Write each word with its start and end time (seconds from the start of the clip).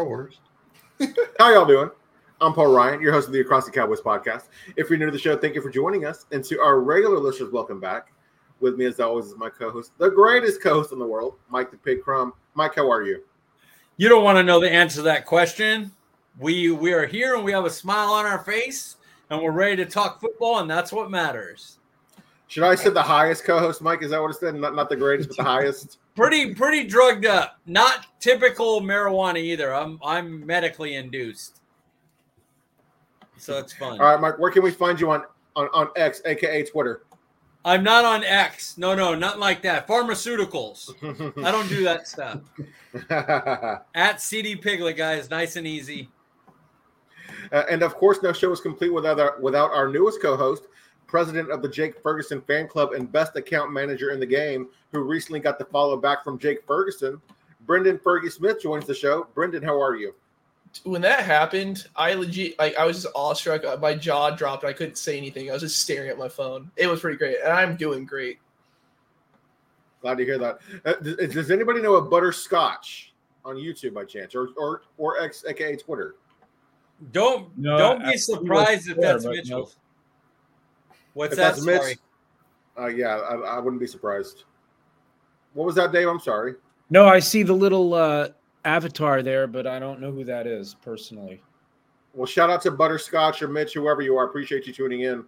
Star 0.00 0.08
Wars. 0.08 0.40
How 1.38 1.52
y'all 1.52 1.66
doing? 1.66 1.90
I'm 2.40 2.54
Paul 2.54 2.72
Ryan, 2.74 3.02
your 3.02 3.12
host 3.12 3.26
of 3.26 3.34
the 3.34 3.40
Across 3.40 3.66
the 3.66 3.70
Cowboys 3.70 4.00
podcast. 4.00 4.44
If 4.74 4.88
you're 4.88 4.98
new 4.98 5.04
to 5.04 5.12
the 5.12 5.18
show, 5.18 5.36
thank 5.36 5.54
you 5.54 5.60
for 5.60 5.68
joining 5.68 6.06
us. 6.06 6.24
And 6.32 6.42
to 6.44 6.58
our 6.58 6.80
regular 6.80 7.18
listeners, 7.18 7.52
welcome 7.52 7.80
back. 7.80 8.10
With 8.60 8.76
me, 8.76 8.86
as 8.86 8.98
always, 8.98 9.26
is 9.26 9.36
my 9.36 9.50
co-host, 9.50 9.92
the 9.98 10.08
greatest 10.08 10.62
co-host 10.62 10.92
in 10.92 10.98
the 10.98 11.06
world, 11.06 11.34
Mike 11.50 11.70
the 11.70 11.76
Pig 11.76 12.00
Crumb. 12.00 12.32
Mike, 12.54 12.76
how 12.76 12.90
are 12.90 13.02
you? 13.02 13.22
You 13.98 14.08
don't 14.08 14.24
want 14.24 14.38
to 14.38 14.42
know 14.42 14.58
the 14.58 14.72
answer 14.72 14.96
to 14.96 15.02
that 15.02 15.26
question. 15.26 15.90
We 16.38 16.70
we 16.70 16.94
are 16.94 17.04
here 17.04 17.34
and 17.34 17.44
we 17.44 17.52
have 17.52 17.66
a 17.66 17.70
smile 17.70 18.08
on 18.08 18.24
our 18.24 18.38
face 18.38 18.96
and 19.28 19.42
we're 19.42 19.50
ready 19.50 19.76
to 19.76 19.84
talk 19.84 20.18
football, 20.18 20.60
and 20.60 20.70
that's 20.70 20.92
what 20.92 21.10
matters. 21.10 21.78
Should 22.46 22.64
I 22.64 22.74
say 22.74 22.88
the 22.88 23.02
highest 23.02 23.44
co-host, 23.44 23.82
Mike? 23.82 24.02
Is 24.02 24.12
that 24.12 24.22
what 24.22 24.30
it 24.30 24.38
said? 24.38 24.54
Not, 24.54 24.74
not 24.74 24.88
the 24.88 24.96
greatest, 24.96 25.28
but 25.28 25.36
the 25.36 25.44
highest. 25.44 25.98
Pretty 26.16 26.54
pretty 26.54 26.84
drugged 26.86 27.26
up. 27.26 27.58
Not 27.66 28.06
typical 28.20 28.80
marijuana 28.80 29.38
either. 29.38 29.74
I'm 29.74 29.98
I'm 30.04 30.44
medically 30.44 30.96
induced. 30.96 31.60
So 33.38 33.58
it's 33.58 33.72
fun. 33.72 34.00
All 34.00 34.06
right, 34.06 34.20
Mark, 34.20 34.38
Where 34.38 34.50
can 34.50 34.62
we 34.62 34.70
find 34.70 35.00
you 35.00 35.10
on 35.10 35.24
on, 35.56 35.68
on 35.72 35.88
X, 35.96 36.20
aka 36.24 36.64
Twitter? 36.64 37.02
I'm 37.64 37.82
not 37.84 38.04
on 38.04 38.24
X. 38.24 38.78
No, 38.78 38.94
no, 38.94 39.14
nothing 39.14 39.40
like 39.40 39.62
that. 39.62 39.86
Pharmaceuticals. 39.86 40.90
I 41.44 41.50
don't 41.50 41.68
do 41.68 41.84
that 41.84 42.08
stuff. 42.08 42.40
At 43.94 44.22
CD 44.22 44.56
Piglet, 44.56 44.96
guys, 44.96 45.28
nice 45.28 45.56
and 45.56 45.66
easy. 45.66 46.08
Uh, 47.52 47.64
and 47.68 47.82
of 47.82 47.94
course, 47.94 48.22
no 48.22 48.32
show 48.32 48.50
is 48.52 48.60
complete 48.60 48.90
without 48.92 49.20
our, 49.20 49.38
without 49.40 49.72
our 49.72 49.88
newest 49.88 50.22
co-host, 50.22 50.64
president 51.10 51.50
of 51.50 51.60
the 51.60 51.68
Jake 51.68 52.00
Ferguson 52.02 52.40
fan 52.42 52.68
club 52.68 52.92
and 52.92 53.10
best 53.10 53.34
account 53.36 53.72
manager 53.72 54.10
in 54.10 54.20
the 54.20 54.26
game, 54.26 54.68
who 54.92 55.00
recently 55.02 55.40
got 55.40 55.58
the 55.58 55.64
follow 55.64 55.96
back 55.96 56.22
from 56.22 56.38
Jake 56.38 56.64
Ferguson. 56.66 57.20
Brendan 57.66 57.98
Fergie 57.98 58.30
Smith 58.30 58.62
joins 58.62 58.86
the 58.86 58.94
show. 58.94 59.26
Brendan, 59.34 59.62
how 59.62 59.80
are 59.80 59.96
you? 59.96 60.14
When 60.84 61.02
that 61.02 61.24
happened, 61.24 61.86
I 61.96 62.14
legit 62.14 62.56
like 62.60 62.76
I 62.76 62.84
was 62.86 63.02
just 63.02 63.12
awestruck. 63.16 63.64
Uh, 63.64 63.76
My 63.80 63.92
jaw 63.92 64.30
dropped. 64.30 64.64
I 64.64 64.72
couldn't 64.72 64.96
say 64.98 65.16
anything. 65.18 65.50
I 65.50 65.54
was 65.54 65.62
just 65.62 65.78
staring 65.80 66.08
at 66.10 66.16
my 66.16 66.28
phone. 66.28 66.70
It 66.76 66.86
was 66.86 67.00
pretty 67.00 67.18
great, 67.18 67.38
and 67.42 67.52
I'm 67.52 67.76
doing 67.76 68.04
great. 68.06 68.38
Glad 70.00 70.18
to 70.18 70.24
hear 70.24 70.38
that. 70.38 70.58
Uh, 70.84 70.92
does, 71.02 71.34
does 71.34 71.50
anybody 71.50 71.82
know 71.82 71.96
a 71.96 72.02
butterscotch 72.02 73.12
on 73.44 73.56
YouTube 73.56 73.94
by 73.94 74.04
chance, 74.04 74.34
or 74.36 74.50
or 74.56 74.82
or 74.96 75.20
X, 75.20 75.44
aka 75.46 75.74
Twitter? 75.76 76.14
Don't 77.12 77.56
No, 77.58 77.76
don't 77.76 78.02
I- 78.04 78.12
be 78.12 78.16
surprised 78.18 78.88
if 78.88 78.96
that's 78.96 79.24
but 79.24 79.34
Mitchell. 79.34 79.72
No. 81.14 81.20
What's 81.20 81.32
If 81.32 81.38
that? 81.38 81.54
that's 81.54 81.64
Mitch- 81.64 81.80
Sorry. 81.82 81.98
Uh, 82.78 82.86
yeah, 82.86 83.16
I, 83.18 83.34
I 83.34 83.58
wouldn't 83.58 83.80
be 83.80 83.86
surprised. 83.86 84.44
What 85.54 85.66
was 85.66 85.74
that, 85.74 85.92
Dave? 85.92 86.08
I'm 86.08 86.20
sorry. 86.20 86.54
No, 86.88 87.06
I 87.06 87.18
see 87.18 87.42
the 87.42 87.52
little 87.52 87.92
uh, 87.94 88.28
avatar 88.64 89.22
there, 89.22 89.46
but 89.46 89.66
I 89.66 89.78
don't 89.78 90.00
know 90.00 90.12
who 90.12 90.24
that 90.24 90.46
is 90.46 90.76
personally. 90.82 91.42
Well, 92.14 92.26
shout 92.26 92.48
out 92.50 92.62
to 92.62 92.70
Butterscotch 92.70 93.42
or 93.42 93.48
Mitch, 93.48 93.74
whoever 93.74 94.02
you 94.02 94.16
are. 94.16 94.24
Appreciate 94.26 94.66
you 94.66 94.72
tuning 94.72 95.02
in. 95.02 95.24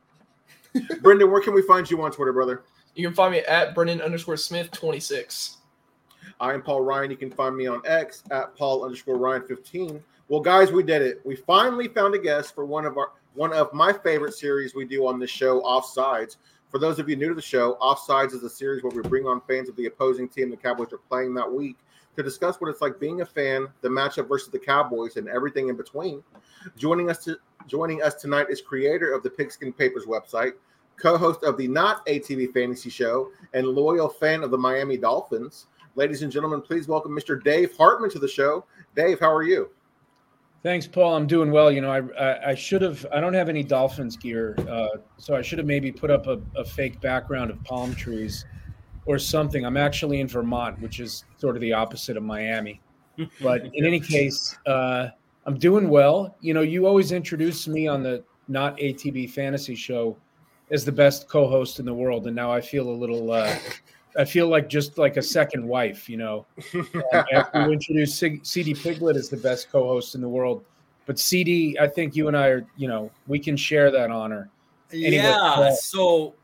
Brendan, 1.00 1.30
where 1.30 1.40
can 1.42 1.52
we 1.54 1.62
find 1.62 1.88
you 1.90 2.00
on 2.02 2.10
Twitter, 2.10 2.32
brother? 2.32 2.62
You 2.94 3.06
can 3.06 3.14
find 3.14 3.32
me 3.32 3.40
at 3.40 3.74
Brendan 3.74 4.00
underscore 4.00 4.36
Smith 4.36 4.70
twenty 4.70 5.00
six. 5.00 5.58
I 6.40 6.54
am 6.54 6.62
Paul 6.62 6.80
Ryan. 6.82 7.10
You 7.10 7.16
can 7.16 7.30
find 7.30 7.56
me 7.56 7.66
on 7.66 7.82
X 7.84 8.24
at 8.30 8.56
Paul 8.56 8.84
underscore 8.84 9.16
Ryan 9.16 9.42
15. 9.46 10.02
Well, 10.28 10.40
guys, 10.40 10.72
we 10.72 10.82
did 10.82 11.02
it. 11.02 11.20
We 11.24 11.36
finally 11.36 11.88
found 11.88 12.14
a 12.14 12.18
guest 12.18 12.54
for 12.54 12.64
one 12.64 12.84
of 12.84 12.96
our 12.98 13.12
one 13.34 13.52
of 13.52 13.72
my 13.72 13.92
favorite 13.92 14.34
series 14.34 14.74
we 14.74 14.84
do 14.84 15.06
on 15.06 15.18
this 15.18 15.30
show, 15.30 15.60
Offsides. 15.62 16.36
For 16.70 16.78
those 16.78 16.98
of 16.98 17.08
you 17.08 17.16
new 17.16 17.28
to 17.28 17.34
the 17.34 17.42
show, 17.42 17.76
Offsides 17.80 18.32
is 18.32 18.42
a 18.42 18.50
series 18.50 18.82
where 18.82 18.92
we 18.92 19.02
bring 19.02 19.26
on 19.26 19.40
fans 19.42 19.68
of 19.68 19.76
the 19.76 19.86
opposing 19.86 20.28
team 20.28 20.50
the 20.50 20.56
Cowboys 20.56 20.92
are 20.92 20.98
playing 20.98 21.34
that 21.34 21.50
week 21.50 21.76
to 22.16 22.22
discuss 22.22 22.60
what 22.60 22.68
it's 22.68 22.82
like 22.82 23.00
being 23.00 23.22
a 23.22 23.26
fan, 23.26 23.68
the 23.80 23.88
matchup 23.88 24.28
versus 24.28 24.50
the 24.50 24.58
Cowboys, 24.58 25.16
and 25.16 25.28
everything 25.28 25.68
in 25.68 25.76
between. 25.76 26.22
Joining 26.76 27.10
us 27.10 27.24
to 27.24 27.36
joining 27.66 28.02
us 28.02 28.14
tonight 28.14 28.48
is 28.50 28.60
creator 28.60 29.12
of 29.12 29.22
the 29.22 29.30
Pigskin 29.30 29.72
Papers 29.72 30.04
website, 30.04 30.52
co-host 30.96 31.42
of 31.42 31.56
the 31.56 31.68
Not 31.68 32.04
ATB 32.06 32.52
Fantasy 32.52 32.90
Show, 32.90 33.30
and 33.54 33.66
loyal 33.66 34.08
fan 34.08 34.42
of 34.42 34.50
the 34.50 34.58
Miami 34.58 34.98
Dolphins. 34.98 35.66
Ladies 35.94 36.22
and 36.22 36.32
gentlemen, 36.32 36.60
please 36.60 36.88
welcome 36.88 37.12
Mr. 37.12 37.42
Dave 37.42 37.76
Hartman 37.76 38.10
to 38.10 38.18
the 38.18 38.28
show. 38.28 38.64
Dave, 38.94 39.20
how 39.20 39.32
are 39.32 39.42
you? 39.42 39.70
Thanks, 40.62 40.86
Paul. 40.86 41.16
I'm 41.16 41.26
doing 41.26 41.50
well. 41.50 41.72
You 41.72 41.80
know, 41.80 41.90
I 41.90 42.00
I, 42.24 42.50
I 42.50 42.54
should 42.54 42.82
have. 42.82 43.04
I 43.12 43.20
don't 43.20 43.34
have 43.34 43.48
any 43.48 43.64
Dolphins 43.64 44.16
gear, 44.16 44.56
uh, 44.68 44.98
so 45.18 45.34
I 45.34 45.42
should 45.42 45.58
have 45.58 45.66
maybe 45.66 45.90
put 45.90 46.10
up 46.10 46.28
a, 46.28 46.40
a 46.56 46.64
fake 46.64 47.00
background 47.00 47.50
of 47.50 47.62
palm 47.64 47.94
trees 47.94 48.44
or 49.06 49.18
something. 49.18 49.66
I'm 49.66 49.76
actually 49.76 50.20
in 50.20 50.28
Vermont, 50.28 50.80
which 50.80 51.00
is 51.00 51.24
sort 51.36 51.56
of 51.56 51.62
the 51.62 51.72
opposite 51.72 52.16
of 52.16 52.22
Miami. 52.22 52.80
But 53.40 53.64
in 53.74 53.84
any 53.84 53.98
case, 53.98 54.56
uh, 54.66 55.08
I'm 55.46 55.58
doing 55.58 55.88
well. 55.88 56.36
You 56.40 56.54
know, 56.54 56.62
you 56.62 56.86
always 56.86 57.10
introduce 57.10 57.66
me 57.66 57.88
on 57.88 58.04
the 58.04 58.22
not 58.46 58.76
ATB 58.78 59.30
Fantasy 59.30 59.74
Show 59.74 60.16
as 60.70 60.84
the 60.84 60.92
best 60.92 61.28
co-host 61.28 61.80
in 61.80 61.84
the 61.84 61.94
world, 61.94 62.28
and 62.28 62.36
now 62.36 62.52
I 62.52 62.60
feel 62.60 62.88
a 62.88 62.96
little. 62.96 63.32
Uh, 63.32 63.56
I 64.16 64.24
feel 64.24 64.48
like 64.48 64.68
just 64.68 64.98
like 64.98 65.16
a 65.16 65.22
second 65.22 65.66
wife, 65.66 66.08
you 66.08 66.16
know. 66.16 66.46
After 67.32 67.62
you 67.62 67.72
introduce 67.72 68.16
CD 68.18 68.74
Piglet 68.74 69.16
as 69.16 69.28
the 69.28 69.36
best 69.36 69.70
co-host 69.70 70.14
in 70.14 70.20
the 70.20 70.28
world, 70.28 70.64
but 71.06 71.18
CD, 71.18 71.76
I 71.80 71.88
think 71.88 72.14
you 72.14 72.28
and 72.28 72.36
I 72.36 72.48
are, 72.48 72.66
you 72.76 72.88
know, 72.88 73.10
we 73.26 73.38
can 73.38 73.56
share 73.56 73.90
that 73.90 74.10
honor. 74.10 74.50
Anyway, 74.92 75.16
yeah. 75.16 75.36
uh, 75.36 75.72
so 75.74 76.34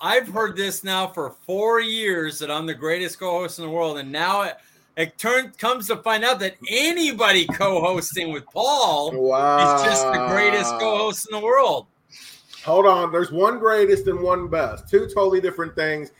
I've 0.00 0.28
heard 0.28 0.56
this 0.56 0.82
now 0.82 1.06
for 1.08 1.34
four 1.42 1.80
years 1.80 2.38
that 2.38 2.50
I'm 2.50 2.66
the 2.66 2.74
greatest 2.74 3.18
co-host 3.18 3.58
in 3.58 3.66
the 3.66 3.70
world, 3.70 3.98
and 3.98 4.10
now 4.10 4.42
it, 4.42 4.56
it 4.96 5.18
turns 5.18 5.54
comes 5.56 5.86
to 5.88 5.96
find 5.98 6.24
out 6.24 6.40
that 6.40 6.56
anybody 6.68 7.46
co-hosting 7.46 8.32
with 8.32 8.46
Paul 8.46 9.12
wow. 9.12 9.76
is 9.76 9.84
just 9.84 10.04
the 10.04 10.26
greatest 10.28 10.70
co-host 10.78 11.28
in 11.30 11.38
the 11.38 11.44
world. 11.44 11.86
Hold 12.64 12.86
on. 12.86 13.12
There's 13.12 13.30
one 13.30 13.58
greatest 13.58 14.08
and 14.08 14.20
one 14.20 14.48
best. 14.48 14.88
Two 14.88 15.06
totally 15.06 15.40
different 15.40 15.74
things. 15.74 16.10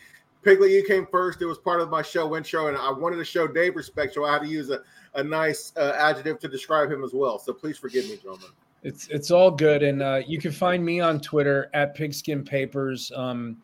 Piglet, 0.42 0.70
you 0.70 0.84
came 0.84 1.06
first. 1.10 1.42
It 1.42 1.46
was 1.46 1.58
part 1.58 1.80
of 1.80 1.90
my 1.90 2.02
show 2.02 2.36
intro, 2.36 2.68
and 2.68 2.76
I 2.76 2.90
wanted 2.92 3.16
to 3.16 3.24
show 3.24 3.46
Dave 3.48 3.76
respect, 3.76 4.14
so 4.14 4.24
I 4.24 4.32
had 4.32 4.42
to 4.42 4.48
use 4.48 4.70
a, 4.70 4.80
a 5.14 5.22
nice 5.22 5.72
uh, 5.76 5.92
adjective 5.96 6.38
to 6.40 6.48
describe 6.48 6.90
him 6.90 7.02
as 7.02 7.12
well. 7.12 7.38
So 7.38 7.52
please 7.52 7.76
forgive 7.76 8.04
me, 8.04 8.16
gentlemen. 8.16 8.50
It's 8.84 9.08
it's 9.08 9.32
all 9.32 9.50
good, 9.50 9.82
and 9.82 10.02
uh, 10.02 10.22
you 10.26 10.38
can 10.38 10.52
find 10.52 10.84
me 10.84 11.00
on 11.00 11.20
Twitter 11.20 11.68
at 11.74 11.96
Pigskin 11.96 12.44
Papers. 12.44 13.10
Um, 13.14 13.56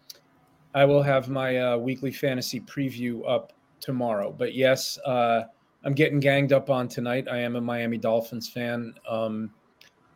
I 0.74 0.84
will 0.84 1.02
have 1.02 1.28
my 1.28 1.58
uh, 1.58 1.76
weekly 1.76 2.10
fantasy 2.10 2.60
preview 2.60 3.28
up 3.28 3.52
tomorrow. 3.78 4.34
But 4.36 4.54
yes, 4.54 4.98
uh, 5.06 5.44
I'm 5.84 5.92
getting 5.92 6.18
ganged 6.18 6.52
up 6.52 6.68
on 6.68 6.88
tonight. 6.88 7.28
I 7.30 7.38
am 7.38 7.54
a 7.54 7.60
Miami 7.60 7.98
Dolphins 7.98 8.48
fan. 8.48 8.94
Um, 9.08 9.52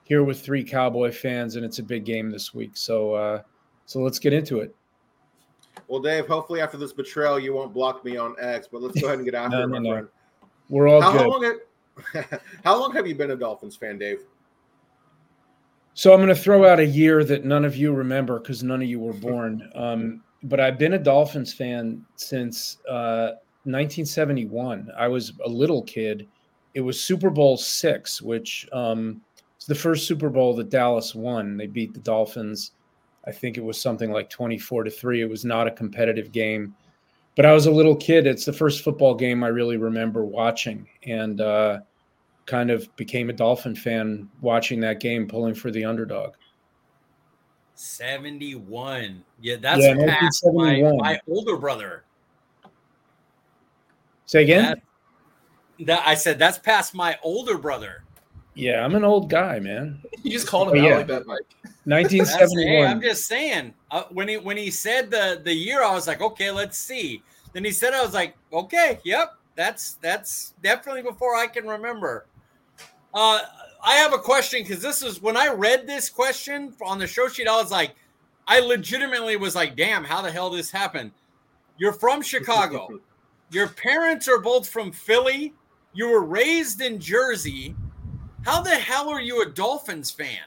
here 0.02 0.24
with 0.24 0.40
three 0.40 0.64
Cowboy 0.64 1.12
fans, 1.12 1.56
and 1.56 1.64
it's 1.64 1.78
a 1.78 1.82
big 1.82 2.04
game 2.04 2.30
this 2.30 2.52
week. 2.52 2.72
So 2.74 3.14
uh, 3.14 3.42
so 3.86 4.00
let's 4.00 4.18
get 4.18 4.32
into 4.32 4.58
it. 4.60 4.74
Well, 5.86 6.00
Dave, 6.00 6.26
hopefully 6.26 6.60
after 6.60 6.76
this 6.76 6.92
betrayal, 6.92 7.38
you 7.38 7.54
won't 7.54 7.72
block 7.72 8.04
me 8.04 8.16
on 8.16 8.34
X, 8.40 8.68
but 8.70 8.82
let's 8.82 9.00
go 9.00 9.06
ahead 9.06 9.18
and 9.18 9.24
get 9.24 9.34
after 9.34 9.56
No, 9.66 9.68
my 9.68 9.78
no. 9.78 9.90
friend. 9.92 10.08
We're 10.68 10.88
all 10.88 11.00
How, 11.00 11.12
good. 11.12 11.20
how 11.20 11.28
long 11.28 11.42
have, 11.44 12.40
how 12.64 12.80
long 12.80 12.92
have 12.92 13.06
you 13.06 13.14
been 13.14 13.30
a 13.30 13.36
Dolphins 13.36 13.76
fan, 13.76 13.98
Dave? 13.98 14.20
So 15.94 16.12
I'm 16.12 16.18
going 16.20 16.28
to 16.28 16.34
throw 16.40 16.64
out 16.64 16.78
a 16.78 16.86
year 16.86 17.24
that 17.24 17.44
none 17.44 17.64
of 17.64 17.76
you 17.76 17.92
remember 17.92 18.38
because 18.38 18.62
none 18.62 18.82
of 18.82 18.88
you 18.88 19.00
were 19.00 19.12
born. 19.14 19.70
Um, 19.74 20.22
but 20.44 20.60
I've 20.60 20.78
been 20.78 20.92
a 20.92 20.98
Dolphins 20.98 21.52
fan 21.52 22.04
since 22.14 22.78
uh, 22.88 23.34
1971. 23.64 24.88
I 24.96 25.08
was 25.08 25.32
a 25.44 25.48
little 25.48 25.82
kid. 25.82 26.28
It 26.74 26.80
was 26.80 27.00
Super 27.02 27.28
Bowl 27.28 27.56
six, 27.56 28.22
which 28.22 28.68
um, 28.72 29.20
was 29.56 29.66
the 29.66 29.74
first 29.74 30.06
Super 30.06 30.30
Bowl 30.30 30.54
that 30.54 30.70
Dallas 30.70 31.12
won. 31.14 31.56
They 31.56 31.66
beat 31.66 31.92
the 31.92 31.98
Dolphins. 32.00 32.70
I 33.26 33.32
think 33.32 33.56
it 33.56 33.64
was 33.64 33.80
something 33.80 34.10
like 34.10 34.30
24 34.30 34.84
to 34.84 34.90
three. 34.90 35.20
It 35.20 35.28
was 35.28 35.44
not 35.44 35.66
a 35.66 35.70
competitive 35.70 36.32
game, 36.32 36.74
but 37.36 37.44
I 37.44 37.52
was 37.52 37.66
a 37.66 37.70
little 37.70 37.96
kid. 37.96 38.26
It's 38.26 38.44
the 38.44 38.52
first 38.52 38.82
football 38.82 39.14
game 39.14 39.44
I 39.44 39.48
really 39.48 39.76
remember 39.76 40.24
watching, 40.24 40.88
and 41.04 41.40
uh, 41.40 41.80
kind 42.46 42.70
of 42.70 42.94
became 42.96 43.30
a 43.30 43.32
Dolphin 43.32 43.74
fan 43.74 44.28
watching 44.40 44.80
that 44.80 45.00
game, 45.00 45.28
pulling 45.28 45.54
for 45.54 45.70
the 45.70 45.84
underdog. 45.84 46.34
71. 47.74 49.22
Yeah, 49.40 49.56
that's 49.60 49.84
Yeah, 49.84 49.94
past 50.06 50.44
my, 50.52 50.80
my 50.96 51.20
older 51.28 51.56
brother. 51.56 52.04
Say 54.26 54.42
again? 54.42 54.64
That, 54.64 55.86
that 55.86 56.02
I 56.06 56.14
said 56.14 56.38
that's 56.38 56.58
past 56.58 56.94
my 56.94 57.16
older 57.22 57.56
brother. 57.56 58.02
Yeah, 58.58 58.84
I'm 58.84 58.94
an 58.94 59.04
old 59.04 59.30
guy, 59.30 59.60
man. 59.60 60.00
You 60.22 60.32
just 60.32 60.46
called 60.46 60.68
him 60.74 60.82
Oh, 60.82 60.86
out 60.86 60.88
yeah. 60.90 60.96
like 60.98 61.06
that, 61.06 61.26
Mike. 61.26 61.38
That's, 61.86 62.10
hey, 62.12 62.18
1971. 62.18 62.90
I'm 62.90 63.00
just 63.00 63.26
saying. 63.26 63.72
Uh, 63.90 64.02
when 64.10 64.28
he 64.28 64.36
when 64.36 64.56
he 64.56 64.70
said 64.70 65.10
the 65.10 65.40
the 65.42 65.54
year, 65.54 65.82
I 65.82 65.92
was 65.94 66.06
like, 66.06 66.20
okay, 66.20 66.50
let's 66.50 66.76
see. 66.76 67.22
Then 67.52 67.64
he 67.64 67.70
said, 67.70 67.94
I 67.94 68.02
was 68.02 68.12
like, 68.12 68.36
okay, 68.52 68.98
yep, 69.04 69.34
that's 69.54 69.94
that's 69.94 70.54
definitely 70.62 71.02
before 71.02 71.34
I 71.34 71.46
can 71.46 71.66
remember. 71.66 72.26
Uh, 73.14 73.40
I 73.82 73.94
have 73.94 74.12
a 74.12 74.18
question 74.18 74.62
because 74.62 74.82
this 74.82 75.02
is 75.02 75.22
when 75.22 75.36
I 75.36 75.48
read 75.48 75.86
this 75.86 76.10
question 76.10 76.74
on 76.82 76.98
the 76.98 77.06
show 77.06 77.28
sheet, 77.28 77.48
I 77.48 77.56
was 77.56 77.70
like, 77.70 77.94
I 78.46 78.60
legitimately 78.60 79.36
was 79.36 79.54
like, 79.54 79.76
damn, 79.76 80.04
how 80.04 80.20
the 80.20 80.30
hell 80.30 80.50
this 80.50 80.70
happened? 80.70 81.12
You're 81.78 81.92
from 81.92 82.20
Chicago. 82.22 83.00
Your 83.50 83.68
parents 83.68 84.28
are 84.28 84.40
both 84.40 84.68
from 84.68 84.92
Philly. 84.92 85.54
You 85.94 86.10
were 86.10 86.24
raised 86.24 86.82
in 86.82 86.98
Jersey. 87.00 87.74
How 88.42 88.60
the 88.60 88.70
hell 88.70 89.08
are 89.08 89.20
you 89.20 89.42
a 89.42 89.50
Dolphins 89.50 90.10
fan? 90.10 90.40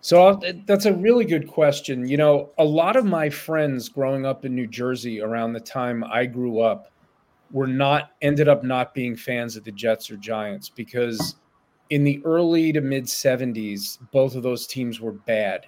So 0.00 0.38
that's 0.66 0.84
a 0.84 0.92
really 0.92 1.24
good 1.24 1.48
question. 1.48 2.06
You 2.06 2.18
know, 2.18 2.50
a 2.58 2.64
lot 2.64 2.94
of 2.96 3.06
my 3.06 3.30
friends 3.30 3.88
growing 3.88 4.26
up 4.26 4.44
in 4.44 4.54
New 4.54 4.66
Jersey 4.66 5.22
around 5.22 5.54
the 5.54 5.60
time 5.60 6.04
I 6.04 6.26
grew 6.26 6.60
up 6.60 6.90
were 7.50 7.66
not 7.66 8.10
ended 8.20 8.48
up 8.48 8.62
not 8.62 8.92
being 8.92 9.16
fans 9.16 9.56
of 9.56 9.64
the 9.64 9.72
Jets 9.72 10.10
or 10.10 10.16
Giants 10.18 10.68
because 10.68 11.36
in 11.88 12.04
the 12.04 12.20
early 12.24 12.72
to 12.72 12.80
mid 12.80 13.04
70s 13.04 13.98
both 14.10 14.34
of 14.34 14.42
those 14.42 14.66
teams 14.66 15.00
were 15.00 15.12
bad. 15.12 15.64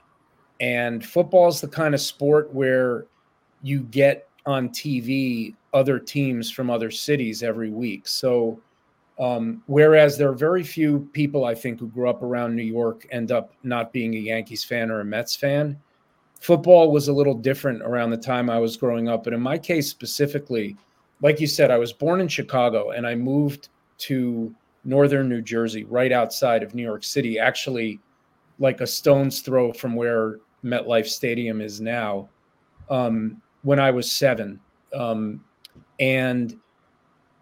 And 0.60 1.04
football 1.04 1.48
is 1.48 1.62
the 1.62 1.68
kind 1.68 1.94
of 1.94 2.00
sport 2.00 2.52
where 2.52 3.06
you 3.62 3.80
get 3.80 4.28
on 4.44 4.68
TV 4.68 5.54
other 5.72 5.98
teams 5.98 6.50
from 6.50 6.70
other 6.70 6.90
cities 6.90 7.42
every 7.42 7.70
week. 7.70 8.06
So 8.06 8.60
um, 9.18 9.62
whereas 9.66 10.18
there 10.18 10.28
are 10.28 10.34
very 10.34 10.62
few 10.62 11.08
people, 11.12 11.44
I 11.44 11.54
think, 11.54 11.80
who 11.80 11.88
grew 11.88 12.08
up 12.08 12.22
around 12.22 12.54
New 12.54 12.62
York 12.62 13.06
end 13.10 13.32
up 13.32 13.52
not 13.62 13.92
being 13.92 14.14
a 14.14 14.18
Yankees 14.18 14.62
fan 14.62 14.90
or 14.90 15.00
a 15.00 15.04
Mets 15.04 15.34
fan. 15.34 15.78
Football 16.40 16.92
was 16.92 17.08
a 17.08 17.12
little 17.12 17.34
different 17.34 17.82
around 17.82 18.10
the 18.10 18.18
time 18.18 18.50
I 18.50 18.58
was 18.58 18.76
growing 18.76 19.08
up. 19.08 19.24
But 19.24 19.32
in 19.32 19.40
my 19.40 19.56
case 19.56 19.88
specifically, 19.88 20.76
like 21.22 21.40
you 21.40 21.46
said, 21.46 21.70
I 21.70 21.78
was 21.78 21.94
born 21.94 22.20
in 22.20 22.28
Chicago 22.28 22.90
and 22.90 23.06
I 23.06 23.14
moved 23.14 23.70
to 23.98 24.54
northern 24.84 25.30
New 25.30 25.40
Jersey, 25.40 25.84
right 25.84 26.12
outside 26.12 26.62
of 26.62 26.74
New 26.74 26.82
York 26.82 27.02
City, 27.02 27.38
actually, 27.38 27.98
like 28.58 28.82
a 28.82 28.86
stone's 28.86 29.40
throw 29.40 29.72
from 29.72 29.94
where 29.94 30.36
MetLife 30.62 31.06
Stadium 31.06 31.62
is 31.62 31.80
now, 31.80 32.28
um, 32.90 33.40
when 33.62 33.80
I 33.80 33.90
was 33.90 34.10
seven. 34.10 34.60
Um, 34.94 35.42
and, 35.98 36.54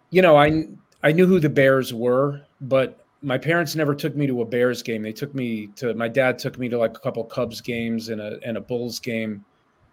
you 0.09 0.21
know, 0.21 0.37
I 0.37 0.67
I 1.05 1.11
knew 1.11 1.27
who 1.27 1.39
the 1.39 1.49
Bears 1.49 1.93
were, 1.93 2.41
but 2.61 3.05
my 3.21 3.37
parents 3.37 3.75
never 3.75 3.93
took 3.93 4.15
me 4.15 4.25
to 4.25 4.41
a 4.41 4.45
Bears 4.45 4.81
game. 4.81 5.03
They 5.03 5.13
took 5.13 5.35
me 5.35 5.67
to 5.75 5.93
my 5.93 6.07
dad 6.07 6.39
took 6.39 6.57
me 6.57 6.67
to 6.69 6.79
like 6.79 6.97
a 6.97 6.99
couple 6.99 7.23
Cubs 7.23 7.61
games 7.61 8.09
and 8.09 8.19
a 8.19 8.39
and 8.43 8.57
a 8.57 8.61
Bulls 8.61 8.99
game. 8.99 9.45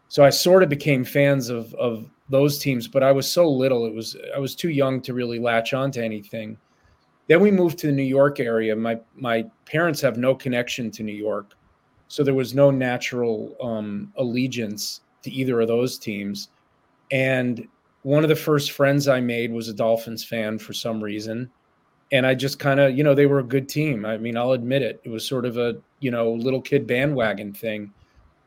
So 0.09 0.25
I 0.25 0.31
sort 0.31 0.63
of 0.63 0.71
became 0.71 1.05
fans 1.05 1.51
of 1.51 1.75
of 1.75 2.09
those 2.31 2.59
teams, 2.59 2.89
but 2.89 3.03
I 3.03 3.13
was 3.13 3.31
so 3.31 3.47
little. 3.47 3.85
It 3.85 3.95
was 3.95 4.17
I 4.35 4.39
was 4.39 4.55
too 4.55 4.71
young 4.71 5.03
to 5.03 5.13
really 5.13 5.39
latch 5.39 5.75
on 5.75 5.91
to 5.93 6.03
anything. 6.03 6.57
Then 7.29 7.41
we 7.41 7.51
moved 7.51 7.79
to 7.81 7.89
the 7.89 7.93
New 7.93 8.03
York 8.03 8.41
area. 8.41 8.75
My 8.75 8.99
my 9.15 9.45
parents 9.67 10.01
have 10.01 10.17
no 10.17 10.35
connection 10.35 10.91
to 10.93 11.03
New 11.03 11.15
York, 11.15 11.53
so 12.09 12.25
there 12.25 12.33
was 12.33 12.55
no 12.55 12.71
natural 12.71 13.55
um, 13.61 14.15
allegiance 14.17 15.03
to 15.25 15.31
either 15.31 15.61
of 15.61 15.69
those 15.69 15.99
teams. 15.99 16.49
And 17.11 17.69
one 18.03 18.25
of 18.25 18.29
the 18.29 18.37
first 18.37 18.73
friends 18.73 19.09
I 19.09 19.21
made 19.21 19.53
was 19.53 19.69
a 19.69 19.75
Dolphins 19.75 20.25
fan 20.25 20.59
for 20.59 20.73
some 20.73 21.03
reason. 21.03 21.51
And 22.11 22.27
I 22.27 22.35
just 22.35 22.59
kind 22.59 22.79
of, 22.79 22.97
you 22.97 23.05
know, 23.05 23.15
they 23.15 23.27
were 23.27 23.39
a 23.39 23.45
good 23.45 23.69
team. 23.69 24.05
I 24.05 24.19
mean, 24.19 24.37
I'll 24.37 24.53
admit 24.53 24.83
it. 24.83 25.01
It 25.05 25.09
was 25.09 25.27
sort 25.27 25.47
of 25.47 25.57
a, 25.57 25.77
you 26.01 26.11
know, 26.11 26.33
little 26.33 26.61
kid 26.61 26.87
bandwagon 26.87 27.55
thing. 27.55 27.93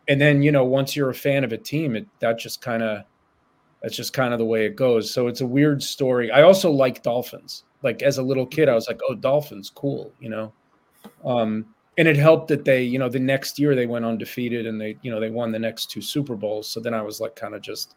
And 0.08 0.22
then, 0.22 0.44
you 0.44 0.52
know, 0.52 0.64
once 0.64 0.96
you're 0.96 1.10
a 1.10 1.16
fan 1.16 1.44
of 1.44 1.52
a 1.52 1.58
team, 1.58 1.96
it 1.96 2.06
that 2.20 2.38
just 2.38 2.62
kind 2.62 2.84
of 2.84 3.04
that's 3.82 3.96
just 3.96 4.14
kind 4.14 4.34
of 4.34 4.40
the 4.40 4.46
way 4.46 4.66
it 4.66 4.76
goes. 4.76 5.12
So 5.12 5.28
it's 5.28 5.42
a 5.42 5.48
weird 5.48 5.82
story. 5.82 6.32
I 6.32 6.44
also 6.44 6.70
like 6.70 7.02
dolphins. 7.02 7.64
Like 7.82 8.02
as 8.04 8.18
a 8.18 8.24
little 8.24 8.46
kid, 8.46 8.70
I 8.70 8.74
was 8.74 8.88
like, 8.88 9.00
"Oh, 9.08 9.16
dolphins, 9.16 9.72
cool," 9.74 10.12
you 10.20 10.30
know. 10.30 10.54
Um, 11.24 11.66
and 11.98 12.08
it 12.08 12.18
helped 12.18 12.48
that 12.50 12.66
they, 12.66 12.84
you 12.84 13.00
know, 13.00 13.10
the 13.10 13.20
next 13.20 13.58
year 13.58 13.76
they 13.76 13.86
went 13.86 14.06
undefeated 14.06 14.66
and 14.66 14.82
they, 14.82 14.98
you 15.02 15.12
know, 15.12 15.20
they 15.20 15.30
won 15.30 15.52
the 15.52 15.60
next 15.60 15.90
two 15.92 16.02
Super 16.02 16.36
Bowls. 16.36 16.68
So 16.68 16.80
then 16.80 16.94
I 16.94 17.02
was 17.02 17.22
like, 17.22 17.36
kind 17.36 17.56
of 17.56 17.62
just 17.62 17.96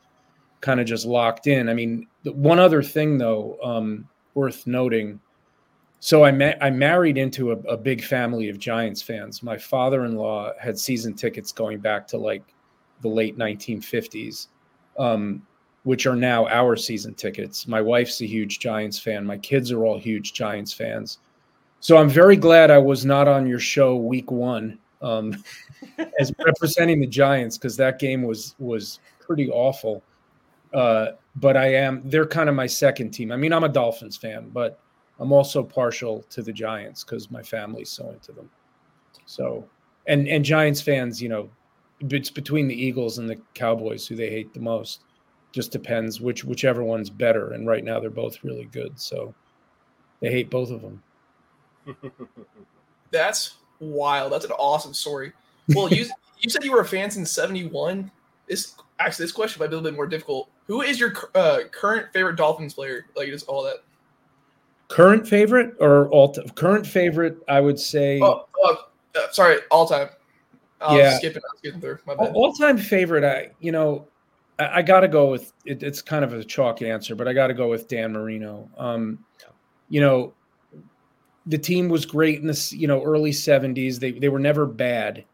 kind 0.61 0.81
of 0.81 0.87
just 0.87 1.07
locked 1.07 1.47
in. 1.47 1.69
I 1.69 1.75
mean, 1.75 2.07
one 2.25 2.59
other 2.59 2.83
thing 2.83 3.19
though, 3.19 3.59
um, 3.63 4.09
worth 4.35 4.67
noting. 4.67 5.21
So 6.01 6.25
I 6.25 6.31
met, 6.31 6.59
I 6.61 6.71
married 6.71 7.19
into 7.19 7.53
a, 7.53 7.57
a, 7.61 7.77
big 7.77 8.05
family 8.05 8.49
of 8.49 8.59
Giants 8.59 9.03
fans. 9.03 9.43
My 9.43 9.59
father-in-law 9.59 10.53
had 10.61 10.79
season 10.79 11.15
tickets 11.15 11.51
going 11.51 11.79
back 11.81 12.07
to 12.09 12.19
like 12.19 12.45
the 13.01 13.09
late 13.09 13.37
1950s, 13.37 14.47
um, 14.97 15.43
which 15.83 16.07
are 16.07 16.15
now 16.15 16.47
our 16.49 16.77
season 16.77 17.15
tickets. 17.15 17.67
My 17.67 17.81
wife's 17.81 18.21
a 18.21 18.27
huge 18.27 18.61
Giants 18.61 18.99
fan. 18.99 19.27
My 19.27 19.39
kids 19.39 19.73
are 19.73 19.85
all 19.85 19.99
huge 19.99 20.35
Giants 20.35 20.73
fans. 20.73 21.19
So 21.81 21.97
I'm 21.97 22.09
very 22.09 22.37
glad 22.37 22.71
I 22.71 22.79
was 22.79 23.05
not 23.05 23.29
on 23.29 23.47
your 23.47 23.61
show 23.61 23.97
week 23.97 24.31
one 24.31 24.79
um, 25.03 25.43
as 26.21 26.33
representing 26.45 27.01
the 27.01 27.07
Giants 27.07 27.57
because 27.57 27.77
that 27.77 27.99
game 27.99 28.23
was 28.23 28.55
was 28.59 29.01
pretty 29.21 29.51
awful. 29.51 30.03
Uh, 30.73 31.13
but 31.37 31.57
I 31.57 31.75
am 31.75 32.03
they're 32.05 32.27
kind 32.27 32.49
of 32.49 32.55
my 32.55 32.67
second 32.67 33.11
team. 33.11 33.33
I 33.33 33.37
mean, 33.37 33.53
I'm 33.53 33.65
a 33.65 33.69
Dolphins 33.69 34.17
fan, 34.17 34.51
but 34.51 34.81
I'm 35.19 35.33
also 35.33 35.63
partial 35.63 36.23
to 36.31 36.43
the 36.43 36.53
Giants 36.53 37.05
because 37.05 37.31
my 37.31 37.43
family's 37.43 37.91
so 37.91 38.11
into 38.11 38.33
them. 38.33 38.51
So, 39.27 39.65
and 40.07 40.29
and 40.29 40.45
Giants 40.45 40.81
fans, 40.81 41.23
you 41.23 41.29
know, 41.29 41.51
it's 42.01 42.31
between 42.31 42.69
the 42.69 42.75
Eagles 42.75 43.19
and 43.19 43.29
the 43.29 43.41
Cowboys 43.55 44.07
who 44.07 44.17
they 44.17 44.31
hate 44.31 44.53
the 44.55 44.61
most. 44.61 45.03
Just 45.53 45.73
depends 45.73 46.21
which 46.21 46.45
whichever 46.45 46.85
one's 46.85 47.11
better. 47.11 47.53
And 47.53 47.67
right 47.67 47.85
now 47.85 47.99
they're 48.01 48.11
both 48.11 48.45
really 48.45 48.67
good, 48.67 48.99
so 48.99 49.35
they 50.21 50.31
hate 50.31 50.51
both 50.51 50.71
of 50.71 50.83
them. 50.83 51.03
That's 53.11 53.57
wild. 53.81 54.33
That's 54.33 54.45
an 54.45 54.53
awesome 54.53 54.95
story. 54.95 55.33
Well, 55.75 55.89
you 55.89 56.07
you 56.41 56.51
said 56.51 56.65
you 56.65 56.73
were 56.73 56.81
a 56.81 56.87
fan 56.87 57.11
since 57.11 57.31
'71. 57.31 58.11
This 58.47 58.75
actually 58.99 59.25
this 59.25 59.33
question 59.33 59.61
might 59.61 59.69
be 59.69 59.75
a 59.75 59.79
little 59.79 59.91
bit 59.91 59.97
more 59.97 60.07
difficult. 60.07 60.51
Who 60.67 60.83
is 60.83 61.01
your 61.01 61.13
uh, 61.35 61.61
current 61.71 62.13
favorite 62.13 62.37
Dolphins 62.37 62.75
player? 62.75 63.07
Like 63.17 63.29
just 63.29 63.49
all 63.49 63.63
that. 63.65 63.77
Current 64.89 65.27
favorite 65.27 65.75
or 65.81 66.09
all 66.09 66.33
t- 66.33 66.43
current 66.55 66.87
favorite? 66.87 67.39
I 67.49 67.61
would 67.61 67.79
say. 67.79 68.21
Oh, 68.21 68.47
oh 68.57 68.77
uh, 69.15 69.31
sorry, 69.33 69.59
all 69.71 69.87
time. 69.87 70.09
I'll 70.81 70.97
yeah, 70.97 71.17
skip 71.19 71.37
it. 71.37 71.43
I'll 71.49 71.59
skip 71.59 71.81
through. 71.81 71.99
My 72.07 72.15
bad. 72.15 72.33
All 72.35 72.53
time 72.53 72.79
favorite. 72.79 73.25
I 73.25 73.51
you 73.61 73.73
know, 73.73 74.07
I, 74.59 74.79
I 74.79 74.83
got 74.83 75.01
to 75.01 75.09
go 75.09 75.31
with 75.31 75.53
it, 75.65 75.83
it's 75.83 76.03
kind 76.03 76.25
of 76.25 76.33
a 76.33 76.45
chalk 76.45 76.83
answer, 76.83 77.15
but 77.15 77.29
I 77.29 77.33
got 77.33 77.49
to 77.49 77.55
go 77.55 77.69
with 77.69 77.89
Dan 77.89 78.13
Marino. 78.13 78.69
Um, 78.79 79.25
you 79.89 80.01
know, 80.01 80.35
the 81.47 81.59
team 81.59 81.89
was 81.89 82.05
great 82.07 82.41
in 82.41 82.47
the 82.47 82.75
you 82.77 82.87
know 82.87 83.03
early 83.03 83.31
'70s. 83.31 83.99
They 83.99 84.13
they 84.13 84.29
were 84.29 84.39
never 84.39 84.67
bad, 84.67 85.25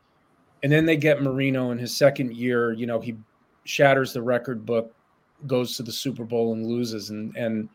and 0.62 0.72
then 0.72 0.86
they 0.86 0.96
get 0.96 1.22
Marino 1.22 1.70
in 1.70 1.78
his 1.78 1.96
second 1.96 2.34
year. 2.34 2.72
You 2.72 2.86
know, 2.86 3.00
he 3.00 3.16
shatters 3.64 4.12
the 4.12 4.22
record 4.22 4.64
book 4.64 4.94
goes 5.46 5.76
to 5.76 5.82
the 5.82 5.92
Super 5.92 6.24
Bowl 6.24 6.52
and 6.52 6.66
loses. 6.66 7.10
And 7.10 7.36
and 7.36 7.68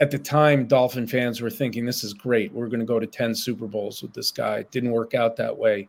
at 0.00 0.10
the 0.10 0.18
time, 0.18 0.66
Dolphin 0.66 1.06
fans 1.06 1.40
were 1.40 1.50
thinking, 1.50 1.84
"This 1.84 2.04
is 2.04 2.14
great. 2.14 2.52
We're 2.52 2.68
going 2.68 2.80
to 2.80 2.86
go 2.86 3.00
to 3.00 3.06
ten 3.06 3.34
Super 3.34 3.66
Bowls 3.66 4.02
with 4.02 4.12
this 4.12 4.30
guy." 4.30 4.58
It 4.58 4.70
didn't 4.70 4.92
work 4.92 5.14
out 5.14 5.36
that 5.36 5.56
way. 5.56 5.88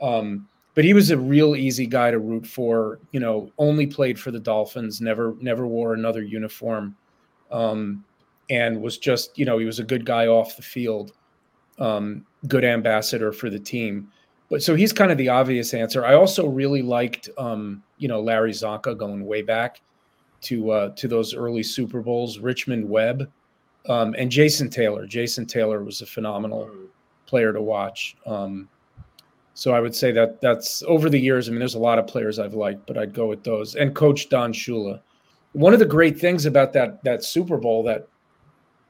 Um, 0.00 0.48
but 0.74 0.84
he 0.84 0.92
was 0.92 1.10
a 1.10 1.16
real 1.16 1.56
easy 1.56 1.86
guy 1.86 2.10
to 2.10 2.18
root 2.18 2.46
for. 2.46 2.98
You 3.12 3.20
know, 3.20 3.50
only 3.58 3.86
played 3.86 4.18
for 4.18 4.30
the 4.30 4.40
Dolphins, 4.40 5.00
never 5.00 5.34
never 5.40 5.66
wore 5.66 5.94
another 5.94 6.22
uniform, 6.22 6.96
um, 7.50 8.04
and 8.50 8.82
was 8.82 8.98
just 8.98 9.38
you 9.38 9.44
know 9.44 9.58
he 9.58 9.66
was 9.66 9.78
a 9.78 9.84
good 9.84 10.04
guy 10.04 10.26
off 10.26 10.56
the 10.56 10.62
field, 10.62 11.12
um, 11.78 12.26
good 12.48 12.64
ambassador 12.64 13.32
for 13.32 13.48
the 13.48 13.58
team. 13.58 14.10
But 14.48 14.62
so 14.62 14.74
he's 14.74 14.92
kind 14.92 15.10
of 15.10 15.18
the 15.18 15.28
obvious 15.28 15.74
answer. 15.74 16.04
I 16.04 16.14
also 16.14 16.46
really 16.46 16.82
liked, 16.82 17.28
um, 17.36 17.82
you 17.98 18.06
know, 18.06 18.20
Larry 18.20 18.52
Csonka 18.52 18.96
going 18.96 19.24
way 19.24 19.42
back 19.42 19.80
to 20.42 20.70
uh, 20.70 20.88
to 20.90 21.08
those 21.08 21.34
early 21.34 21.62
Super 21.62 22.00
Bowls. 22.00 22.38
Richmond 22.38 22.88
Webb 22.88 23.30
um, 23.88 24.14
and 24.16 24.30
Jason 24.30 24.70
Taylor. 24.70 25.06
Jason 25.06 25.46
Taylor 25.46 25.82
was 25.82 26.00
a 26.00 26.06
phenomenal 26.06 26.70
player 27.26 27.52
to 27.52 27.60
watch. 27.60 28.16
Um, 28.24 28.68
so 29.54 29.72
I 29.72 29.80
would 29.80 29.94
say 29.94 30.12
that 30.12 30.40
that's 30.40 30.82
over 30.82 31.08
the 31.08 31.18
years. 31.18 31.48
I 31.48 31.50
mean, 31.50 31.58
there's 31.58 31.74
a 31.74 31.78
lot 31.78 31.98
of 31.98 32.06
players 32.06 32.38
I've 32.38 32.54
liked, 32.54 32.86
but 32.86 32.98
I'd 32.98 33.14
go 33.14 33.26
with 33.26 33.42
those. 33.42 33.74
And 33.74 33.94
Coach 33.94 34.28
Don 34.28 34.52
Shula. 34.52 35.00
One 35.52 35.72
of 35.72 35.78
the 35.78 35.86
great 35.86 36.20
things 36.20 36.44
about 36.44 36.72
that 36.74 37.02
that 37.04 37.24
Super 37.24 37.56
Bowl 37.56 37.82
that 37.84 38.06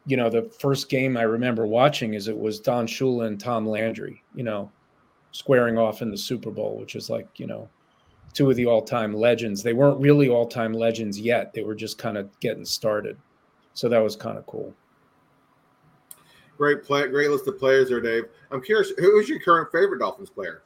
you 0.06 0.16
know 0.16 0.28
the 0.28 0.50
first 0.58 0.88
game 0.88 1.16
I 1.16 1.22
remember 1.22 1.66
watching 1.66 2.14
is 2.14 2.28
it 2.28 2.36
was 2.36 2.60
Don 2.60 2.86
Shula 2.86 3.26
and 3.28 3.40
Tom 3.40 3.66
Landry. 3.66 4.22
You 4.34 4.42
know, 4.42 4.72
squaring 5.36 5.78
off 5.78 6.02
in 6.02 6.10
the 6.10 6.16
Super 6.16 6.50
Bowl, 6.50 6.78
which 6.78 6.96
is 6.96 7.10
like 7.10 7.28
you 7.36 7.46
know 7.46 7.68
two 8.32 8.50
of 8.50 8.56
the 8.56 8.66
all-time 8.66 9.14
legends. 9.14 9.62
They 9.62 9.72
weren't 9.72 10.00
really 10.00 10.28
all-time 10.28 10.72
legends 10.72 11.18
yet. 11.18 11.54
They 11.54 11.62
were 11.62 11.74
just 11.74 11.96
kind 11.96 12.18
of 12.18 12.38
getting 12.40 12.66
started. 12.66 13.16
So 13.72 13.88
that 13.88 13.98
was 13.98 14.14
kind 14.14 14.36
of 14.36 14.46
cool. 14.46 14.74
Great 16.58 16.82
play, 16.82 17.06
great 17.08 17.30
list 17.30 17.46
of 17.46 17.58
players 17.58 17.88
there, 17.88 18.00
Dave. 18.00 18.24
I'm 18.50 18.62
curious, 18.62 18.92
who 18.98 19.18
is 19.18 19.28
your 19.28 19.40
current 19.40 19.70
favorite 19.72 20.00
Dolphins 20.00 20.30
player? 20.30 20.62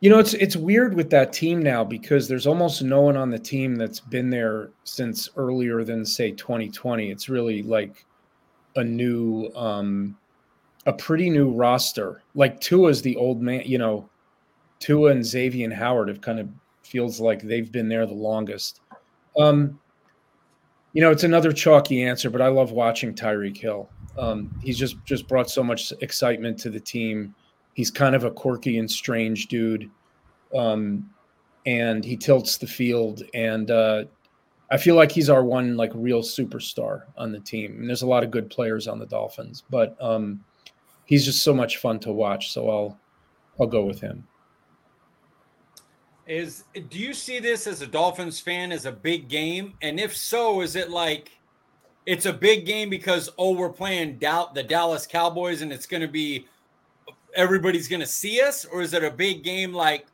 You 0.00 0.10
know, 0.10 0.18
it's 0.18 0.34
it's 0.34 0.56
weird 0.56 0.94
with 0.94 1.10
that 1.10 1.32
team 1.32 1.62
now 1.62 1.84
because 1.84 2.26
there's 2.26 2.48
almost 2.48 2.82
no 2.82 3.02
one 3.02 3.16
on 3.16 3.30
the 3.30 3.38
team 3.38 3.76
that's 3.76 4.00
been 4.00 4.30
there 4.30 4.70
since 4.82 5.28
earlier 5.36 5.84
than 5.84 6.04
say 6.04 6.32
2020. 6.32 7.10
It's 7.10 7.28
really 7.28 7.62
like 7.62 8.04
a 8.74 8.82
new 8.82 9.48
um 9.54 10.16
a 10.86 10.92
pretty 10.92 11.30
new 11.30 11.50
roster. 11.50 12.22
Like 12.34 12.60
Tua's 12.60 13.02
the 13.02 13.16
old 13.16 13.40
man, 13.40 13.62
you 13.64 13.78
know, 13.78 14.08
Tua 14.80 15.10
and 15.12 15.24
Xavier 15.24 15.64
and 15.64 15.72
Howard 15.72 16.08
have 16.08 16.20
kind 16.20 16.40
of 16.40 16.48
feels 16.82 17.20
like 17.20 17.42
they've 17.42 17.70
been 17.70 17.88
there 17.88 18.06
the 18.06 18.14
longest. 18.14 18.80
Um, 19.38 19.78
You 20.94 21.00
know, 21.00 21.10
it's 21.10 21.24
another 21.24 21.52
chalky 21.52 22.02
answer, 22.02 22.28
but 22.28 22.42
I 22.42 22.48
love 22.48 22.72
watching 22.72 23.14
Tyreek 23.14 23.56
Hill. 23.56 23.88
Um, 24.18 24.50
he's 24.62 24.76
just 24.76 24.96
just 25.06 25.26
brought 25.26 25.48
so 25.48 25.62
much 25.62 25.90
excitement 26.02 26.58
to 26.58 26.70
the 26.70 26.80
team. 26.80 27.34
He's 27.72 27.90
kind 27.90 28.14
of 28.14 28.24
a 28.24 28.30
quirky 28.30 28.76
and 28.76 28.90
strange 28.90 29.46
dude, 29.46 29.90
um, 30.54 31.08
and 31.64 32.04
he 32.04 32.14
tilts 32.14 32.58
the 32.58 32.66
field. 32.66 33.22
And 33.32 33.70
uh, 33.70 34.04
I 34.70 34.76
feel 34.76 34.94
like 34.94 35.10
he's 35.10 35.30
our 35.30 35.42
one 35.42 35.78
like 35.78 35.92
real 35.94 36.20
superstar 36.20 37.04
on 37.16 37.32
the 37.32 37.40
team. 37.40 37.78
And 37.78 37.88
there's 37.88 38.02
a 38.02 38.06
lot 38.06 38.22
of 38.22 38.30
good 38.30 38.50
players 38.50 38.86
on 38.86 38.98
the 38.98 39.06
Dolphins, 39.06 39.64
but 39.70 39.96
um, 39.98 40.44
he's 41.04 41.24
just 41.24 41.42
so 41.42 41.54
much 41.54 41.78
fun 41.78 41.98
to 42.00 42.12
watch. 42.12 42.52
So 42.52 42.68
I'll 42.68 42.98
I'll 43.60 43.66
go 43.66 43.84
with 43.84 44.00
him. 44.00 44.26
Is 46.26 46.64
do 46.88 46.98
you 46.98 47.12
see 47.12 47.40
this 47.40 47.66
as 47.66 47.82
a 47.82 47.86
Dolphins 47.86 48.40
fan 48.40 48.72
as 48.72 48.86
a 48.86 48.92
big 48.92 49.28
game? 49.28 49.74
And 49.82 49.98
if 49.98 50.16
so, 50.16 50.60
is 50.60 50.76
it 50.76 50.90
like 50.90 51.32
it's 52.06 52.26
a 52.26 52.32
big 52.32 52.66
game 52.66 52.90
because 52.90 53.30
oh 53.38 53.52
we're 53.52 53.70
playing 53.70 54.18
doubt 54.18 54.54
the 54.54 54.62
Dallas 54.62 55.06
Cowboys 55.06 55.62
and 55.62 55.72
it's 55.72 55.86
going 55.86 56.00
to 56.00 56.08
be 56.08 56.46
everybody's 57.34 57.88
going 57.88 58.00
to 58.00 58.06
see 58.06 58.40
us, 58.40 58.64
or 58.64 58.82
is 58.82 58.92
it 58.94 59.04
a 59.04 59.10
big 59.10 59.42
game 59.42 59.72
like 59.72 60.06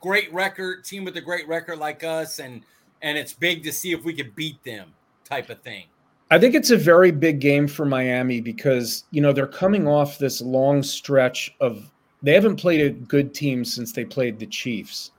great 0.00 0.32
record 0.32 0.84
team 0.84 1.04
with 1.04 1.16
a 1.16 1.20
great 1.20 1.46
record 1.46 1.78
like 1.78 2.02
us 2.02 2.38
and 2.38 2.62
and 3.02 3.18
it's 3.18 3.32
big 3.32 3.62
to 3.64 3.72
see 3.72 3.92
if 3.92 4.04
we 4.04 4.14
could 4.14 4.34
beat 4.34 4.62
them 4.64 4.92
type 5.24 5.50
of 5.50 5.60
thing? 5.60 5.84
I 6.32 6.38
think 6.38 6.54
it's 6.54 6.70
a 6.70 6.76
very 6.76 7.10
big 7.10 7.40
game 7.40 7.68
for 7.68 7.84
Miami 7.84 8.40
because 8.40 9.04
you 9.10 9.20
know 9.20 9.32
they're 9.32 9.46
coming 9.46 9.86
off 9.86 10.18
this 10.18 10.40
long 10.40 10.82
stretch 10.82 11.54
of 11.60 11.90
they 12.22 12.32
haven't 12.32 12.56
played 12.56 12.80
a 12.80 12.90
good 12.90 13.34
team 13.34 13.64
since 13.64 13.92
they 13.92 14.04
played 14.04 14.38
the 14.38 14.46
Chiefs 14.46 15.12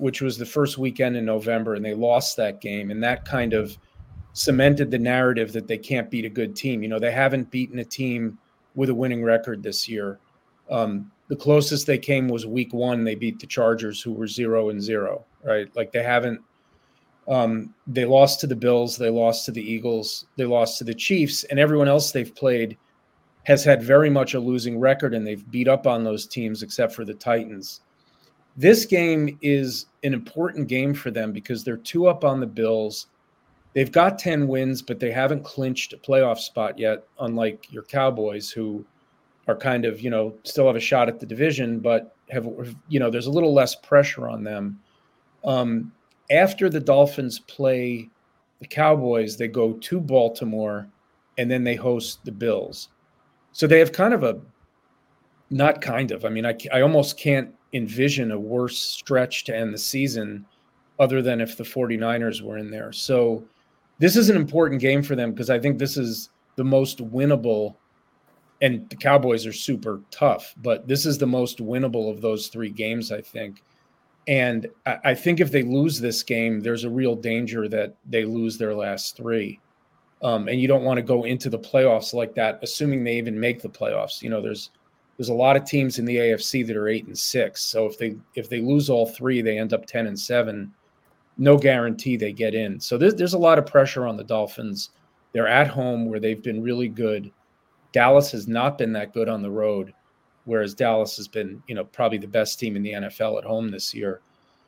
which 0.00 0.22
was 0.22 0.38
the 0.38 0.46
first 0.46 0.78
weekend 0.78 1.16
in 1.16 1.26
November, 1.26 1.74
and 1.74 1.84
they 1.84 1.94
lost 1.94 2.36
that 2.38 2.60
game, 2.60 2.90
and 2.90 3.02
that 3.02 3.24
kind 3.26 3.52
of 3.52 3.76
cemented 4.32 4.90
the 4.90 4.98
narrative 4.98 5.52
that 5.52 5.68
they 5.68 5.76
can't 5.76 6.10
beat 6.10 6.24
a 6.24 6.30
good 6.30 6.56
team. 6.56 6.82
You 6.82 6.88
know, 6.88 6.98
they 6.98 7.12
haven't 7.12 7.50
beaten 7.50 7.78
a 7.80 7.84
team 7.84 8.38
with 8.74 8.88
a 8.88 8.94
winning 8.94 9.22
record 9.22 9.62
this 9.62 9.88
year. 9.88 10.18
Um, 10.70 11.12
the 11.28 11.36
closest 11.36 11.86
they 11.86 11.98
came 11.98 12.28
was 12.28 12.46
week 12.46 12.72
one. 12.72 13.04
They 13.04 13.14
beat 13.14 13.38
the 13.38 13.46
Chargers, 13.46 14.00
who 14.00 14.12
were 14.12 14.26
zero 14.26 14.70
and 14.70 14.80
zero, 14.80 15.24
right? 15.44 15.68
Like 15.76 15.92
they 15.92 16.02
haven't. 16.02 16.40
Um, 17.28 17.74
they 17.86 18.04
lost 18.04 18.40
to 18.40 18.46
the 18.46 18.56
Bills, 18.56 18.96
they 18.96 19.10
lost 19.10 19.44
to 19.46 19.52
the 19.52 19.62
Eagles, 19.62 20.26
they 20.36 20.44
lost 20.44 20.78
to 20.78 20.84
the 20.84 20.94
Chiefs, 20.94 21.44
and 21.44 21.60
everyone 21.60 21.88
else 21.88 22.10
they've 22.10 22.34
played 22.34 22.76
has 23.44 23.64
had 23.64 23.82
very 23.82 24.10
much 24.10 24.34
a 24.34 24.40
losing 24.40 24.78
record, 24.78 25.14
and 25.14 25.26
they've 25.26 25.48
beat 25.50 25.68
up 25.68 25.86
on 25.86 26.04
those 26.04 26.26
teams 26.26 26.62
except 26.62 26.94
for 26.94 27.04
the 27.04 27.14
Titans. 27.14 27.80
This 28.56 28.84
game 28.84 29.38
is 29.42 29.86
an 30.02 30.12
important 30.12 30.68
game 30.68 30.92
for 30.92 31.10
them 31.10 31.32
because 31.32 31.64
they're 31.64 31.76
two 31.76 32.08
up 32.08 32.24
on 32.24 32.40
the 32.40 32.46
Bills. 32.46 33.06
They've 33.72 33.90
got 33.90 34.18
10 34.18 34.48
wins, 34.48 34.82
but 34.82 34.98
they 34.98 35.12
haven't 35.12 35.44
clinched 35.44 35.92
a 35.92 35.96
playoff 35.96 36.38
spot 36.38 36.78
yet, 36.78 37.04
unlike 37.20 37.72
your 37.72 37.84
Cowboys, 37.84 38.50
who 38.50 38.84
are 39.46 39.56
kind 39.56 39.84
of, 39.84 40.00
you 40.00 40.10
know, 40.10 40.34
still 40.42 40.66
have 40.66 40.76
a 40.76 40.80
shot 40.80 41.08
at 41.08 41.20
the 41.20 41.26
division, 41.26 41.78
but 41.78 42.14
have, 42.28 42.46
you 42.88 42.98
know, 42.98 43.10
there's 43.10 43.26
a 43.26 43.30
little 43.30 43.54
less 43.54 43.74
pressure 43.74 44.28
on 44.28 44.42
them. 44.42 44.80
Um, 45.44 45.92
after 46.30 46.68
the 46.68 46.80
Dolphins 46.80 47.40
play 47.40 48.08
the 48.60 48.66
Cowboys, 48.66 49.36
they 49.36 49.48
go 49.48 49.72
to 49.72 50.00
Baltimore 50.00 50.88
and 51.38 51.50
then 51.50 51.64
they 51.64 51.74
host 51.74 52.24
the 52.24 52.32
Bills. 52.32 52.88
So 53.52 53.66
they 53.66 53.78
have 53.78 53.92
kind 53.92 54.14
of 54.14 54.22
a, 54.22 54.40
not 55.50 55.80
kind 55.80 56.12
of, 56.12 56.24
I 56.24 56.28
mean, 56.28 56.46
I, 56.46 56.56
I 56.72 56.82
almost 56.82 57.18
can't 57.18 57.52
envision 57.72 58.30
a 58.30 58.38
worse 58.38 58.78
stretch 58.78 59.44
to 59.44 59.56
end 59.56 59.72
the 59.74 59.78
season 59.78 60.44
other 60.98 61.22
than 61.22 61.40
if 61.40 61.56
the 61.56 61.64
49ers 61.64 62.42
were 62.42 62.58
in 62.58 62.70
there. 62.70 62.92
So 62.92 63.44
this 63.98 64.16
is 64.16 64.28
an 64.28 64.36
important 64.36 64.80
game 64.80 65.02
for 65.02 65.16
them 65.16 65.32
because 65.32 65.50
I 65.50 65.58
think 65.58 65.78
this 65.78 65.96
is 65.96 66.30
the 66.56 66.64
most 66.64 66.98
winnable 66.98 67.76
and 68.62 68.88
the 68.90 68.96
Cowboys 68.96 69.46
are 69.46 69.52
super 69.52 70.02
tough, 70.10 70.54
but 70.58 70.86
this 70.86 71.06
is 71.06 71.16
the 71.16 71.26
most 71.26 71.58
winnable 71.58 72.10
of 72.10 72.20
those 72.20 72.48
three 72.48 72.68
games, 72.68 73.10
I 73.10 73.22
think. 73.22 73.62
And 74.28 74.68
I 74.86 75.14
think 75.14 75.40
if 75.40 75.50
they 75.50 75.62
lose 75.62 75.98
this 75.98 76.22
game, 76.22 76.60
there's 76.60 76.84
a 76.84 76.90
real 76.90 77.16
danger 77.16 77.68
that 77.68 77.96
they 78.08 78.24
lose 78.24 78.58
their 78.58 78.74
last 78.74 79.16
three. 79.16 79.58
Um, 80.22 80.48
and 80.48 80.60
you 80.60 80.68
don't 80.68 80.84
want 80.84 80.98
to 80.98 81.02
go 81.02 81.24
into 81.24 81.48
the 81.48 81.58
playoffs 81.58 82.12
like 82.12 82.34
that, 82.34 82.60
assuming 82.62 83.02
they 83.02 83.16
even 83.16 83.40
make 83.40 83.62
the 83.62 83.68
playoffs. 83.68 84.22
You 84.22 84.30
know, 84.30 84.42
there's 84.42 84.70
there's 85.16 85.30
a 85.30 85.34
lot 85.34 85.56
of 85.56 85.64
teams 85.64 85.98
in 85.98 86.04
the 86.04 86.16
AFC 86.16 86.66
that 86.66 86.76
are 86.76 86.88
eight 86.88 87.06
and 87.06 87.18
six. 87.18 87.62
So 87.62 87.86
if 87.86 87.98
they 87.98 88.16
if 88.34 88.48
they 88.48 88.60
lose 88.60 88.90
all 88.90 89.06
three, 89.06 89.42
they 89.42 89.58
end 89.58 89.72
up 89.72 89.86
ten 89.86 90.06
and 90.06 90.18
seven. 90.18 90.72
No 91.38 91.56
guarantee 91.56 92.16
they 92.16 92.32
get 92.32 92.54
in. 92.54 92.78
So 92.78 92.98
there's 92.98 93.14
there's 93.14 93.34
a 93.34 93.38
lot 93.38 93.58
of 93.58 93.66
pressure 93.66 94.06
on 94.06 94.16
the 94.16 94.24
Dolphins. 94.24 94.90
They're 95.32 95.48
at 95.48 95.68
home 95.68 96.08
where 96.08 96.20
they've 96.20 96.42
been 96.42 96.62
really 96.62 96.88
good. 96.88 97.30
Dallas 97.92 98.30
has 98.32 98.46
not 98.46 98.78
been 98.78 98.92
that 98.92 99.12
good 99.12 99.28
on 99.28 99.42
the 99.42 99.50
road, 99.50 99.92
whereas 100.44 100.74
Dallas 100.74 101.16
has 101.16 101.28
been, 101.28 101.62
you 101.68 101.74
know, 101.74 101.84
probably 101.84 102.18
the 102.18 102.26
best 102.26 102.58
team 102.58 102.76
in 102.76 102.82
the 102.82 102.92
NFL 102.92 103.38
at 103.38 103.44
home 103.44 103.70
this 103.70 103.94
year. 103.94 104.20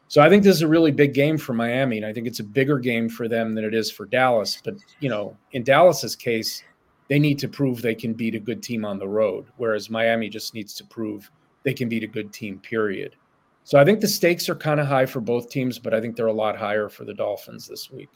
So 0.09 0.21
I 0.21 0.29
think 0.29 0.43
this 0.43 0.57
is 0.57 0.63
a 0.63 0.69
really 0.69 0.91
big 0.91 1.15
game 1.15 1.39
for 1.39 1.55
Miami, 1.55 1.97
and 1.97 2.05
I 2.05 2.13
think 2.13 2.27
it's 2.27 2.41
a 2.41 2.45
bigger 2.45 2.79
game 2.79 3.09
for 3.09 3.29
them 3.29 3.55
than 3.55 3.65
it 3.65 3.75
is 3.75 3.91
for 3.91 4.05
Dallas. 4.05 4.61
But 4.63 4.75
you 5.01 5.09
know, 5.09 5.37
in 5.53 5.63
Dallas's 5.65 6.15
case, 6.15 6.63
they 7.09 7.19
need 7.19 7.39
to 7.39 7.49
prove 7.49 7.81
they 7.81 7.95
can 7.95 8.13
beat 8.13 8.35
a 8.35 8.41
good 8.41 8.63
team 8.63 8.85
on 8.85 8.99
the 8.99 9.09
road, 9.09 9.47
whereas 9.57 9.89
Miami 9.89 10.29
just 10.29 10.55
needs 10.55 10.75
to 10.75 10.85
prove 10.85 11.31
they 11.63 11.73
can 11.73 11.89
beat 11.89 12.05
a 12.05 12.07
good 12.09 12.33
team, 12.33 12.59
period. 12.59 13.17
So 13.65 13.79
I 13.79 13.85
think 13.85 14.01
the 14.01 14.09
stakes 14.09 14.49
are 14.49 14.55
kind 14.55 14.81
of 14.81 14.87
high 14.87 15.07
for 15.07 15.21
both 15.21 15.49
teams, 15.49 15.79
but 15.79 15.95
I 15.95 16.01
think 16.01 16.17
they're 16.17 16.27
a 16.27 16.33
lot 16.33 16.57
higher 16.57 16.89
for 16.89 17.05
the 17.05 17.15
Dolphins 17.15 17.67
this 17.67 17.91
week. 17.91 18.09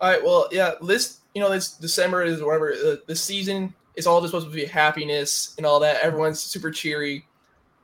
All 0.00 0.10
right. 0.10 0.24
Well, 0.24 0.48
yeah, 0.52 0.74
this, 0.80 1.20
you 1.34 1.42
know, 1.42 1.50
this 1.50 1.72
December 1.72 2.22
is 2.22 2.42
whatever 2.42 2.72
uh, 2.72 2.96
the 3.06 3.16
season 3.16 3.74
is 3.96 4.06
all 4.06 4.20
just 4.20 4.32
supposed 4.32 4.48
to 4.48 4.54
be 4.54 4.64
happiness 4.64 5.54
and 5.56 5.66
all 5.66 5.80
that. 5.80 6.00
Everyone's 6.02 6.40
super 6.40 6.70
cheery. 6.70 7.26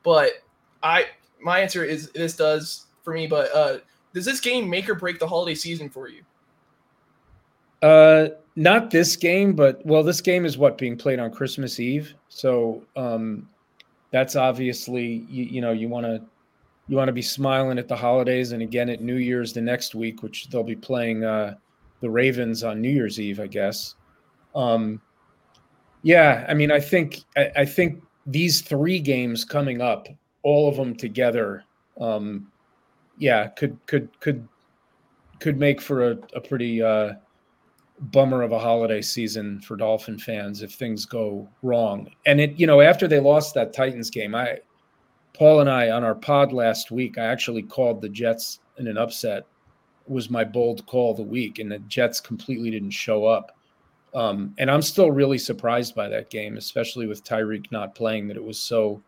But 0.02 0.32
I, 0.82 1.06
my 1.40 1.60
answer 1.60 1.84
is 1.84 2.10
this 2.10 2.36
does 2.36 2.86
for 3.02 3.12
me, 3.12 3.26
but 3.26 3.54
uh, 3.54 3.78
does 4.14 4.24
this 4.24 4.40
game 4.40 4.68
make 4.68 4.88
or 4.88 4.94
break 4.94 5.18
the 5.18 5.26
holiday 5.26 5.54
season 5.54 5.88
for 5.88 6.08
you? 6.08 6.22
Uh, 7.82 8.28
not 8.56 8.90
this 8.90 9.16
game, 9.16 9.54
but 9.54 9.84
well, 9.84 10.02
this 10.02 10.20
game 10.20 10.46
is 10.46 10.56
what 10.56 10.78
being 10.78 10.96
played 10.96 11.18
on 11.18 11.30
Christmas 11.30 11.78
Eve, 11.78 12.14
so 12.28 12.82
um, 12.96 13.48
that's 14.10 14.34
obviously 14.34 15.26
you, 15.28 15.44
you 15.44 15.60
know 15.60 15.72
you 15.72 15.88
want 15.88 16.06
to 16.06 16.22
you 16.88 16.96
want 16.96 17.08
to 17.08 17.12
be 17.12 17.22
smiling 17.22 17.78
at 17.78 17.86
the 17.86 17.96
holidays, 17.96 18.52
and 18.52 18.62
again 18.62 18.88
at 18.88 19.02
New 19.02 19.16
Year's 19.16 19.52
the 19.52 19.60
next 19.60 19.94
week, 19.94 20.22
which 20.22 20.48
they'll 20.48 20.64
be 20.64 20.74
playing 20.74 21.22
uh, 21.22 21.54
the 22.00 22.08
Ravens 22.08 22.64
on 22.64 22.80
New 22.80 22.90
Year's 22.90 23.20
Eve, 23.20 23.40
I 23.40 23.46
guess. 23.46 23.94
Um, 24.54 25.02
yeah, 26.06 26.46
I 26.48 26.54
mean, 26.54 26.70
I 26.70 26.78
think 26.78 27.24
I, 27.36 27.50
I 27.56 27.64
think 27.64 28.00
these 28.26 28.60
three 28.60 29.00
games 29.00 29.44
coming 29.44 29.82
up, 29.82 30.06
all 30.44 30.68
of 30.68 30.76
them 30.76 30.94
together, 30.94 31.64
um, 32.00 32.46
yeah, 33.18 33.48
could 33.48 33.76
could 33.86 34.08
could 34.20 34.46
could 35.40 35.58
make 35.58 35.80
for 35.80 36.12
a, 36.12 36.18
a 36.32 36.40
pretty 36.40 36.80
uh, 36.80 37.14
bummer 37.98 38.42
of 38.42 38.52
a 38.52 38.58
holiday 38.58 39.02
season 39.02 39.60
for 39.62 39.74
Dolphin 39.76 40.16
fans 40.16 40.62
if 40.62 40.74
things 40.74 41.06
go 41.06 41.48
wrong. 41.62 42.08
And 42.24 42.40
it, 42.40 42.56
you 42.56 42.68
know, 42.68 42.80
after 42.82 43.08
they 43.08 43.18
lost 43.18 43.54
that 43.54 43.72
Titans 43.72 44.08
game, 44.08 44.32
I, 44.32 44.58
Paul 45.32 45.58
and 45.58 45.68
I 45.68 45.90
on 45.90 46.04
our 46.04 46.14
pod 46.14 46.52
last 46.52 46.92
week, 46.92 47.18
I 47.18 47.24
actually 47.24 47.64
called 47.64 48.00
the 48.00 48.08
Jets 48.08 48.60
in 48.78 48.86
an 48.86 48.96
upset. 48.96 49.42
Was 50.06 50.30
my 50.30 50.44
bold 50.44 50.86
call 50.86 51.14
the 51.14 51.24
week, 51.24 51.58
and 51.58 51.72
the 51.72 51.80
Jets 51.80 52.20
completely 52.20 52.70
didn't 52.70 52.90
show 52.90 53.24
up. 53.24 53.55
Um, 54.16 54.54
and 54.58 54.70
I'm 54.70 54.82
still 54.82 55.12
really 55.12 55.38
surprised 55.38 55.94
by 55.94 56.08
that 56.08 56.30
game, 56.30 56.56
especially 56.56 57.06
with 57.06 57.22
Tyreek 57.22 57.70
not 57.70 57.94
playing, 57.94 58.26
that 58.28 58.36
it 58.36 58.42
was 58.42 58.58
so 58.58 59.00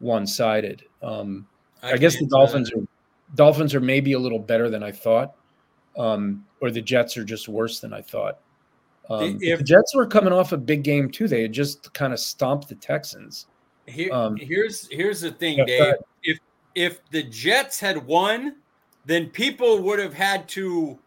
one-sided. 0.00 0.82
Um, 1.02 1.46
I, 1.82 1.92
I 1.92 1.96
guess 1.98 2.18
the 2.18 2.26
Dolphins 2.26 2.72
are 2.72 2.82
Dolphins 3.36 3.74
are 3.74 3.80
maybe 3.80 4.14
a 4.14 4.18
little 4.18 4.38
better 4.38 4.70
than 4.70 4.82
I 4.82 4.90
thought 4.90 5.34
um, 5.96 6.44
or 6.60 6.70
the 6.70 6.82
Jets 6.82 7.16
are 7.16 7.24
just 7.24 7.48
worse 7.48 7.80
than 7.80 7.92
I 7.92 8.02
thought. 8.02 8.38
Um, 9.10 9.38
if, 9.40 9.58
the 9.58 9.64
Jets 9.64 9.94
were 9.94 10.06
coming 10.06 10.32
off 10.32 10.52
a 10.52 10.56
big 10.56 10.82
game 10.82 11.10
too, 11.10 11.28
they 11.28 11.42
had 11.42 11.52
just 11.52 11.92
kind 11.92 12.12
of 12.12 12.18
stomped 12.18 12.68
the 12.68 12.74
Texans. 12.74 13.46
Here, 13.86 14.10
um, 14.12 14.36
here's 14.36 14.88
here's 14.90 15.20
the 15.20 15.30
thing, 15.30 15.58
yeah, 15.58 15.64
Dave. 15.66 15.94
If 16.22 16.38
if 16.74 17.10
the 17.10 17.22
Jets 17.22 17.78
had 17.78 18.06
won, 18.06 18.56
then 19.04 19.28
people 19.28 19.82
would 19.82 19.98
have 19.98 20.14
had 20.14 20.48
to. 20.50 20.98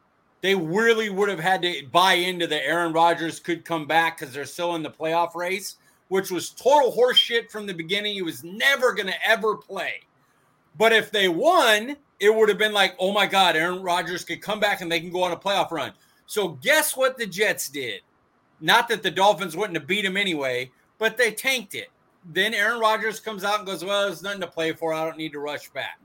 They 0.42 0.56
really 0.56 1.10
would 1.10 1.30
have 1.30 1.40
had 1.40 1.62
to 1.64 1.84
buy 1.92 2.14
into 2.14 2.48
the 2.48 2.64
Aaron 2.64 2.94
Rodgers 2.94 3.40
could 3.40 3.66
come 3.66 3.88
back 3.88 4.20
because 4.20 4.34
they're 4.34 4.46
still 4.46 4.76
in 4.76 4.84
the 4.84 4.90
playoff 4.90 5.36
race, 5.36 5.78
which 6.10 6.30
was 6.30 6.52
total 6.52 6.92
horseshit 6.92 7.50
from 7.50 7.66
the 7.66 7.74
beginning. 7.74 8.14
He 8.14 8.22
was 8.22 8.44
never 8.44 8.94
going 8.94 9.08
to 9.08 9.28
ever 9.28 9.56
play. 9.56 10.02
But 10.78 10.94
if 10.94 11.12
they 11.12 11.28
won, 11.28 11.98
it 12.20 12.34
would 12.34 12.50
have 12.50 12.58
been 12.58 12.74
like, 12.74 12.96
oh 13.00 13.12
my 13.12 13.26
God, 13.26 13.56
Aaron 13.56 13.82
Rodgers 13.82 14.24
could 14.24 14.42
come 14.42 14.60
back 14.60 14.82
and 14.82 14.92
they 14.92 15.00
can 15.00 15.12
go 15.12 15.24
on 15.24 15.32
a 15.32 15.38
playoff 15.38 15.72
run. 15.72 15.94
So 16.28 16.50
guess 16.50 16.96
what 16.96 17.18
the 17.18 17.26
Jets 17.26 17.70
did? 17.70 18.02
Not 18.60 18.88
that 18.90 19.02
the 19.02 19.12
Dolphins 19.12 19.56
wouldn't 19.56 19.78
have 19.78 19.88
beat 19.88 20.06
him 20.06 20.18
anyway, 20.18 20.72
but 20.98 21.18
they 21.18 21.32
tanked 21.32 21.74
it. 21.74 21.90
Then 22.26 22.54
Aaron 22.54 22.80
Rodgers 22.80 23.20
comes 23.20 23.44
out 23.44 23.60
and 23.60 23.68
goes, 23.68 23.84
well, 23.84 24.06
there's 24.06 24.22
nothing 24.22 24.42
to 24.42 24.48
play 24.48 24.74
for. 24.74 24.94
I 24.94 25.06
don't 25.06 25.18
need 25.18 25.32
to 25.32 25.40
rush 25.40 25.70
back. 25.70 26.00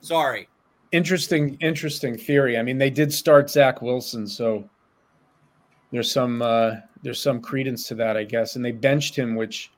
Sorry. 0.00 0.48
Interesting, 0.92 1.56
interesting 1.60 2.16
theory. 2.16 2.58
I 2.58 2.62
mean, 2.62 2.78
they 2.78 2.90
did 2.90 3.12
start 3.12 3.50
Zach 3.50 3.82
Wilson, 3.82 4.26
so 4.26 4.68
there's 5.92 6.10
some 6.10 6.42
uh, 6.42 6.76
there's 7.02 7.22
some 7.22 7.40
credence 7.40 7.86
to 7.88 7.94
that, 7.96 8.16
I 8.16 8.24
guess. 8.24 8.56
And 8.56 8.64
they 8.64 8.72
benched 8.72 9.16
him, 9.16 9.34
which 9.34 9.70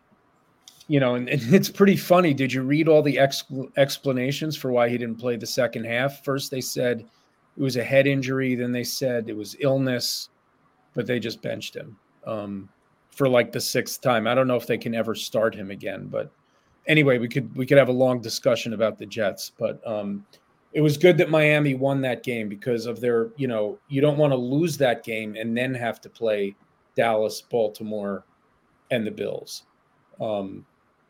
you 0.88 1.00
know, 1.00 1.14
and, 1.14 1.28
and 1.28 1.42
it's 1.54 1.70
pretty 1.70 1.96
funny. 1.96 2.34
Did 2.34 2.52
you 2.52 2.62
read 2.62 2.88
all 2.88 3.02
the 3.02 3.18
ex- 3.18 3.44
explanations 3.76 4.56
for 4.56 4.70
why 4.70 4.88
he 4.88 4.98
didn't 4.98 5.18
play 5.18 5.36
the 5.36 5.46
second 5.46 5.84
half? 5.84 6.24
First, 6.24 6.50
they 6.50 6.60
said 6.60 7.00
it 7.56 7.62
was 7.62 7.76
a 7.76 7.84
head 7.84 8.06
injury. 8.06 8.54
Then 8.54 8.72
they 8.72 8.84
said 8.84 9.28
it 9.28 9.36
was 9.36 9.56
illness, 9.60 10.30
but 10.94 11.06
they 11.06 11.20
just 11.20 11.42
benched 11.42 11.74
him 11.74 11.96
um, 12.26 12.68
for 13.10 13.28
like 13.28 13.52
the 13.52 13.60
sixth 13.60 14.00
time. 14.00 14.26
I 14.26 14.34
don't 14.34 14.48
know 14.48 14.56
if 14.56 14.66
they 14.66 14.78
can 14.78 14.94
ever 14.94 15.14
start 15.14 15.54
him 15.54 15.70
again, 15.70 16.06
but 16.06 16.30
anyway, 16.86 17.18
we 17.18 17.28
could 17.28 17.54
we 17.56 17.66
could 17.66 17.78
have 17.78 17.88
a 17.88 17.92
long 17.92 18.20
discussion 18.20 18.72
about 18.72 18.98
the 18.98 19.06
Jets, 19.06 19.52
but 19.58 19.80
um, 19.86 20.26
it 20.72 20.80
was 20.80 20.96
good 20.96 21.18
that 21.18 21.30
Miami 21.30 21.74
won 21.74 22.00
that 22.02 22.22
game 22.22 22.48
because 22.48 22.86
of 22.86 23.00
their, 23.00 23.30
you 23.36 23.46
know, 23.46 23.78
you 23.88 24.00
don't 24.00 24.16
want 24.16 24.32
to 24.32 24.36
lose 24.36 24.76
that 24.78 25.04
game 25.04 25.36
and 25.36 25.56
then 25.56 25.74
have 25.74 26.00
to 26.00 26.08
play 26.08 26.54
Dallas, 26.96 27.40
Baltimore, 27.42 28.24
and 28.90 29.06
the 29.06 29.10
Bills. 29.10 29.64
Um, 30.20 30.64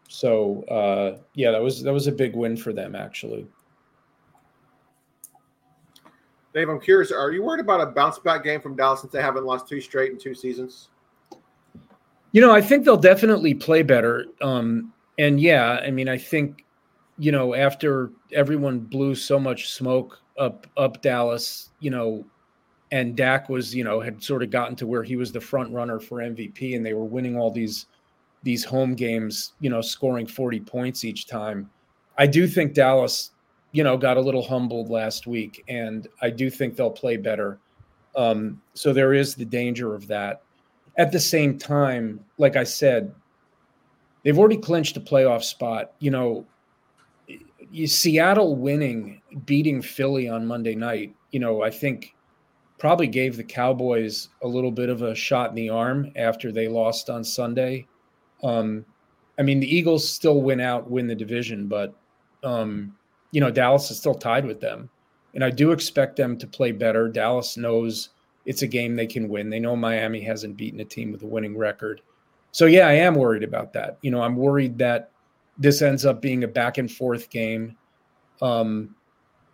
so 0.09 0.63
uh, 0.65 1.19
yeah, 1.35 1.51
that 1.51 1.63
was 1.63 1.83
that 1.83 1.93
was 1.93 2.07
a 2.07 2.13
big 2.13 2.35
win 2.35 2.57
for 2.57 2.73
them 2.73 2.95
actually. 2.95 3.47
Dave, 6.55 6.69
I'm 6.69 6.81
curious. 6.81 7.11
Are 7.11 7.31
you 7.31 7.43
worried 7.43 7.61
about 7.61 7.81
a 7.81 7.87
bounce 7.87 8.19
back 8.19 8.45
game 8.45 8.61
from 8.61 8.77
Dallas 8.77 9.01
since 9.01 9.13
they 9.13 9.23
haven't 9.23 9.45
lost 9.45 9.69
two 9.69 9.81
straight 9.81 10.13
in 10.13 10.19
two 10.19 10.35
seasons? 10.35 10.91
You 12.33 12.41
know, 12.41 12.53
I 12.53 12.61
think 12.61 12.85
they'll 12.85 12.97
definitely 12.97 13.55
play 13.55 13.83
better. 13.83 14.27
Um, 14.43 14.93
and 15.19 15.41
yeah, 15.41 15.81
I 15.83 15.91
mean, 15.91 16.09
I 16.09 16.19
think 16.19 16.65
you 17.23 17.31
know 17.31 17.55
after 17.55 18.11
everyone 18.33 18.81
blew 18.81 19.15
so 19.15 19.39
much 19.39 19.71
smoke 19.71 20.19
up 20.41 20.67
up 20.77 21.01
Dallas, 21.03 21.71
you 21.79 21.89
know, 21.89 22.25
and 22.91 23.17
Dak 23.17 23.49
was 23.49 23.73
you 23.73 23.85
know 23.85 24.01
had 24.01 24.21
sort 24.21 24.43
of 24.43 24.51
gotten 24.51 24.75
to 24.75 24.89
where 24.89 25.05
he 25.05 25.15
was 25.15 25.31
the 25.31 25.41
front 25.41 25.73
runner 25.73 26.01
for 26.01 26.19
MVP, 26.19 26.75
and 26.75 26.85
they 26.85 26.95
were 26.95 27.05
winning 27.05 27.39
all 27.39 27.53
these 27.53 27.87
these 28.43 28.65
home 28.65 28.97
games, 28.97 29.53
you 29.61 29.71
know, 29.71 29.81
scoring 29.81 30.27
40 30.27 30.59
points 30.63 31.05
each 31.05 31.29
time. 31.29 31.71
I 32.19 32.27
do 32.27 32.49
think 32.49 32.75
Dallas, 32.75 33.31
you 33.71 33.85
know, 33.85 33.97
got 33.97 34.17
a 34.17 34.21
little 34.21 34.43
humbled 34.43 34.91
last 34.91 35.29
week, 35.29 35.63
and 35.69 36.09
I 36.23 36.31
do 36.31 36.51
think 36.51 36.75
they'll 36.75 36.91
play 36.91 37.17
better. 37.17 37.61
Um, 38.17 38.61
so 38.75 38.93
there 38.93 39.15
is 39.15 39.37
the 39.37 39.45
danger 39.45 39.95
of 39.95 40.09
that. 40.09 40.43
At 40.99 41.13
the 41.13 41.21
same 41.21 41.57
time, 41.57 42.19
like 42.37 42.57
I 42.57 42.65
said, 42.65 43.15
they've 44.25 44.37
already 44.37 44.57
clinched 44.57 44.97
a 44.97 45.01
playoff 45.01 45.45
spot. 45.45 45.93
You 46.01 46.11
know, 46.11 46.47
you, 47.73 47.87
Seattle 47.87 48.55
winning, 48.55 49.23
beating 49.47 49.81
Philly 49.83 50.29
on 50.29 50.47
Monday 50.47 50.75
night, 50.75 51.15
you 51.31 51.41
know, 51.41 51.63
I 51.63 51.71
think 51.71 52.15
probably 52.79 53.07
gave 53.07 53.37
the 53.37 53.45
Cowboys 53.45 54.29
a 54.43 54.49
little 54.49 54.71
bit 54.71 54.89
of 54.89 55.03
a 55.03 55.15
shot 55.15 55.51
in 55.51 55.57
the 55.57 55.71
arm 55.71 56.13
after 56.17 56.53
they 56.53 56.69
lost 56.69 57.09
on 57.09 57.25
Sunday. 57.25 57.87
Um, 58.43 58.85
I 59.39 59.43
mean, 59.43 59.61
the 59.61 59.75
Eagles 59.75 60.07
still 60.07 60.43
win 60.43 60.61
out, 60.61 60.91
win 60.91 61.07
the 61.07 61.15
division, 61.15 61.67
but 61.67 61.95
um, 62.45 62.95
you 63.31 63.41
know, 63.41 63.51
Dallas 63.51 63.91
is 63.91 63.97
still 63.97 64.15
tied 64.15 64.45
with 64.45 64.61
them, 64.61 64.91
and 65.35 65.43
I 65.43 65.51
do 65.51 65.73
expect 65.73 66.17
them 66.17 66.37
to 66.39 66.47
play 66.47 66.73
better. 66.73 67.09
Dallas 67.09 67.57
knows 67.57 68.11
it's 68.45 68.63
a 68.63 68.67
game 68.67 68.97
they 68.97 69.07
can 69.07 69.29
win. 69.29 69.49
They 69.49 69.61
know 69.61 69.77
Miami 69.77 70.21
hasn't 70.21 70.57
beaten 70.57 70.81
a 70.81 70.85
team 70.85 71.13
with 71.13 71.23
a 71.23 71.27
winning 71.27 71.57
record, 71.57 72.03
so 72.51 72.67
yeah, 72.67 72.87
I 72.89 72.95
am 72.95 73.15
worried 73.15 73.45
about 73.45 73.73
that. 73.73 73.97
You 74.03 74.11
know, 74.11 74.21
I'm 74.21 74.37
worried 74.37 74.77
that 74.79 75.12
this 75.63 75.81
ends 75.81 76.05
up 76.05 76.21
being 76.21 76.43
a 76.45 76.49
back 76.49 76.79
and 76.79 76.91
forth 76.91 77.31
game. 77.31 77.77
Um, 78.41 78.97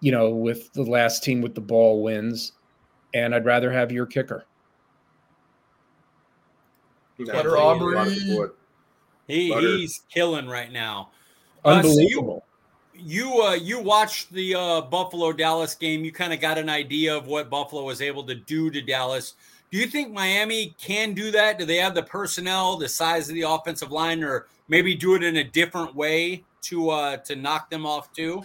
you 0.01 0.11
know, 0.11 0.31
with 0.31 0.73
the 0.73 0.83
last 0.83 1.23
team 1.23 1.43
with 1.43 1.55
the 1.55 1.61
ball 1.61 2.03
wins, 2.03 2.53
and 3.15 3.35
I'd 3.35 3.45
rather 3.45 3.71
have 3.71 3.93
your 3.93 4.07
kicker. 4.07 4.47
Butter 7.19 7.59
Aubrey. 7.59 8.49
He, 9.27 9.53
he's 9.53 10.03
killing 10.09 10.49
right 10.49 10.73
now. 10.73 11.11
Unbelievable. 11.65 12.45
Uh, 12.45 13.01
so 13.01 13.03
you 13.03 13.31
you, 13.31 13.43
uh, 13.43 13.55
you 13.55 13.81
watched 13.81 14.33
the 14.33 14.55
uh, 14.55 14.81
Buffalo 14.81 15.33
Dallas 15.33 15.75
game. 15.75 16.05
You 16.05 16.13
kind 16.13 16.33
of 16.33 16.41
got 16.41 16.59
an 16.59 16.69
idea 16.69 17.15
of 17.15 17.27
what 17.27 17.51
Buffalo 17.51 17.85
was 17.85 18.01
able 18.01 18.25
to 18.25 18.35
do 18.35 18.71
to 18.71 18.81
Dallas. 18.81 19.35
Do 19.71 19.79
you 19.79 19.87
think 19.87 20.13
Miami 20.13 20.75
can 20.79 21.13
do 21.13 21.31
that? 21.33 21.59
Do 21.59 21.67
they 21.67 21.77
have 21.77 21.95
the 21.95 22.03
personnel, 22.03 22.77
the 22.79 22.89
size 22.89 23.29
of 23.29 23.35
the 23.35 23.43
offensive 23.43 23.93
line, 23.93 24.25
or 24.25 24.47
maybe 24.69 24.95
do 24.95 25.15
it 25.15 25.23
in 25.23 25.37
a 25.37 25.45
different 25.45 25.95
way 25.95 26.45
to 26.63 26.91
uh, 26.91 27.17
to 27.19 27.37
knock 27.37 27.71
them 27.71 27.87
off 27.87 28.13
too? 28.13 28.43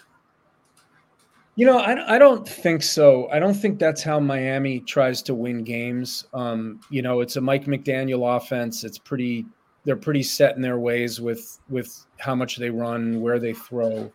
You 1.56 1.68
know, 1.68 1.78
I, 1.78 2.16
I 2.16 2.18
don't 2.18 2.48
think 2.48 2.82
so. 2.82 3.30
I 3.30 3.38
don't 3.38 3.54
think 3.54 3.78
that's 3.78 4.02
how 4.02 4.20
Miami 4.20 4.80
tries 4.80 5.22
to 5.24 5.36
win 5.36 5.64
games. 5.64 6.26
Um, 6.34 6.82
you 6.90 7.04
know, 7.04 7.22
it's 7.22 7.36
a 7.36 7.42
Mike 7.42 7.66
McDaniel 7.66 8.36
offense. 8.38 8.84
It's 8.84 8.98
pretty 8.98 9.46
they're 9.86 9.96
pretty 9.96 10.24
set 10.24 10.56
in 10.56 10.62
their 10.62 10.80
ways 10.80 11.22
with 11.22 11.60
with 11.70 12.06
how 12.18 12.34
much 12.34 12.58
they 12.58 12.70
run, 12.70 13.22
where 13.22 13.40
they 13.40 13.54
throw. 13.54 14.12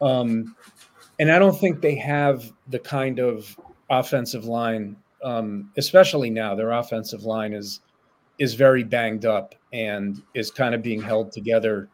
Um, 0.00 0.54
and 1.18 1.30
I 1.30 1.38
don't 1.38 1.58
think 1.58 1.80
they 1.80 1.96
have 1.96 2.50
the 2.68 2.78
kind 2.78 3.18
of 3.18 3.58
offensive 3.90 4.44
line, 4.44 4.96
um, 5.22 5.70
especially 5.76 6.30
now. 6.30 6.54
Their 6.54 6.70
offensive 6.70 7.24
line 7.24 7.52
is 7.52 7.80
is 8.40 8.54
very 8.54 8.82
banged 8.82 9.24
up 9.24 9.54
and 9.72 10.20
is 10.34 10.50
kind 10.50 10.74
of 10.74 10.82
being 10.82 11.00
held 11.00 11.30
together 11.30 11.88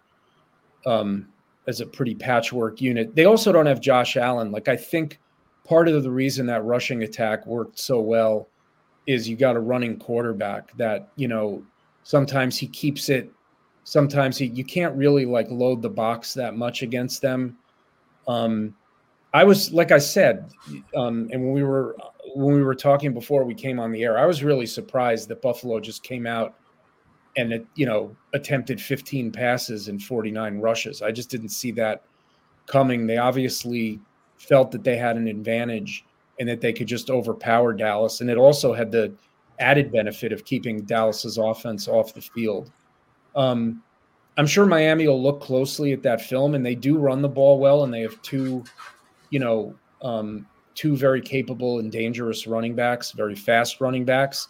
um, 0.86 1.28
as 1.66 1.82
a 1.82 1.86
pretty 1.86 2.14
patchwork 2.14 2.80
unit. 2.80 3.14
They 3.14 3.26
also 3.26 3.52
don't 3.52 3.66
have 3.66 3.82
Josh 3.82 4.16
Allen. 4.16 4.50
Like 4.50 4.68
I 4.68 4.76
think 4.76 5.20
part 5.68 5.88
of 5.88 6.02
the 6.02 6.10
reason 6.10 6.46
that 6.46 6.64
rushing 6.64 7.02
attack 7.02 7.46
worked 7.46 7.78
so 7.78 8.00
well 8.00 8.48
is 9.06 9.28
you 9.28 9.36
got 9.36 9.56
a 9.56 9.60
running 9.60 9.98
quarterback 9.98 10.74
that 10.78 11.10
you 11.16 11.28
know 11.28 11.62
Sometimes 12.06 12.56
he 12.56 12.68
keeps 12.68 13.08
it. 13.08 13.32
Sometimes 13.82 14.38
he 14.38 14.46
you 14.46 14.62
can't 14.62 14.94
really 14.94 15.24
like 15.24 15.50
load 15.50 15.82
the 15.82 15.90
box 15.90 16.34
that 16.34 16.56
much 16.56 16.82
against 16.82 17.20
them. 17.20 17.58
Um, 18.28 18.76
I 19.32 19.44
was 19.44 19.72
like 19.72 19.92
I 19.92 19.98
said, 19.98 20.50
um, 20.94 21.28
and 21.32 21.42
when 21.44 21.52
we 21.52 21.62
were 21.62 21.96
when 22.34 22.54
we 22.54 22.62
were 22.62 22.74
talking 22.74 23.12
before 23.12 23.44
we 23.44 23.54
came 23.54 23.78
on 23.78 23.92
the 23.92 24.02
air, 24.02 24.18
I 24.18 24.26
was 24.26 24.42
really 24.42 24.66
surprised 24.66 25.28
that 25.28 25.42
Buffalo 25.42 25.80
just 25.80 26.02
came 26.02 26.26
out 26.26 26.54
and 27.36 27.52
it, 27.52 27.66
you 27.74 27.86
know 27.86 28.16
attempted 28.32 28.80
15 28.80 29.30
passes 29.32 29.88
and 29.88 30.02
49 30.02 30.58
rushes. 30.58 31.02
I 31.02 31.12
just 31.12 31.30
didn't 31.30 31.50
see 31.50 31.70
that 31.72 32.04
coming. 32.66 33.06
They 33.06 33.18
obviously 33.18 34.00
felt 34.38 34.70
that 34.72 34.84
they 34.84 34.96
had 34.96 35.16
an 35.16 35.28
advantage 35.28 36.04
and 36.38 36.48
that 36.48 36.60
they 36.60 36.72
could 36.72 36.86
just 36.86 37.10
overpower 37.10 37.72
Dallas, 37.72 38.20
and 38.20 38.30
it 38.30 38.38
also 38.38 38.72
had 38.72 38.90
the 38.90 39.12
added 39.58 39.90
benefit 39.90 40.32
of 40.32 40.44
keeping 40.44 40.82
Dallas's 40.82 41.38
offense 41.38 41.88
off 41.88 42.14
the 42.14 42.20
field. 42.20 42.70
Um, 43.34 43.82
I'm 44.38 44.46
sure 44.46 44.66
Miami 44.66 45.06
will 45.06 45.22
look 45.22 45.40
closely 45.40 45.92
at 45.92 46.02
that 46.02 46.20
film, 46.20 46.54
and 46.54 46.64
they 46.64 46.74
do 46.74 46.98
run 46.98 47.22
the 47.22 47.28
ball 47.28 47.58
well, 47.58 47.84
and 47.84 47.92
they 47.92 48.02
have 48.02 48.20
two, 48.22 48.64
you 49.30 49.38
know, 49.38 49.74
um, 50.02 50.46
two 50.74 50.96
very 50.96 51.20
capable 51.20 51.78
and 51.78 51.90
dangerous 51.90 52.46
running 52.46 52.74
backs, 52.74 53.12
very 53.12 53.34
fast 53.34 53.80
running 53.80 54.04
backs. 54.04 54.48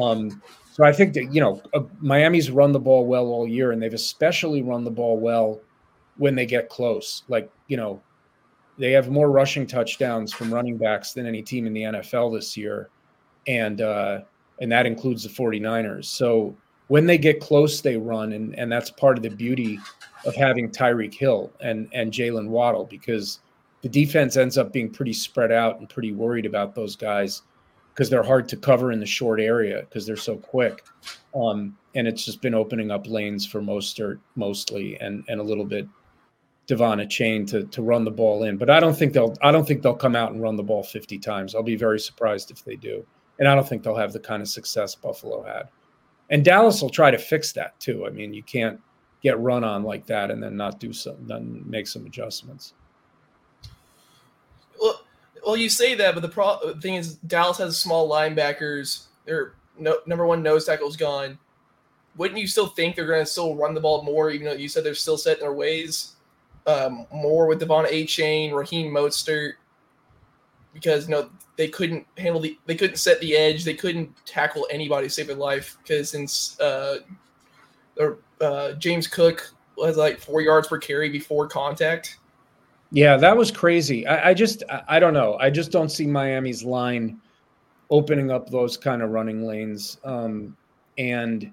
Um, 0.00 0.42
so 0.72 0.84
I 0.84 0.92
think 0.92 1.14
that 1.14 1.34
you 1.34 1.40
know 1.40 1.62
uh, 1.74 1.82
Miami's 2.00 2.50
run 2.50 2.72
the 2.72 2.80
ball 2.80 3.06
well 3.06 3.26
all 3.26 3.46
year, 3.46 3.72
and 3.72 3.82
they've 3.82 3.92
especially 3.94 4.62
run 4.62 4.84
the 4.84 4.90
ball 4.90 5.18
well 5.18 5.60
when 6.16 6.34
they 6.34 6.46
get 6.46 6.68
close. 6.68 7.24
Like 7.28 7.50
you 7.68 7.76
know, 7.76 8.00
they 8.78 8.92
have 8.92 9.10
more 9.10 9.30
rushing 9.30 9.66
touchdowns 9.66 10.32
from 10.32 10.52
running 10.52 10.76
backs 10.76 11.12
than 11.12 11.26
any 11.26 11.42
team 11.42 11.66
in 11.66 11.72
the 11.72 11.82
NFL 11.82 12.36
this 12.36 12.56
year 12.56 12.90
and 13.46 13.80
uh, 13.80 14.20
and 14.60 14.70
that 14.70 14.86
includes 14.86 15.22
the 15.22 15.28
49ers. 15.28 16.06
So 16.06 16.56
when 16.88 17.06
they 17.06 17.18
get 17.18 17.40
close, 17.40 17.80
they 17.80 17.96
run, 17.96 18.32
and 18.32 18.54
and 18.58 18.70
that's 18.70 18.90
part 18.90 19.16
of 19.16 19.22
the 19.22 19.30
beauty 19.30 19.78
of 20.24 20.34
having 20.34 20.70
Tyreek 20.70 21.14
Hill 21.14 21.50
and 21.60 21.88
and 21.92 22.12
Jaylen 22.12 22.48
Waddle 22.48 22.84
because 22.84 23.40
the 23.82 23.88
defense 23.88 24.36
ends 24.36 24.58
up 24.58 24.72
being 24.72 24.90
pretty 24.90 25.12
spread 25.12 25.52
out 25.52 25.78
and 25.78 25.88
pretty 25.88 26.12
worried 26.12 26.46
about 26.46 26.74
those 26.74 26.96
guys 26.96 27.42
because 27.94 28.10
they're 28.10 28.22
hard 28.22 28.48
to 28.48 28.56
cover 28.56 28.92
in 28.92 29.00
the 29.00 29.06
short 29.06 29.40
area 29.40 29.80
because 29.80 30.06
they're 30.06 30.16
so 30.16 30.36
quick. 30.36 30.84
Um, 31.34 31.76
and 31.94 32.06
it's 32.06 32.24
just 32.24 32.40
been 32.40 32.54
opening 32.54 32.90
up 32.90 33.06
lanes 33.06 33.46
for 33.46 33.60
Mostert 33.60 34.18
mostly 34.36 34.98
and 35.00 35.24
and 35.28 35.40
a 35.40 35.44
little 35.44 35.64
bit 35.64 35.88
De'Von 36.68 37.04
Achane 37.04 37.48
to 37.50 37.64
to 37.64 37.82
run 37.82 38.04
the 38.04 38.10
ball 38.10 38.44
in. 38.44 38.56
But 38.56 38.70
I 38.70 38.80
don't 38.80 38.96
think 38.96 39.12
they'll 39.12 39.36
I 39.42 39.50
don't 39.50 39.66
think 39.66 39.82
they'll 39.82 39.94
come 39.94 40.16
out 40.16 40.32
and 40.32 40.42
run 40.42 40.56
the 40.56 40.62
ball 40.62 40.82
50 40.82 41.18
times. 41.18 41.54
I'll 41.54 41.62
be 41.62 41.76
very 41.76 41.98
surprised 41.98 42.50
if 42.50 42.64
they 42.64 42.76
do 42.76 43.04
and 43.40 43.48
I 43.48 43.54
don't 43.54 43.66
think 43.66 43.82
they'll 43.82 43.96
have 43.96 44.12
the 44.12 44.20
kind 44.20 44.42
of 44.42 44.48
success 44.48 44.94
Buffalo 44.94 45.42
had. 45.42 45.68
And 46.28 46.44
Dallas 46.44 46.80
will 46.80 46.90
try 46.90 47.10
to 47.10 47.18
fix 47.18 47.52
that 47.52 47.78
too. 47.80 48.06
I 48.06 48.10
mean, 48.10 48.32
you 48.32 48.44
can't 48.44 48.78
get 49.22 49.40
run 49.40 49.64
on 49.64 49.82
like 49.82 50.06
that 50.06 50.30
and 50.30 50.40
then 50.40 50.56
not 50.56 50.78
do 50.78 50.92
some, 50.92 51.16
then 51.26 51.64
make 51.66 51.88
some 51.88 52.06
adjustments. 52.06 52.74
Well, 55.44 55.56
you 55.56 55.68
say 55.68 55.94
that, 55.94 56.14
but 56.14 56.20
the 56.20 56.28
pro- 56.28 56.74
thing 56.80 56.94
is, 56.94 57.14
Dallas 57.14 57.58
has 57.58 57.78
small 57.78 58.10
linebackers. 58.10 59.04
Their 59.24 59.54
no, 59.78 59.98
number 60.06 60.26
one 60.26 60.42
nose 60.42 60.66
tackle's 60.66 60.96
gone. 60.96 61.38
Wouldn't 62.16 62.38
you 62.38 62.46
still 62.46 62.66
think 62.66 62.96
they're 62.96 63.06
going 63.06 63.24
to 63.24 63.30
still 63.30 63.54
run 63.56 63.74
the 63.74 63.80
ball 63.80 64.02
more, 64.02 64.30
even 64.30 64.46
though 64.46 64.52
you 64.52 64.68
said 64.68 64.84
they're 64.84 64.94
still 64.94 65.16
set 65.16 65.38
in 65.38 65.40
their 65.40 65.52
ways? 65.52 66.16
Um, 66.66 67.06
more 67.12 67.46
with 67.46 67.60
De'Von 67.60 67.90
Achane, 67.90 68.52
Raheem 68.52 68.92
Mostert, 68.92 69.54
because 70.74 71.08
you 71.08 71.14
know 71.14 71.30
they 71.56 71.68
couldn't 71.68 72.06
handle 72.18 72.40
the 72.40 72.58
they 72.66 72.74
couldn't 72.74 72.96
set 72.96 73.20
the 73.20 73.36
edge, 73.36 73.64
they 73.64 73.74
couldn't 73.74 74.14
tackle 74.26 74.66
anybody 74.70 75.06
to 75.06 75.12
save 75.12 75.28
their 75.28 75.36
life 75.36 75.78
because 75.82 76.10
since 76.10 76.60
uh, 76.60 76.98
uh, 78.40 78.72
James 78.72 79.06
Cook 79.06 79.52
was 79.76 79.96
like 79.96 80.20
four 80.20 80.40
yards 80.40 80.68
per 80.68 80.78
carry 80.78 81.08
before 81.08 81.48
contact. 81.48 82.18
Yeah, 82.92 83.16
that 83.16 83.36
was 83.36 83.50
crazy. 83.50 84.06
I, 84.06 84.30
I 84.30 84.34
just 84.34 84.62
I, 84.88 84.98
don't 84.98 85.14
know. 85.14 85.36
I 85.38 85.50
just 85.50 85.70
don't 85.70 85.90
see 85.90 86.06
Miami's 86.06 86.64
line 86.64 87.20
opening 87.88 88.30
up 88.30 88.50
those 88.50 88.76
kind 88.76 89.02
of 89.02 89.10
running 89.10 89.46
lanes. 89.46 89.98
Um, 90.04 90.56
and 90.98 91.52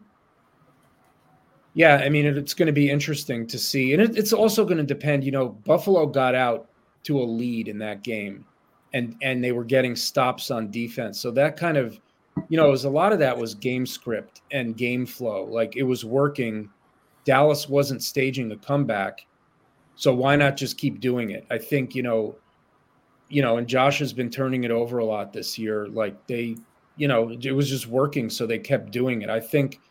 yeah, 1.76 1.98
I 1.98 2.10
mean, 2.10 2.26
it, 2.26 2.38
it's 2.38 2.56
going 2.56 2.68
to 2.68 2.74
be 2.74 2.90
interesting 2.90 3.46
to 3.48 3.60
see. 3.60 3.94
And 3.94 4.02
it, 4.02 4.18
it's 4.18 4.34
also 4.34 4.66
going 4.66 4.78
to 4.78 4.84
depend, 4.84 5.24
you 5.24 5.32
know, 5.32 5.50
Buffalo 5.50 6.08
got 6.08 6.34
out 6.34 6.70
to 7.04 7.20
a 7.20 7.24
lead 7.24 7.68
in 7.68 7.78
that 7.80 8.04
game 8.04 8.46
and, 8.94 9.16
and 9.22 9.44
they 9.44 9.52
were 9.52 9.64
getting 9.64 9.96
stops 9.96 10.50
on 10.50 10.72
defense. 10.72 11.20
So 11.20 11.30
that 11.32 11.56
kind 11.56 11.78
of, 11.78 12.00
you 12.50 12.58
know, 12.58 12.68
it 12.68 12.72
was 12.72 12.86
a 12.86 12.90
lot 12.90 13.14
of 13.14 13.20
that 13.20 13.38
was 13.38 13.54
game 13.54 13.86
script 13.86 14.42
and 14.52 14.76
game 14.76 15.06
flow. 15.06 15.44
Like 15.44 15.76
it 15.76 15.84
was 15.84 16.04
working. 16.04 16.70
Dallas 17.26 17.70
wasn't 17.70 18.02
staging 18.02 18.52
a 18.52 18.58
comeback. 18.58 19.28
So 19.98 20.14
why 20.14 20.36
not 20.36 20.56
just 20.56 20.78
keep 20.78 21.02
doing 21.02 21.32
it? 21.32 21.46
I 21.52 21.58
think, 21.58 21.96
you 21.96 22.04
know, 22.04 22.36
you 23.30 23.42
know, 23.42 23.58
and 23.58 23.68
Josh 23.68 24.00
has 24.00 24.14
been 24.14 24.30
turning 24.30 24.64
it 24.64 24.72
over 24.72 25.00
a 25.00 25.06
lot 25.06 25.34
this 25.34 25.58
year. 25.58 25.88
Like 25.88 26.28
they, 26.28 26.56
you 26.96 27.08
know, 27.08 27.32
it 27.42 27.52
was 27.52 27.68
just 27.70 27.88
working. 27.88 28.30
So 28.30 28.48
they 28.48 28.60
kept 28.60 28.92
doing 28.92 29.24
it. 29.24 29.30
I 29.30 29.40
think 29.40 29.82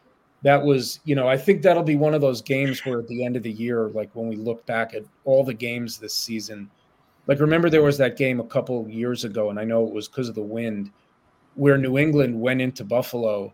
that 0.42 0.62
was, 0.62 1.00
you 1.04 1.16
know, 1.16 1.28
I 1.28 1.36
think 1.36 1.60
that'll 1.60 1.82
be 1.82 1.96
one 1.96 2.14
of 2.14 2.20
those 2.20 2.40
games 2.40 2.84
where 2.86 3.00
at 3.00 3.08
the 3.08 3.24
end 3.24 3.36
of 3.36 3.42
the 3.42 3.50
year, 3.50 3.88
like 3.88 4.14
when 4.14 4.28
we 4.28 4.36
look 4.36 4.64
back 4.64 4.94
at 4.94 5.02
all 5.24 5.44
the 5.44 5.52
games 5.52 5.98
this 5.98 6.14
season, 6.14 6.70
like 7.26 7.40
remember 7.40 7.68
there 7.68 7.82
was 7.82 7.98
that 7.98 8.16
game 8.16 8.38
a 8.38 8.46
couple 8.46 8.88
years 8.88 9.24
ago, 9.24 9.50
and 9.50 9.58
I 9.58 9.64
know 9.64 9.86
it 9.86 9.92
was 9.92 10.06
because 10.06 10.28
of 10.28 10.36
the 10.36 10.42
wind, 10.42 10.92
where 11.56 11.76
New 11.76 11.98
England 11.98 12.40
went 12.40 12.60
into 12.60 12.84
Buffalo 12.84 13.52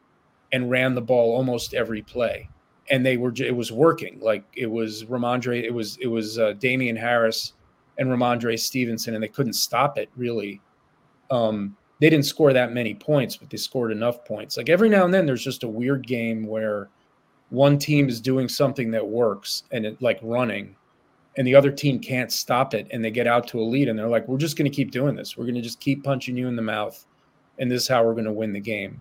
and 0.52 0.70
ran 0.70 0.94
the 0.94 1.00
ball 1.00 1.34
almost 1.34 1.72
every 1.72 2.02
play, 2.02 2.48
and 2.90 3.04
they 3.04 3.16
were 3.16 3.32
it 3.36 3.54
was 3.54 3.72
working. 3.72 4.18
Like 4.20 4.44
it 4.54 4.70
was 4.70 5.04
Rhamondre, 5.04 5.62
it 5.62 5.72
was 5.72 5.96
it 6.00 6.06
was 6.06 6.38
uh, 6.38 6.52
Damien 6.54 6.96
Harris 6.96 7.54
and 7.98 8.08
Rhamondre 8.08 8.58
Stevenson, 8.58 9.14
and 9.14 9.22
they 9.22 9.28
couldn't 9.28 9.54
stop 9.54 9.98
it 9.98 10.10
really. 10.16 10.60
Um, 11.30 11.76
they 12.00 12.10
didn't 12.10 12.26
score 12.26 12.52
that 12.52 12.72
many 12.72 12.94
points, 12.94 13.36
but 13.36 13.48
they 13.48 13.56
scored 13.56 13.92
enough 13.92 14.24
points. 14.24 14.56
Like 14.56 14.68
every 14.68 14.88
now 14.88 15.04
and 15.04 15.14
then, 15.14 15.24
there's 15.24 15.44
just 15.44 15.62
a 15.62 15.68
weird 15.68 16.06
game 16.06 16.46
where 16.46 16.88
one 17.50 17.78
team 17.78 18.08
is 18.08 18.20
doing 18.20 18.48
something 18.48 18.90
that 18.90 19.06
works 19.06 19.62
and 19.70 19.86
it 19.86 20.02
like 20.02 20.18
running, 20.22 20.74
and 21.36 21.46
the 21.46 21.54
other 21.54 21.70
team 21.70 22.00
can't 22.00 22.32
stop 22.32 22.74
it, 22.74 22.88
and 22.90 23.04
they 23.04 23.10
get 23.10 23.26
out 23.26 23.46
to 23.48 23.60
a 23.60 23.62
lead, 23.62 23.88
and 23.88 23.98
they're 23.98 24.08
like, 24.08 24.26
"We're 24.26 24.38
just 24.38 24.56
going 24.56 24.70
to 24.70 24.74
keep 24.74 24.90
doing 24.90 25.14
this. 25.14 25.36
We're 25.36 25.44
going 25.44 25.54
to 25.54 25.62
just 25.62 25.80
keep 25.80 26.02
punching 26.02 26.36
you 26.36 26.48
in 26.48 26.56
the 26.56 26.62
mouth, 26.62 27.06
and 27.58 27.70
this 27.70 27.82
is 27.82 27.88
how 27.88 28.04
we're 28.04 28.14
going 28.14 28.24
to 28.24 28.32
win 28.32 28.52
the 28.52 28.60
game." 28.60 29.00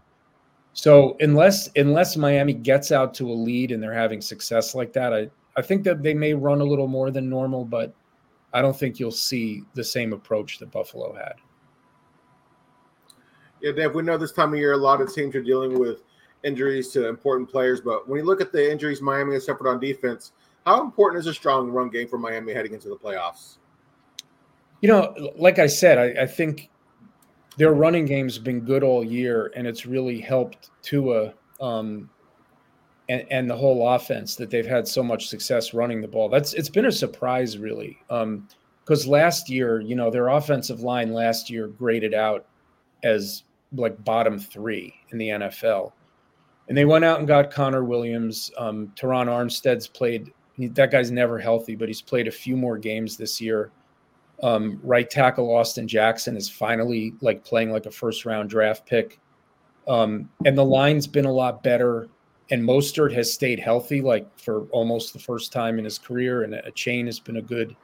So 0.73 1.17
unless 1.19 1.69
unless 1.75 2.15
Miami 2.15 2.53
gets 2.53 2.91
out 2.91 3.13
to 3.15 3.29
a 3.29 3.34
lead 3.34 3.71
and 3.71 3.84
they're 3.84 3.93
having 3.93 4.21
success 4.21 4.73
like 4.73 4.93
that, 4.93 5.13
I 5.13 5.29
I 5.57 5.62
think 5.62 5.84
that 5.84 6.01
they 6.01 6.13
may 6.13 6.34
run 6.34 6.62
a 6.62 6.63
little 6.63 6.88
more 6.88 7.12
than 7.12 7.29
normal, 7.29 7.65
but 7.65 7.93
I 8.53 8.62
don't 8.62 8.77
think 8.77 8.99
you'll 8.99 9.12
see 9.12 9.63
the 9.73 9.84
same 9.84 10.13
approach 10.13 10.60
that 10.60 10.71
Buffalo 10.71 11.13
had. 11.13 11.34
Yeah, 13.62 13.73
Dave, 13.73 13.93
we 13.93 14.01
know 14.01 14.17
this 14.17 14.31
time 14.31 14.53
of 14.53 14.60
year 14.60 14.73
a 14.73 14.77
lot 14.77 15.01
of 15.01 15.13
teams 15.13 15.36
are 15.36 15.43
dealing 15.43 15.77
with 15.77 16.03
injuries 16.43 16.89
to 16.89 17.07
important 17.07 17.49
players, 17.49 17.81
but 17.81 18.07
when 18.10 18.19
you 18.19 18.25
look 18.25 18.41
at 18.41 18.51
the 18.51 18.71
injuries 18.71 19.01
Miami 19.01 19.34
has 19.34 19.45
suffered 19.45 19.67
on 19.67 19.79
defense, 19.79 20.31
how 20.65 20.81
important 20.81 21.19
is 21.19 21.27
a 21.27 21.34
strong 21.34 21.69
run 21.69 21.89
game 21.89 22.07
for 22.07 22.17
Miami 22.17 22.53
heading 22.53 22.73
into 22.73 22.89
the 22.89 22.95
playoffs? 22.95 23.57
You 24.81 24.89
know, 24.89 25.31
like 25.38 25.60
I 25.60 25.67
said, 25.67 25.99
I, 25.99 26.23
I 26.23 26.25
think 26.25 26.70
their 27.58 27.74
running 27.74 28.06
game's 28.06 28.38
been 28.38 28.62
good 28.62 28.84
all 28.84 29.04
year, 29.04 29.52
and 29.56 29.68
it's 29.68 29.86
really 29.86 30.20
helped 30.20 30.70
Tua 30.82 31.34
um, 31.60 32.10
and, 33.10 33.26
and 33.30 33.50
the 33.50 33.56
whole 33.56 33.90
offense 33.90 34.36
that 34.36 34.50
they've 34.50 34.66
had 34.66 34.88
so 34.88 35.04
much 35.04 35.28
success 35.28 35.74
running 35.74 36.02
the 36.02 36.08
ball. 36.08 36.30
That's 36.30 36.54
it's 36.54 36.70
been 36.70 36.86
a 36.86 36.92
surprise, 36.92 37.58
really, 37.58 37.98
because 38.08 39.06
um, 39.06 39.12
last 39.12 39.50
year, 39.50 39.82
you 39.82 39.96
know, 39.96 40.10
their 40.10 40.30
offensive 40.30 40.82
line 40.82 41.14
last 41.14 41.50
year 41.50 41.68
graded 41.68 42.14
out 42.14 42.46
as 43.04 43.44
like 43.74 44.04
bottom 44.04 44.40
three 44.40 44.94
in 45.12 45.18
the 45.18 45.30
NFL. 45.30 45.92
And 46.68 46.78
they 46.78 46.86
went 46.86 47.04
out 47.04 47.20
and 47.20 47.28
got 47.28 47.52
Connor 47.52 47.84
Williams. 47.84 48.52
Um, 48.58 48.94
Terron 48.96 49.28
Armstead's 49.28 49.88
played, 49.88 50.32
that 50.58 50.92
guy's 50.92 51.12
never 51.12 51.40
healthy, 51.40 51.76
but 51.76 51.90
he's 51.90 52.02
played 52.02 52.28
a 52.28 52.32
few 52.32 52.56
more 52.56 52.78
games 52.78 53.18
this 53.18 53.42
year. 53.42 53.72
Um, 54.43 54.80
right 54.84 55.10
tackle 55.10 55.56
Austin 55.56 55.88
Jackson 55.88 56.36
is 56.36 56.49
finally 56.49 57.13
like 57.21 57.45
playing 57.45 57.71
like 57.71 57.86
a 57.86 57.91
first 57.91 58.25
round 58.25 58.49
draft 58.49 58.86
pick. 58.88 59.19
Um, 59.88 60.30
and 60.45 60.58
the 60.58 60.65
line's 60.65 61.08
been 61.08 61.25
a 61.25 61.32
lot 61.32 61.63
better. 61.63 62.08
And 62.49 62.63
Mostert 62.63 63.13
has 63.13 63.32
stayed 63.32 63.60
healthy 63.60 64.01
like 64.01 64.27
for 64.38 64.63
almost 64.71 65.13
the 65.13 65.19
first 65.19 65.54
time 65.54 65.77
in 65.77 65.86
his 65.86 65.97
career. 65.97 66.43
And 66.43 66.54
Achane 66.54 67.06
has 67.06 67.19
been 67.19 67.38
a 67.38 67.41
good 67.41 67.75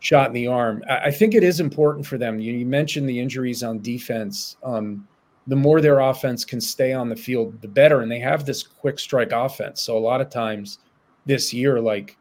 shot 0.00 0.28
in 0.28 0.34
the 0.34 0.46
arm. 0.46 0.82
I, 0.88 0.96
I 0.96 1.10
think 1.10 1.34
it 1.34 1.42
is 1.42 1.60
important 1.60 2.06
for 2.06 2.18
them. 2.18 2.38
You, 2.38 2.52
you 2.52 2.66
mentioned 2.66 3.08
the 3.08 3.18
injuries 3.18 3.62
on 3.62 3.80
defense. 3.80 4.56
Um, 4.62 5.06
the 5.46 5.56
more 5.56 5.80
their 5.80 6.00
offense 6.00 6.44
can 6.44 6.60
stay 6.60 6.92
on 6.92 7.08
the 7.08 7.16
field, 7.16 7.60
the 7.60 7.68
better. 7.68 8.00
And 8.00 8.10
they 8.10 8.18
have 8.18 8.44
this 8.44 8.62
quick 8.62 8.98
strike 8.98 9.32
offense. 9.32 9.80
So 9.80 9.96
a 9.96 10.00
lot 10.00 10.20
of 10.20 10.28
times 10.28 10.78
this 11.26 11.52
year, 11.52 11.80
like 11.80 12.16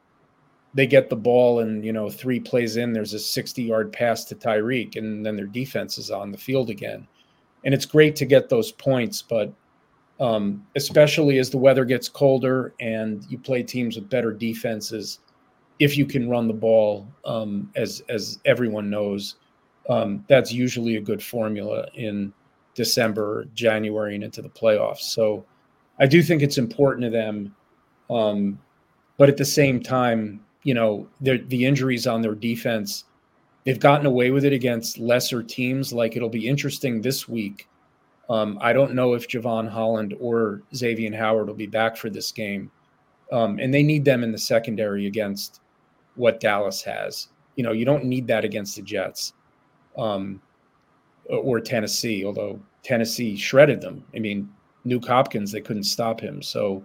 they 0.73 0.88
get 0.88 1.09
the 1.09 1.15
ball 1.15 1.59
and, 1.59 1.86
you 1.86 1.93
know, 1.93 2.09
three 2.09 2.39
plays 2.39 2.77
in, 2.77 2.93
there's 2.93 3.13
a 3.13 3.19
60 3.19 3.62
yard 3.62 3.93
pass 3.93 4.25
to 4.25 4.36
Tyreek, 4.36 4.95
and 4.95 5.25
then 5.25 5.36
their 5.36 5.45
defense 5.45 5.97
is 5.97 6.09
on 6.09 6.31
the 6.31 6.38
field 6.38 6.69
again. 6.69 7.07
And 7.63 7.73
it's 7.73 7.86
great 7.86 8.15
to 8.17 8.25
get 8.25 8.49
those 8.49 8.71
points, 8.71 9.21
but 9.21 9.53
um, 10.19 10.65
especially 10.75 11.39
as 11.39 11.49
the 11.49 11.57
weather 11.57 11.86
gets 11.86 12.09
colder 12.09 12.73
and 12.79 13.25
you 13.29 13.38
play 13.38 13.63
teams 13.63 13.95
with 13.95 14.09
better 14.09 14.31
defenses, 14.31 15.19
if 15.79 15.97
you 15.97 16.05
can 16.05 16.29
run 16.29 16.47
the 16.47 16.53
ball, 16.53 17.07
um, 17.25 17.71
as 17.75 18.03
as 18.09 18.39
everyone 18.45 18.89
knows, 18.89 19.36
um, 19.89 20.23
that's 20.27 20.51
usually 20.51 20.97
a 20.97 21.01
good 21.01 21.21
formula 21.21 21.88
in 21.95 22.31
December, 22.75 23.45
January, 23.53 24.15
and 24.15 24.23
into 24.23 24.41
the 24.41 24.49
playoffs. 24.49 25.01
So 25.01 25.45
I 25.99 26.05
do 26.05 26.21
think 26.21 26.41
it's 26.41 26.57
important 26.57 27.03
to 27.03 27.09
them. 27.09 27.55
Um, 28.09 28.59
but 29.17 29.29
at 29.29 29.38
the 29.38 29.45
same 29.45 29.81
time, 29.81 30.39
you 30.63 30.73
know, 30.73 31.08
the 31.21 31.65
injuries 31.65 32.08
on 32.08 32.21
their 32.21 32.36
defense, 32.36 33.06
they've 33.65 33.80
gotten 33.80 34.06
away 34.06 34.32
with 34.32 34.45
it 34.45 34.54
against 34.54 34.97
lesser 34.97 35.43
teams. 35.43 35.93
Like 35.93 36.15
it'll 36.15 36.30
be 36.30 36.47
interesting 36.47 37.02
this 37.02 37.28
week. 37.28 37.67
Um, 38.30 38.58
I 38.62 38.71
don't 38.71 38.93
know 38.93 39.13
if 39.13 39.28
Jevon 39.28 39.69
Holland 39.69 40.15
or 40.19 40.62
Xavier 40.73 41.15
Howard 41.15 41.47
will 41.47 41.56
be 41.56 41.67
back 41.67 41.97
for 41.97 42.10
this 42.10 42.32
game. 42.32 42.71
Um, 43.32 43.60
and 43.60 43.73
they 43.73 43.84
need 43.84 44.06
them 44.06 44.23
in 44.23 44.32
the 44.32 44.38
secondary 44.38 45.08
against 45.08 45.60
what 46.15 46.39
Dallas 46.39 46.82
has. 46.84 47.30
You 47.56 47.63
know, 47.63 47.71
you 47.71 47.86
don't 47.86 48.06
need 48.06 48.28
that 48.28 48.45
against 48.45 48.76
the 48.76 48.82
Jets. 48.82 49.34
Um, 49.97 50.41
or 51.30 51.60
Tennessee, 51.60 52.26
although 52.26 52.60
Tennessee 52.84 53.36
shredded 53.36 53.82
them. 53.82 54.04
I 54.15 54.19
mean, 54.19 54.49
Nuk 54.86 55.06
Hopkins, 55.08 55.52
they 55.52 55.62
couldn't 55.62 55.84
stop 55.84 56.19
him. 56.19 56.41
So 56.41 56.84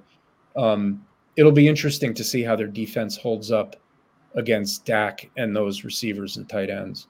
um, 0.57 1.05
it'll 1.39 1.53
be 1.53 1.69
interesting 1.69 2.13
to 2.13 2.25
see 2.25 2.43
how 2.43 2.57
their 2.57 2.67
defense 2.67 3.17
holds 3.17 3.53
up 3.53 3.77
against 4.35 4.85
Dak 4.85 5.31
and 5.37 5.55
those 5.55 5.85
receivers 5.85 6.37
and 6.37 6.49
tight 6.49 6.69
ends. 6.69 7.07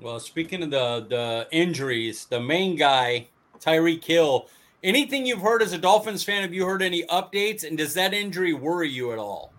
Well, 0.00 0.18
speaking 0.18 0.62
of 0.64 0.70
the 0.70 1.06
the 1.08 1.48
injuries, 1.52 2.26
the 2.26 2.40
main 2.40 2.76
guy, 2.76 3.28
Tyreek 3.60 4.04
Hill. 4.04 4.48
Anything 4.82 5.26
you've 5.26 5.42
heard 5.42 5.62
as 5.62 5.74
a 5.74 5.78
Dolphins 5.78 6.24
fan? 6.24 6.40
Have 6.42 6.54
you 6.54 6.64
heard 6.64 6.82
any 6.82 7.02
updates? 7.04 7.64
And 7.64 7.76
does 7.76 7.92
that 7.94 8.14
injury 8.14 8.54
worry 8.54 8.88
you 8.88 9.12
at 9.12 9.18
all? 9.18 9.52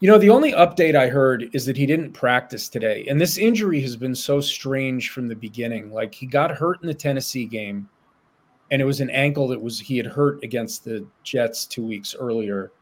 You 0.00 0.10
know, 0.10 0.18
the 0.18 0.28
only 0.28 0.52
update 0.52 0.94
I 0.94 1.08
heard 1.08 1.48
is 1.54 1.64
that 1.64 1.78
he 1.78 1.86
didn't 1.86 2.12
practice 2.12 2.68
today. 2.68 3.06
And 3.08 3.18
this 3.18 3.38
injury 3.38 3.80
has 3.80 3.96
been 3.96 4.14
so 4.14 4.38
strange 4.42 5.10
from 5.10 5.28
the 5.28 5.34
beginning. 5.34 5.90
Like 5.90 6.14
he 6.14 6.26
got 6.26 6.50
hurt 6.50 6.82
in 6.82 6.88
the 6.88 6.94
Tennessee 6.94 7.46
game, 7.46 7.88
and 8.70 8.80
it 8.80 8.84
was 8.84 9.00
an 9.00 9.10
ankle 9.10 9.48
that 9.48 9.60
was 9.60 9.78
he 9.78 9.96
had 9.96 10.06
hurt 10.06 10.42
against 10.42 10.84
the 10.84 11.06
Jets 11.22 11.66
two 11.66 11.84
weeks 11.84 12.14
earlier. 12.18 12.72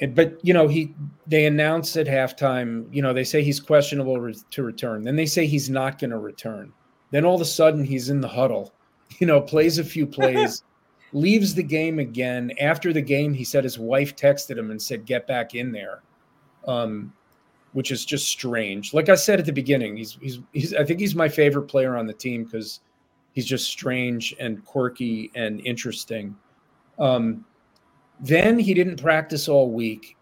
And, 0.00 0.14
but 0.14 0.38
you 0.42 0.54
know, 0.54 0.68
he 0.68 0.94
they 1.26 1.46
announced 1.46 1.96
at 1.96 2.06
halftime, 2.06 2.86
you 2.94 3.02
know, 3.02 3.12
they 3.12 3.24
say 3.24 3.42
he's 3.42 3.60
questionable 3.60 4.20
re- 4.20 4.36
to 4.50 4.62
return. 4.62 5.02
Then 5.02 5.16
they 5.16 5.26
say 5.26 5.46
he's 5.46 5.68
not 5.68 5.98
going 5.98 6.10
to 6.10 6.18
return. 6.18 6.72
Then 7.10 7.24
all 7.24 7.34
of 7.34 7.40
a 7.40 7.46
sudden 7.46 7.82
he's 7.82 8.10
in 8.10 8.20
the 8.20 8.28
huddle, 8.28 8.72
you 9.18 9.26
know, 9.26 9.40
plays 9.40 9.78
a 9.78 9.84
few 9.84 10.06
plays 10.06 10.62
leaves 11.12 11.54
the 11.54 11.62
game 11.62 11.98
again. 11.98 12.52
After 12.60 12.92
the 12.92 13.02
game, 13.02 13.32
he 13.32 13.44
said 13.44 13.64
his 13.64 13.78
wife 13.78 14.16
texted 14.16 14.58
him 14.58 14.70
and 14.70 14.80
said, 14.80 15.06
"Get 15.06 15.26
back 15.26 15.54
in 15.54 15.72
there," 15.72 16.02
um, 16.66 17.12
which 17.72 17.90
is 17.90 18.04
just 18.04 18.28
strange. 18.28 18.94
Like 18.94 19.08
I 19.08 19.14
said 19.14 19.38
at 19.38 19.46
the 19.46 19.52
beginning, 19.52 19.96
he's 19.96 20.18
he's, 20.20 20.40
he's 20.52 20.74
I 20.74 20.84
think 20.84 21.00
he's 21.00 21.14
my 21.14 21.28
favorite 21.28 21.68
player 21.68 21.96
on 21.96 22.06
the 22.06 22.12
team 22.12 22.44
because 22.44 22.80
he's 23.38 23.46
just 23.46 23.68
strange 23.68 24.34
and 24.40 24.64
quirky 24.64 25.30
and 25.36 25.64
interesting. 25.64 26.34
Um, 26.98 27.44
then 28.18 28.58
he 28.58 28.74
didn't 28.74 29.00
practice 29.00 29.46
all 29.46 29.70
week. 29.70 30.16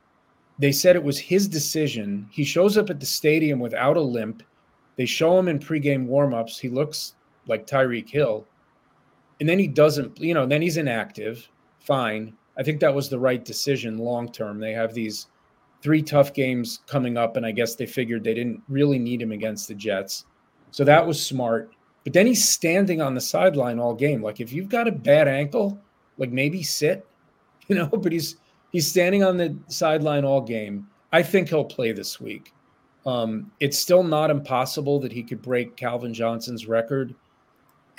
They 0.58 0.70
said 0.70 0.96
it 0.96 1.02
was 1.02 1.18
his 1.18 1.48
decision. 1.48 2.28
He 2.30 2.44
shows 2.44 2.76
up 2.76 2.90
at 2.90 3.00
the 3.00 3.06
stadium 3.06 3.58
without 3.58 3.96
a 3.96 4.02
limp. 4.02 4.42
They 4.96 5.06
show 5.06 5.38
him 5.38 5.48
in 5.48 5.58
pregame 5.58 6.06
warmups. 6.06 6.60
He 6.60 6.68
looks 6.68 7.14
like 7.46 7.66
Tyreek 7.66 8.10
Hill. 8.10 8.46
And 9.40 9.48
then 9.48 9.58
he 9.58 9.66
doesn't, 9.66 10.20
you 10.20 10.34
know, 10.34 10.44
then 10.44 10.60
he's 10.60 10.76
inactive. 10.76 11.48
Fine. 11.80 12.34
I 12.58 12.62
think 12.62 12.80
that 12.80 12.94
was 12.94 13.08
the 13.08 13.18
right 13.18 13.42
decision 13.42 13.96
long 13.96 14.30
term. 14.30 14.60
They 14.60 14.74
have 14.74 14.92
these 14.92 15.28
three 15.80 16.02
tough 16.02 16.34
games 16.34 16.80
coming 16.86 17.16
up, 17.16 17.38
and 17.38 17.46
I 17.46 17.52
guess 17.52 17.76
they 17.76 17.86
figured 17.86 18.24
they 18.24 18.34
didn't 18.34 18.60
really 18.68 18.98
need 18.98 19.22
him 19.22 19.32
against 19.32 19.68
the 19.68 19.74
Jets. 19.74 20.26
So 20.70 20.84
that 20.84 21.06
was 21.06 21.24
smart. 21.24 21.72
But 22.06 22.12
then 22.12 22.28
he's 22.28 22.48
standing 22.48 23.02
on 23.02 23.14
the 23.14 23.20
sideline 23.20 23.80
all 23.80 23.92
game. 23.92 24.22
Like 24.22 24.38
if 24.38 24.52
you've 24.52 24.68
got 24.68 24.86
a 24.86 24.92
bad 24.92 25.26
ankle, 25.26 25.76
like 26.18 26.30
maybe 26.30 26.62
sit, 26.62 27.04
you 27.66 27.74
know, 27.74 27.88
but 27.88 28.12
he's 28.12 28.36
he's 28.70 28.86
standing 28.86 29.24
on 29.24 29.36
the 29.36 29.58
sideline 29.66 30.24
all 30.24 30.40
game. 30.40 30.86
I 31.10 31.24
think 31.24 31.48
he'll 31.48 31.64
play 31.64 31.90
this 31.90 32.20
week. 32.20 32.52
Um, 33.06 33.50
it's 33.58 33.76
still 33.76 34.04
not 34.04 34.30
impossible 34.30 35.00
that 35.00 35.10
he 35.10 35.24
could 35.24 35.42
break 35.42 35.76
Calvin 35.76 36.14
Johnson's 36.14 36.68
record 36.68 37.12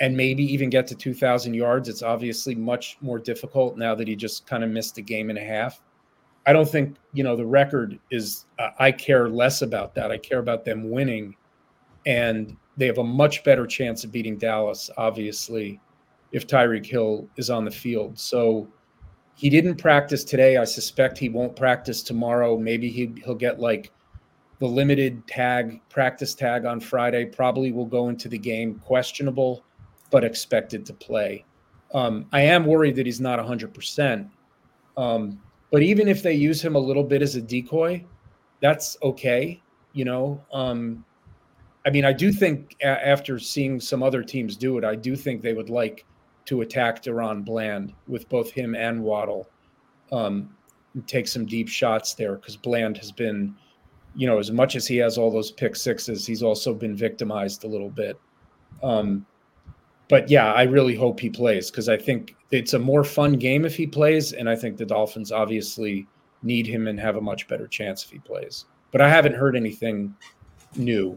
and 0.00 0.16
maybe 0.16 0.42
even 0.42 0.70
get 0.70 0.86
to 0.86 0.94
2,000 0.94 1.52
yards. 1.52 1.90
It's 1.90 2.02
obviously 2.02 2.54
much 2.54 2.96
more 3.02 3.18
difficult 3.18 3.76
now 3.76 3.94
that 3.94 4.08
he 4.08 4.16
just 4.16 4.46
kind 4.46 4.64
of 4.64 4.70
missed 4.70 4.96
a 4.96 5.02
game 5.02 5.28
and 5.28 5.38
a 5.38 5.44
half. 5.44 5.82
I 6.46 6.54
don't 6.54 6.68
think, 6.68 6.96
you 7.12 7.24
know, 7.24 7.36
the 7.36 7.44
record 7.44 7.98
is, 8.10 8.46
uh, 8.58 8.70
I 8.78 8.90
care 8.90 9.28
less 9.28 9.60
about 9.60 9.94
that. 9.96 10.10
I 10.10 10.16
care 10.16 10.38
about 10.38 10.64
them 10.64 10.88
winning. 10.90 11.36
And 12.06 12.56
they 12.78 12.86
have 12.86 12.98
a 12.98 13.04
much 13.04 13.44
better 13.44 13.66
chance 13.66 14.04
of 14.04 14.12
beating 14.12 14.38
Dallas, 14.38 14.88
obviously, 14.96 15.80
if 16.32 16.46
Tyreek 16.46 16.86
Hill 16.86 17.28
is 17.36 17.50
on 17.50 17.64
the 17.64 17.70
field. 17.70 18.18
So 18.18 18.68
he 19.34 19.50
didn't 19.50 19.76
practice 19.76 20.22
today. 20.22 20.56
I 20.56 20.64
suspect 20.64 21.18
he 21.18 21.28
won't 21.28 21.56
practice 21.56 22.02
tomorrow. 22.02 22.56
Maybe 22.56 22.88
he, 22.88 23.12
he'll 23.24 23.34
get 23.34 23.58
like 23.58 23.90
the 24.60 24.66
limited 24.66 25.26
tag 25.26 25.80
practice 25.88 26.34
tag 26.34 26.64
on 26.64 26.80
Friday 26.80 27.24
probably 27.24 27.72
will 27.72 27.84
go 27.84 28.08
into 28.08 28.28
the 28.28 28.38
game 28.38 28.76
questionable, 28.78 29.64
but 30.10 30.22
expected 30.22 30.86
to 30.86 30.94
play. 30.94 31.44
Um, 31.94 32.26
I 32.32 32.42
am 32.42 32.64
worried 32.64 32.94
that 32.96 33.06
he's 33.06 33.20
not 33.20 33.38
100%. 33.38 34.28
Um, 34.96 35.40
but 35.70 35.82
even 35.82 36.08
if 36.08 36.22
they 36.22 36.34
use 36.34 36.62
him 36.62 36.76
a 36.76 36.78
little 36.78 37.04
bit 37.04 37.22
as 37.22 37.34
a 37.34 37.42
decoy, 37.42 38.04
that's 38.60 38.96
okay. 39.02 39.60
You 39.92 40.04
know, 40.04 40.44
um, 40.52 41.04
I 41.86 41.90
mean, 41.90 42.04
I 42.04 42.12
do 42.12 42.32
think 42.32 42.76
after 42.82 43.38
seeing 43.38 43.80
some 43.80 44.02
other 44.02 44.22
teams 44.22 44.56
do 44.56 44.78
it, 44.78 44.84
I 44.84 44.94
do 44.94 45.16
think 45.16 45.42
they 45.42 45.54
would 45.54 45.70
like 45.70 46.04
to 46.46 46.60
attack 46.60 47.02
DaRon 47.02 47.44
Bland 47.44 47.92
with 48.06 48.28
both 48.28 48.50
him 48.50 48.74
and 48.74 49.02
Waddle, 49.02 49.48
um, 50.12 50.54
and 50.94 51.06
take 51.06 51.28
some 51.28 51.46
deep 51.46 51.68
shots 51.68 52.14
there 52.14 52.36
because 52.36 52.56
Bland 52.56 52.96
has 52.98 53.12
been– 53.12 53.54
you 54.16 54.26
know, 54.26 54.38
as 54.38 54.50
much 54.50 54.74
as 54.74 54.84
he 54.84 54.96
has 54.96 55.16
all 55.16 55.30
those 55.30 55.52
pick 55.52 55.76
sixes, 55.76 56.26
he's 56.26 56.42
also 56.42 56.74
been 56.74 56.96
victimized 56.96 57.62
a 57.62 57.68
little 57.68 57.90
bit. 57.90 58.18
Um, 58.82 59.24
but 60.08 60.28
yeah, 60.28 60.52
I 60.52 60.64
really 60.64 60.96
hope 60.96 61.20
he 61.20 61.30
plays 61.30 61.70
because 61.70 61.88
I 61.88 61.96
think 61.96 62.34
it's 62.50 62.72
a 62.72 62.78
more 62.78 63.04
fun 63.04 63.34
game 63.34 63.64
if 63.64 63.76
he 63.76 63.86
plays, 63.86 64.32
and 64.32 64.48
I 64.48 64.56
think 64.56 64.76
the 64.76 64.86
Dolphins 64.86 65.30
obviously 65.30 66.08
need 66.42 66.66
him 66.66 66.88
and 66.88 66.98
have 66.98 67.14
a 67.14 67.20
much 67.20 67.46
better 67.46 67.68
chance 67.68 68.02
if 68.02 68.10
he 68.10 68.18
plays. 68.18 68.64
But 68.90 69.02
I 69.02 69.08
haven't 69.08 69.34
heard 69.34 69.54
anything 69.54 70.14
new. 70.74 71.16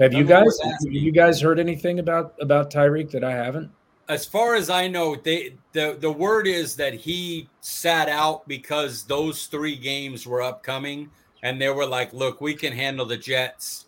Have 0.00 0.14
you 0.14 0.24
guys? 0.24 0.58
Have 0.62 0.92
you 0.92 1.12
guys 1.12 1.40
heard 1.40 1.60
anything 1.60 1.98
about 1.98 2.34
about 2.40 2.70
Tyreek 2.70 3.10
that 3.10 3.22
I 3.22 3.32
haven't? 3.32 3.70
As 4.08 4.24
far 4.24 4.54
as 4.54 4.70
I 4.70 4.88
know, 4.88 5.14
they 5.14 5.56
the 5.72 5.96
the 6.00 6.10
word 6.10 6.46
is 6.46 6.74
that 6.76 6.94
he 6.94 7.48
sat 7.60 8.08
out 8.08 8.48
because 8.48 9.04
those 9.04 9.46
three 9.46 9.76
games 9.76 10.26
were 10.26 10.40
upcoming 10.40 11.10
and 11.42 11.60
they 11.60 11.68
were 11.68 11.86
like, 11.86 12.12
"Look, 12.14 12.40
we 12.40 12.54
can 12.54 12.72
handle 12.72 13.04
the 13.04 13.18
Jets. 13.18 13.86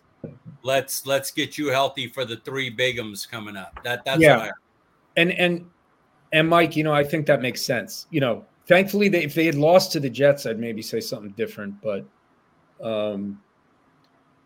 Let's 0.62 1.06
let's 1.06 1.30
get 1.30 1.56
you 1.56 1.68
healthy 1.68 2.08
for 2.08 2.26
the 2.26 2.36
three 2.36 2.74
bigums 2.74 3.28
coming 3.28 3.56
up." 3.56 3.82
That 3.82 4.04
that's 4.04 4.20
yeah. 4.20 4.50
and 5.16 5.32
and 5.32 5.66
and 6.32 6.48
Mike, 6.48 6.76
you 6.76 6.84
know, 6.84 6.92
I 6.92 7.04
think 7.04 7.26
that 7.26 7.40
makes 7.40 7.62
sense. 7.62 8.06
You 8.10 8.20
know, 8.20 8.44
thankfully, 8.66 9.08
they, 9.08 9.24
if 9.24 9.34
they 9.34 9.46
had 9.46 9.54
lost 9.54 9.92
to 9.92 10.00
the 10.00 10.10
Jets, 10.10 10.44
I'd 10.44 10.58
maybe 10.58 10.82
say 10.82 11.00
something 11.00 11.32
different. 11.32 11.74
But 11.80 12.04
um, 12.82 13.40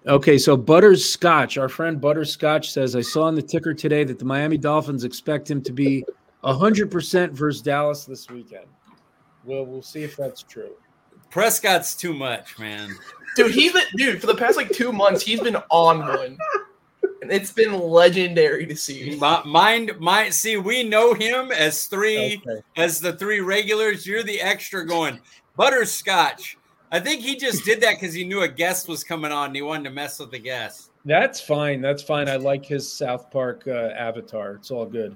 okay, 0.07 0.39
so 0.39 0.57
Butterscotch, 0.57 1.59
our 1.59 1.69
friend 1.69 2.01
Butterscotch 2.01 2.71
says, 2.71 2.97
I 2.97 3.01
saw 3.01 3.25
on 3.25 3.35
the 3.35 3.43
ticker 3.43 3.75
today 3.75 4.05
that 4.05 4.19
the 4.19 4.25
Miami 4.25 4.59
Dolphins 4.59 5.05
expect 5.05 5.51
him 5.51 5.63
to 5.63 5.73
be 5.73 6.05
hundred 6.45 6.91
percent 6.91 7.33
versus 7.33 7.63
Dallas 7.63 8.05
this 8.05 8.31
weekend. 8.31 8.67
Well, 9.45 9.65
we'll 9.65 9.83
see 9.83 10.03
if 10.03 10.17
that's 10.17 10.43
true. 10.43 10.73
Prescott's 11.31 11.95
too 11.95 12.15
much, 12.15 12.59
man. 12.59 12.97
Dude, 13.37 13.53
he's 13.53 13.73
been 13.73 13.85
dude 13.97 14.21
for 14.21 14.27
the 14.27 14.35
past 14.35 14.57
like 14.57 14.71
two 14.71 14.93
months. 14.93 15.23
He's 15.23 15.41
been 15.41 15.57
on 15.71 16.01
one, 16.01 16.39
and 17.21 17.31
it's 17.31 17.53
been 17.53 17.79
legendary 17.79 18.67
to 18.67 18.77
see. 18.77 19.17
Mind, 19.45 19.93
mind. 19.99 20.33
See, 20.33 20.57
we 20.57 20.83
know 20.83 21.15
him 21.15 21.51
as 21.53 21.87
three, 21.87 22.41
okay. 22.47 22.63
as 22.77 23.01
the 23.01 23.13
three 23.15 23.41
regulars. 23.41 24.07
You're 24.07 24.23
the 24.23 24.41
extra 24.41 24.87
going 24.87 25.21
butterscotch. 25.57 26.57
I 26.97 27.01
think 27.01 27.21
he 27.21 27.37
just 27.37 27.63
did 27.63 27.83
that 27.83 28.01
because 28.01 28.15
he 28.15 28.25
knew 28.25 28.41
a 28.41 28.49
guest 28.49 28.89
was 28.89 29.05
coming 29.05 29.31
on 29.31 29.49
and 29.49 29.57
he 29.57 29.61
wanted 29.61 29.85
to 29.85 29.91
mess 29.91 30.19
with 30.19 30.31
the 30.31 30.39
guest. 30.39 30.93
That's 31.05 31.43
fine. 31.43 31.83
That's 31.83 32.03
fine. 32.03 32.27
I 32.27 32.37
like 32.37 32.65
his 32.65 32.91
South 32.91 33.31
Park 33.31 33.65
uh, 33.67 33.91
avatar. 33.99 34.55
It's 34.55 34.71
all 34.71 34.87
good. 34.87 35.15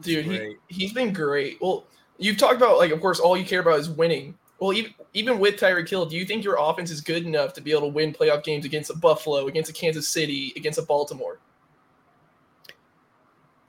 Dude, 0.00 0.24
he, 0.24 0.56
he's 0.68 0.94
been 0.94 1.12
great. 1.12 1.58
Well, 1.60 1.84
you've 2.16 2.38
talked 2.38 2.56
about 2.56 2.78
like, 2.78 2.92
of 2.92 3.00
course, 3.02 3.20
all 3.20 3.36
you 3.36 3.44
care 3.44 3.60
about 3.60 3.78
is 3.78 3.90
winning. 3.90 4.38
Well, 4.58 4.72
even 4.72 4.94
even 5.12 5.38
with 5.38 5.56
Tyreek 5.56 5.86
Hill, 5.86 6.06
do 6.06 6.16
you 6.16 6.24
think 6.24 6.44
your 6.44 6.56
offense 6.58 6.90
is 6.90 7.02
good 7.02 7.26
enough 7.26 7.52
to 7.54 7.60
be 7.60 7.72
able 7.72 7.82
to 7.82 7.88
win 7.88 8.14
playoff 8.14 8.42
games 8.42 8.64
against 8.64 8.90
a 8.90 8.96
Buffalo, 8.96 9.48
against 9.48 9.68
a 9.68 9.74
Kansas 9.74 10.08
City, 10.08 10.54
against 10.56 10.78
a 10.78 10.82
Baltimore? 10.82 11.40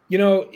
You 0.08 0.17
know, 0.17 0.50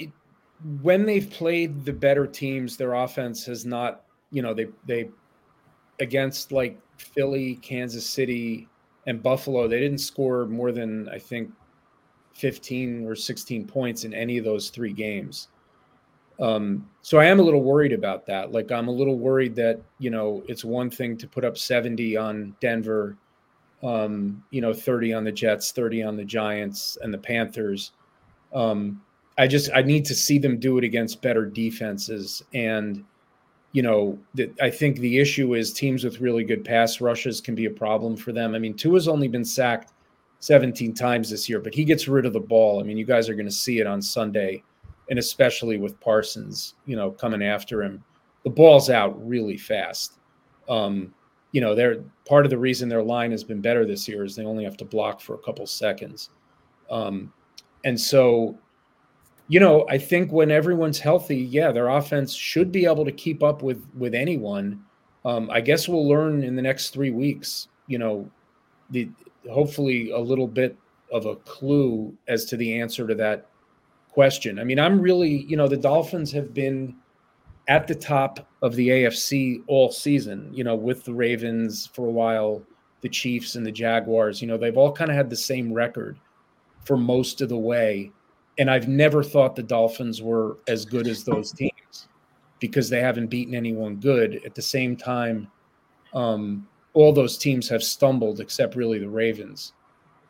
when 0.82 1.06
they've 1.06 1.30
played 1.30 1.84
the 1.84 1.94
better 1.94 2.26
teams, 2.26 2.78
their 2.78 2.94
offense 2.94 3.46
has 3.46 3.66
not. 3.66 4.06
You 4.32 4.42
know, 4.42 4.54
they 4.54 4.68
they 4.86 5.10
against 6.00 6.52
like 6.52 6.80
Philly, 6.98 7.56
Kansas 7.56 8.06
City, 8.06 8.68
and 9.06 9.22
Buffalo, 9.22 9.68
they 9.68 9.80
didn't 9.80 10.00
score 10.00 10.46
more 10.46 10.72
than 10.72 11.10
I 11.10 11.20
think 11.20 11.52
15 12.34 13.06
or 13.06 13.16
16 13.16 13.68
points 13.68 14.06
in 14.06 14.14
any 14.14 14.38
of 14.38 14.46
those 14.46 14.70
three 14.70 14.94
games. 14.94 15.50
Um, 16.40 16.90
so 17.02 17.20
I 17.20 17.26
am 17.26 17.40
a 17.40 17.44
little 17.44 17.62
worried 17.62 17.94
about 17.94 18.26
that. 18.26 18.52
Like 18.52 18.72
I'm 18.72 18.88
a 18.88 18.92
little 18.92 19.20
worried 19.20 19.56
that 19.56 19.80
you 20.00 20.10
know 20.10 20.44
it's 20.48 20.66
one 20.66 20.90
thing 20.90 21.16
to 21.18 21.28
put 21.28 21.46
up 21.46 21.58
70 21.58 22.18
on 22.18 22.56
Denver, 22.60 23.18
um, 23.84 24.44
you 24.50 24.62
know, 24.62 24.74
30 24.74 25.14
on 25.14 25.24
the 25.24 25.32
Jets, 25.32 25.72
30 25.72 26.04
on 26.04 26.18
the 26.18 26.26
Giants 26.26 26.98
and 27.02 27.14
the 27.14 27.18
Panthers. 27.18 27.92
Um, 28.54 29.02
I 29.38 29.48
just 29.48 29.70
I 29.76 29.82
need 29.82 30.06
to 30.06 30.16
see 30.16 30.40
them 30.40 30.60
do 30.60 30.78
it 30.78 30.84
against 30.84 31.22
better 31.22 31.46
defenses, 31.46 32.44
and 32.54 33.04
you 33.74 33.82
know, 33.82 34.18
that 34.36 34.54
I 34.62 34.70
think 34.70 34.98
the 34.98 35.20
issue 35.20 35.56
is 35.56 35.74
teams 35.74 36.04
with 36.04 36.22
really 36.22 36.44
good 36.44 36.64
pass 36.64 37.02
rushes 37.02 37.42
can 37.42 37.56
be 37.56 37.66
a 37.66 37.72
problem 37.72 38.16
for 38.16 38.32
them. 38.32 38.56
I 38.56 38.60
mean, 38.60 38.76
Tua's 38.76 39.08
only 39.08 39.28
been 39.28 39.44
sacked 39.44 39.94
17 40.40 40.94
times 40.94 41.30
this 41.30 41.50
year, 41.50 41.60
but 41.60 41.74
he 41.74 41.84
gets 41.84 42.08
rid 42.08 42.26
of 42.26 42.34
the 42.34 42.40
ball. 42.40 42.80
I 42.80 42.84
mean, 42.84 42.98
you 42.98 43.06
guys 43.06 43.30
are 43.30 43.36
going 43.36 43.48
to 43.48 43.52
see 43.52 43.80
it 43.80 43.88
on 43.88 44.02
Sunday 44.02 44.64
and 45.10 45.20
especially 45.20 45.78
with 45.78 46.00
Parsons, 46.00 46.76
you 46.86 46.96
know, 46.96 47.12
coming 47.12 47.44
after 47.44 47.84
him, 47.84 48.04
the 48.44 48.50
ball's 48.50 48.90
out 48.90 49.28
really 49.28 49.58
fast. 49.58 50.20
Um, 50.70 51.14
you 51.52 51.62
know, 51.62 51.76
they're 51.76 52.04
part 52.28 52.46
of 52.46 52.50
the 52.50 52.58
reason 52.58 52.90
their 52.90 53.04
line 53.04 53.32
has 53.32 53.44
been 53.44 53.62
better 53.62 53.86
this 53.86 54.08
year 54.08 54.24
is 54.24 54.36
they 54.36 54.46
only 54.46 54.64
have 54.64 54.78
to 54.78 54.86
block 54.86 55.22
for 55.22 55.36
a 55.36 55.40
couple 55.40 55.66
seconds. 55.66 56.30
Um, 56.90 57.32
and 57.86 58.00
so, 58.00 58.58
you 59.48 59.60
know, 59.60 59.86
I 59.90 59.98
think 59.98 60.32
when 60.32 60.52
everyone's 60.52 61.00
healthy, 61.00 61.38
yeah, 61.38 61.72
their 61.72 61.90
offense 61.90 62.34
should 62.34 62.72
be 62.72 62.86
able 62.86 63.06
to 63.06 63.12
keep 63.12 63.44
up 63.44 63.62
with 63.62 63.86
with 63.98 64.14
anyone. 64.14 64.84
Um, 65.26 65.50
I 65.50 65.62
guess 65.62 65.88
we'll 65.88 66.08
learn 66.08 66.44
in 66.44 66.56
the 66.56 66.62
next 66.62 66.90
three 66.90 67.12
weeks. 67.12 67.68
You 67.88 67.98
know, 67.98 68.30
the 68.90 69.10
hopefully 69.52 70.12
a 70.12 70.20
little 70.20 70.48
bit 70.48 70.78
of 71.12 71.26
a 71.26 71.36
clue 71.38 72.16
as 72.28 72.46
to 72.46 72.58
the 72.58 72.80
answer 72.80 73.06
to 73.08 73.16
that 73.16 73.48
question. 74.10 74.60
I 74.60 74.64
mean, 74.64 74.80
I'm 74.80 75.02
really, 75.02 75.46
you 75.48 75.58
know, 75.58 75.68
the 75.68 75.78
Dolphins 75.78 76.32
have 76.32 76.54
been 76.54 76.96
at 77.68 77.88
the 77.88 77.96
top 77.96 78.48
of 78.62 78.76
the 78.76 78.90
AFC 78.90 79.64
all 79.68 79.92
season, 79.92 80.50
you 80.54 80.64
know, 80.64 80.76
with 80.76 81.04
the 81.04 81.14
Ravens 81.14 81.90
for 81.94 82.08
a 82.08 82.12
while, 82.12 82.62
the 83.02 83.10
Chiefs 83.10 83.56
and 83.56 83.66
the 83.66 83.72
Jaguars, 83.72 84.42
you 84.42 84.48
know, 84.48 84.58
they've 84.58 84.78
all 84.78 84.92
kind 84.92 85.10
of 85.10 85.18
had 85.18 85.30
the 85.30 85.36
same 85.36 85.74
record 85.74 86.18
for 86.86 86.98
most 86.98 87.42
of 87.42 87.50
the 87.50 87.58
way. 87.58 88.12
And 88.58 88.70
I've 88.70 88.88
never 88.88 89.24
thought 89.24 89.56
the 89.56 89.64
Dolphins 89.64 90.22
were 90.22 90.58
as 90.68 90.86
good 90.86 91.08
as 91.08 91.24
those 91.24 91.52
teams 91.52 92.08
because 92.60 92.90
they 92.90 93.02
haven't 93.02 93.28
beaten 93.28 93.56
anyone 93.56 93.96
good. 93.96 94.42
At 94.46 94.56
the 94.56 94.62
same 94.62 94.96
time, 94.96 95.48
um, 96.14 96.68
all 96.94 97.12
those 97.12 97.38
teams 97.38 97.68
have 97.70 97.84
stumbled 97.84 98.40
except 98.40 98.76
really 98.76 99.00
the 99.00 99.10
Ravens. 99.10 99.74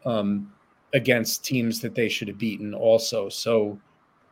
Um, 0.06 0.52
against 0.94 1.44
teams 1.44 1.82
that 1.82 1.96
they 1.96 2.08
should 2.08 2.28
have 2.28 2.38
beaten 2.38 2.74
also. 2.74 3.30
So 3.30 3.80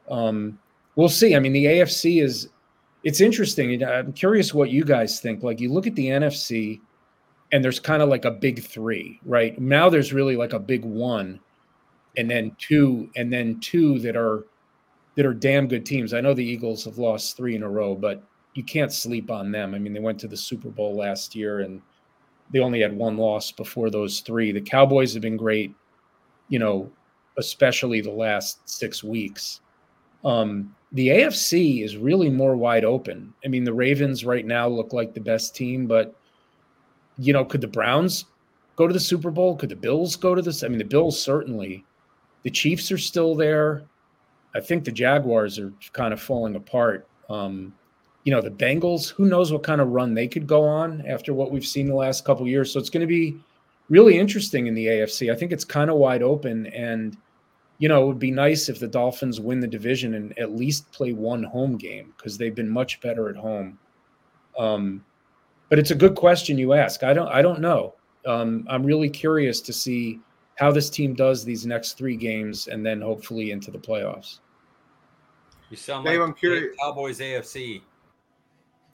um, 0.10 0.60
we'll 0.96 1.10
see. 1.10 1.36
I 1.36 1.40
mean, 1.40 1.54
the 1.54 1.66
AFC 1.66 2.22
is 2.22 2.50
it's 3.04 3.20
interesting. 3.20 3.84
I'm 3.84 4.14
curious 4.14 4.54
what 4.54 4.70
you 4.70 4.84
guys 4.84 5.20
think. 5.20 5.44
Like 5.44 5.60
you 5.60 5.72
look 5.72 5.88
at 5.88 5.96
the 5.96 6.08
NFC, 6.08 6.80
and 7.52 7.64
there's 7.64 7.80
kind 7.80 8.02
of 8.02 8.10
like 8.10 8.26
a 8.26 8.32
big 8.32 8.64
three, 8.64 9.20
right? 9.26 9.60
Now 9.60 9.90
there's 9.90 10.14
really 10.14 10.38
like 10.38 10.54
a 10.54 10.60
big 10.60 10.86
one, 10.86 11.40
and 12.18 12.30
then 12.30 12.56
two, 12.60 13.10
and 13.16 13.32
then 13.32 13.60
two 13.60 14.00
that 14.00 14.16
are 14.16 14.46
that 15.16 15.26
are 15.26 15.34
damn 15.34 15.68
good 15.68 15.86
teams. 15.86 16.14
I 16.14 16.22
know 16.22 16.34
the 16.34 16.46
Eagles 16.46 16.86
have 16.86 16.98
lost 16.98 17.36
three 17.36 17.56
in 17.56 17.64
a 17.64 17.70
row, 17.70 17.96
but 17.96 18.24
you 18.54 18.64
can't 18.64 18.92
sleep 18.92 19.30
on 19.30 19.52
them. 19.52 19.74
I 19.74 19.80
mean, 19.80 19.94
they 19.94 20.00
went 20.00 20.20
to 20.20 20.28
the 20.28 20.38
Super 20.38 20.70
Bowl 20.70 20.96
last 20.96 21.36
year 21.36 21.62
and 21.62 21.82
they 22.52 22.60
only 22.60 22.82
had 22.82 22.96
one 22.96 23.18
loss 23.18 23.52
before 23.52 23.90
those 23.90 24.20
three. 24.22 24.52
The 24.52 24.62
Cowboys 24.62 25.14
have 25.14 25.22
been 25.22 25.38
great, 25.38 25.74
you 26.50 26.60
know, 26.60 26.90
especially 27.38 28.02
the 28.02 28.12
last 28.12 28.68
six 28.70 29.04
weeks. 29.04 29.62
Um, 30.24 30.76
the 30.92 31.08
AFC 31.08 31.84
is 31.84 31.98
really 31.98 32.30
more 32.30 32.58
wide 32.58 32.84
open. 32.84 33.34
I 33.46 33.48
mean, 33.48 33.64
the 33.64 33.74
Ravens 33.74 34.26
right 34.26 34.46
now 34.46 34.68
look 34.68 34.92
like 34.92 35.14
the 35.14 35.22
best 35.22 35.56
team, 35.56 35.88
but 35.88 36.14
you 37.18 37.34
know, 37.34 37.46
could 37.46 37.62
the 37.62 37.68
Browns 37.68 38.26
go 38.76 38.88
to 38.88 38.94
the 38.94 39.00
Super 39.00 39.32
Bowl? 39.32 39.56
Could 39.56 39.70
the 39.70 39.76
Bills 39.76 40.16
go 40.16 40.36
to 40.36 40.42
this? 40.42 40.64
I 40.64 40.68
mean, 40.68 40.78
the 40.78 40.84
Bills 40.84 41.22
certainly. 41.22 41.86
The 42.44 42.50
Chiefs 42.50 42.92
are 42.92 42.98
still 42.98 43.36
there. 43.36 43.84
I 44.56 44.60
think 44.60 44.84
the 44.84 44.92
Jaguars 44.92 45.60
are 45.60 45.72
kind 45.94 46.14
of 46.14 46.22
falling 46.22 46.56
apart. 46.56 47.08
Um, 47.30 47.74
you 48.24 48.32
know, 48.32 48.42
the 48.42 48.52
Bengals, 48.52 49.10
who 49.10 49.26
knows 49.26 49.52
what 49.52 49.64
kind 49.64 49.82
of 49.82 49.90
run 49.90 50.14
they 50.14 50.28
could 50.28 50.46
go 50.46 50.64
on 50.64 51.04
after 51.08 51.34
what 51.34 51.52
we've 51.52 51.66
seen 51.66 51.88
the 51.88 51.96
last 51.96 52.26
couple 52.26 52.48
years. 52.48 52.72
So 52.72 52.80
it's 52.80 52.90
going 52.90 53.02
to 53.02 53.08
be 53.08 53.38
really 53.90 54.20
interesting 54.20 54.68
in 54.68 54.76
the 54.76 54.88
AFC. 54.88 55.32
I 55.32 55.36
think 55.36 55.52
it's 55.52 55.66
kind 55.66 55.90
of 55.90 55.98
wide 55.98 56.22
open 56.22 56.68
and 56.68 57.18
you 57.82 57.90
know, 57.90 58.04
it 58.04 58.06
would 58.06 58.20
be 58.20 58.30
nice 58.30 58.70
if 58.70 58.80
the 58.80 58.88
Dolphins 58.88 59.42
win 59.42 59.60
the 59.60 59.66
division 59.66 60.14
and 60.14 60.38
at 60.38 60.56
least 60.56 60.92
play 60.92 61.14
one 61.14 61.42
home 61.42 61.78
game 61.78 62.14
because 62.16 62.38
they've 62.38 62.54
been 62.54 62.70
much 62.70 63.02
better 63.02 63.28
at 63.28 63.36
home. 63.36 63.80
Um, 64.56 65.04
but 65.68 65.80
it's 65.80 65.90
a 65.90 65.96
good 65.96 66.14
question 66.14 66.60
you 66.60 66.74
ask. 66.74 67.02
I 67.02 67.12
don't 67.12 67.30
I 67.30 67.42
don't 67.42 67.60
know. 67.60 67.96
Um, 68.28 68.68
I'm 68.70 68.86
really 68.86 69.10
curious 69.10 69.62
to 69.62 69.74
see 69.74 70.20
how 70.62 70.72
this 70.72 70.90
team 70.92 71.16
does 71.16 71.44
these 71.44 71.66
next 71.66 71.98
three 71.98 72.16
games 72.16 72.68
and 72.68 72.86
then 72.86 73.02
hopefully 73.02 73.50
into 73.52 73.72
the 73.72 73.80
playoffs. 73.80 74.40
You 75.72 75.76
sound 75.78 76.06
Dave, 76.06 76.20
like 76.20 76.28
I'm 76.30 76.34
curious- 76.36 76.76
Cowboys 76.80 77.20
AFC. 77.20 77.82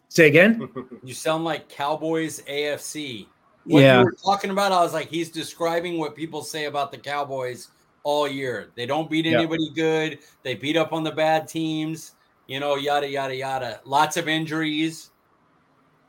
Say 0.09 0.27
again? 0.27 0.69
You 1.03 1.13
sound 1.13 1.43
like 1.43 1.67
Cowboys 1.67 2.41
AFC. 2.47 3.27
What 3.65 3.81
Yeah. 3.81 3.99
you 3.99 4.05
were 4.05 4.13
talking 4.23 4.49
about, 4.51 4.71
I 4.71 4.81
was 4.81 4.93
like, 4.93 5.09
he's 5.09 5.29
describing 5.29 5.97
what 5.97 6.15
people 6.15 6.41
say 6.41 6.65
about 6.65 6.89
the 6.91 6.97
Cowboys 6.97 7.67
all 8.03 8.27
year. 8.29 8.71
They 8.75 8.85
don't 8.85 9.09
beat 9.09 9.25
Yeah. 9.25 9.39
anybody 9.39 9.69
good. 9.75 10.19
They 10.43 10.55
beat 10.55 10.77
up 10.77 10.93
on 10.93 11.03
the 11.03 11.11
bad 11.11 11.49
teams. 11.49 12.13
You 12.47 12.61
know, 12.61 12.75
yada 12.75 13.09
yada 13.09 13.35
yada. 13.35 13.81
Lots 13.83 14.15
of 14.15 14.29
injuries. 14.29 15.09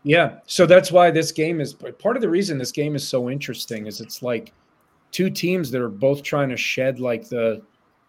Yeah. 0.05 0.39
So 0.47 0.67
that's 0.67 0.93
why 0.93 1.11
this 1.11 1.33
game 1.33 1.61
is 1.61 1.75
part 1.75 2.15
of 2.15 2.23
the 2.23 2.29
reason 2.31 2.59
this 2.59 2.71
game 2.71 2.95
is 2.95 3.07
so 3.07 3.29
interesting 3.29 3.89
is 3.89 4.01
it's 4.01 4.23
like 4.23 4.53
two 5.11 5.31
teams 5.31 5.71
that 5.71 5.81
are 5.81 5.89
both 5.89 6.23
trying 6.23 6.49
to 6.51 6.57
shed 6.57 7.01
like 7.01 7.29
the 7.29 7.63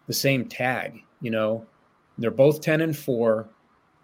the 0.06 0.12
same 0.12 0.46
tag, 0.46 1.00
you 1.20 1.30
know. 1.30 1.66
They're 2.18 2.30
both 2.30 2.60
10 2.60 2.82
and 2.82 2.96
4. 2.96 3.48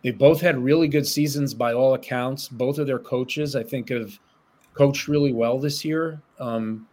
They 0.02 0.10
both 0.10 0.40
had 0.40 0.56
really 0.56 0.88
good 0.88 1.06
seasons 1.06 1.52
by 1.52 1.74
all 1.74 1.94
accounts. 1.94 2.48
Both 2.48 2.78
of 2.78 2.86
their 2.86 2.98
coaches, 2.98 3.54
I 3.54 3.62
think, 3.62 3.90
have 3.90 4.18
coached 4.72 5.08
really 5.08 5.32
well 5.32 5.58
this 5.58 5.84
year. 5.84 6.22
Um, 6.38 6.86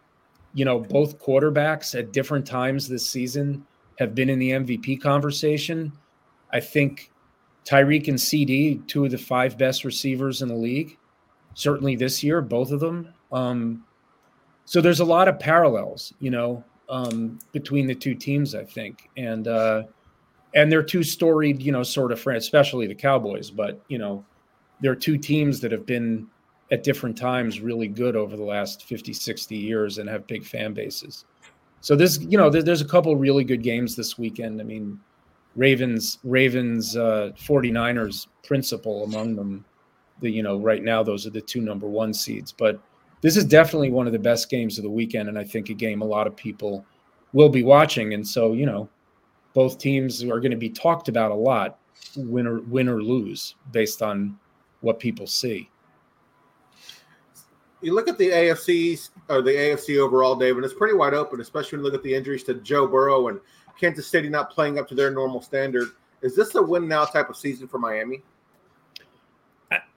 you 0.52 0.64
know, 0.64 0.80
both 0.80 1.18
quarterbacks 1.18 1.98
at 1.98 2.12
different 2.12 2.46
times 2.46 2.88
this 2.88 3.08
season 3.08 3.66
have 3.98 4.14
been 4.14 4.28
in 4.28 4.38
the 4.38 4.50
MVP 4.50 5.00
conversation. 5.00 5.92
I 6.52 6.60
think 6.60 7.10
Tyreek 7.64 8.08
and 8.08 8.18
CeeDee, 8.18 8.86
two 8.86 9.04
of 9.04 9.10
the 9.10 9.18
five 9.18 9.56
best 9.56 9.84
receivers 9.84 10.42
in 10.42 10.48
the 10.48 10.54
league, 10.54 10.98
certainly 11.54 11.96
this 11.96 12.22
year, 12.22 12.40
both 12.40 12.70
of 12.70 12.80
them. 12.80 13.14
Um, 13.32 13.84
so 14.64 14.80
there's 14.80 15.00
a 15.00 15.04
lot 15.04 15.28
of 15.28 15.38
parallels, 15.38 16.12
you 16.20 16.30
know, 16.30 16.64
um, 16.88 17.38
between 17.52 17.86
the 17.86 17.94
two 17.94 18.14
teams, 18.14 18.54
I 18.54 18.64
think, 18.64 19.08
and 19.16 19.48
uh, 19.48 19.84
and 20.54 20.70
they're 20.70 20.82
two 20.82 21.02
storied, 21.02 21.62
you 21.62 21.72
know, 21.72 21.82
sort 21.82 22.12
of 22.12 22.20
friends, 22.20 22.44
especially 22.44 22.86
the 22.86 22.94
Cowboys. 22.94 23.50
But 23.50 23.80
you 23.88 23.98
know, 23.98 24.24
they're 24.80 24.94
two 24.94 25.18
teams 25.18 25.60
that 25.60 25.72
have 25.72 25.86
been 25.86 26.26
at 26.70 26.82
different 26.82 27.16
times 27.16 27.60
really 27.60 27.88
good 27.88 28.16
over 28.16 28.36
the 28.36 28.42
last 28.42 28.84
50, 28.84 29.12
60 29.12 29.56
years 29.56 29.98
and 29.98 30.08
have 30.08 30.26
big 30.26 30.44
fan 30.44 30.72
bases. 30.72 31.24
So 31.80 31.94
this, 31.94 32.18
you 32.20 32.38
know, 32.38 32.48
there, 32.48 32.62
there's 32.62 32.80
a 32.80 32.86
couple 32.86 33.14
really 33.16 33.44
good 33.44 33.62
games 33.62 33.94
this 33.94 34.18
weekend. 34.18 34.60
I 34.60 34.64
mean, 34.64 34.98
Ravens, 35.54 36.18
Ravens, 36.24 36.96
uh, 36.96 37.32
49ers 37.36 38.26
principal 38.42 39.04
among 39.04 39.36
them. 39.36 39.64
The, 40.20 40.30
you 40.30 40.42
know, 40.42 40.58
right 40.58 40.82
now, 40.82 41.02
those 41.02 41.26
are 41.26 41.30
the 41.30 41.40
two 41.40 41.60
number 41.60 41.86
one 41.86 42.14
seeds. 42.14 42.52
But 42.52 42.80
this 43.20 43.36
is 43.36 43.44
definitely 43.44 43.90
one 43.90 44.06
of 44.06 44.12
the 44.12 44.18
best 44.18 44.50
games 44.50 44.78
of 44.78 44.84
the 44.84 44.90
weekend. 44.90 45.28
And 45.28 45.38
I 45.38 45.44
think 45.44 45.70
a 45.70 45.74
game 45.74 46.02
a 46.02 46.06
lot 46.06 46.26
of 46.26 46.36
people 46.36 46.84
will 47.32 47.48
be 47.48 47.62
watching. 47.62 48.14
And 48.14 48.26
so, 48.26 48.52
you 48.52 48.66
know, 48.66 48.88
both 49.54 49.78
teams 49.78 50.22
are 50.22 50.40
going 50.40 50.50
to 50.50 50.56
be 50.56 50.70
talked 50.70 51.08
about 51.08 51.30
a 51.30 51.34
lot, 51.34 51.78
win 52.16 52.46
or 52.46 52.60
win 52.62 52.88
or 52.88 53.02
lose, 53.02 53.54
based 53.72 54.02
on 54.02 54.38
what 54.80 54.98
people 54.98 55.26
see. 55.26 55.70
you 57.80 57.94
look 57.94 58.08
at 58.08 58.18
the 58.18 58.28
AFC 58.28 59.10
or 59.28 59.42
the 59.42 59.50
AFC 59.50 59.98
overall, 59.98 60.34
David. 60.34 60.64
It's 60.64 60.74
pretty 60.74 60.94
wide 60.94 61.14
open, 61.14 61.40
especially 61.40 61.78
when 61.78 61.84
you 61.84 61.90
look 61.90 61.98
at 61.98 62.02
the 62.02 62.14
injuries 62.14 62.42
to 62.44 62.54
Joe 62.54 62.86
Burrow 62.86 63.28
and 63.28 63.40
Kansas 63.78 64.06
City 64.06 64.28
not 64.28 64.50
playing 64.50 64.78
up 64.78 64.88
to 64.88 64.94
their 64.94 65.10
normal 65.10 65.42
standard. 65.42 65.88
Is 66.22 66.34
this 66.34 66.54
a 66.54 66.62
win 66.62 66.88
now 66.88 67.04
type 67.04 67.28
of 67.28 67.36
season 67.36 67.68
for 67.68 67.78
Miami? 67.78 68.22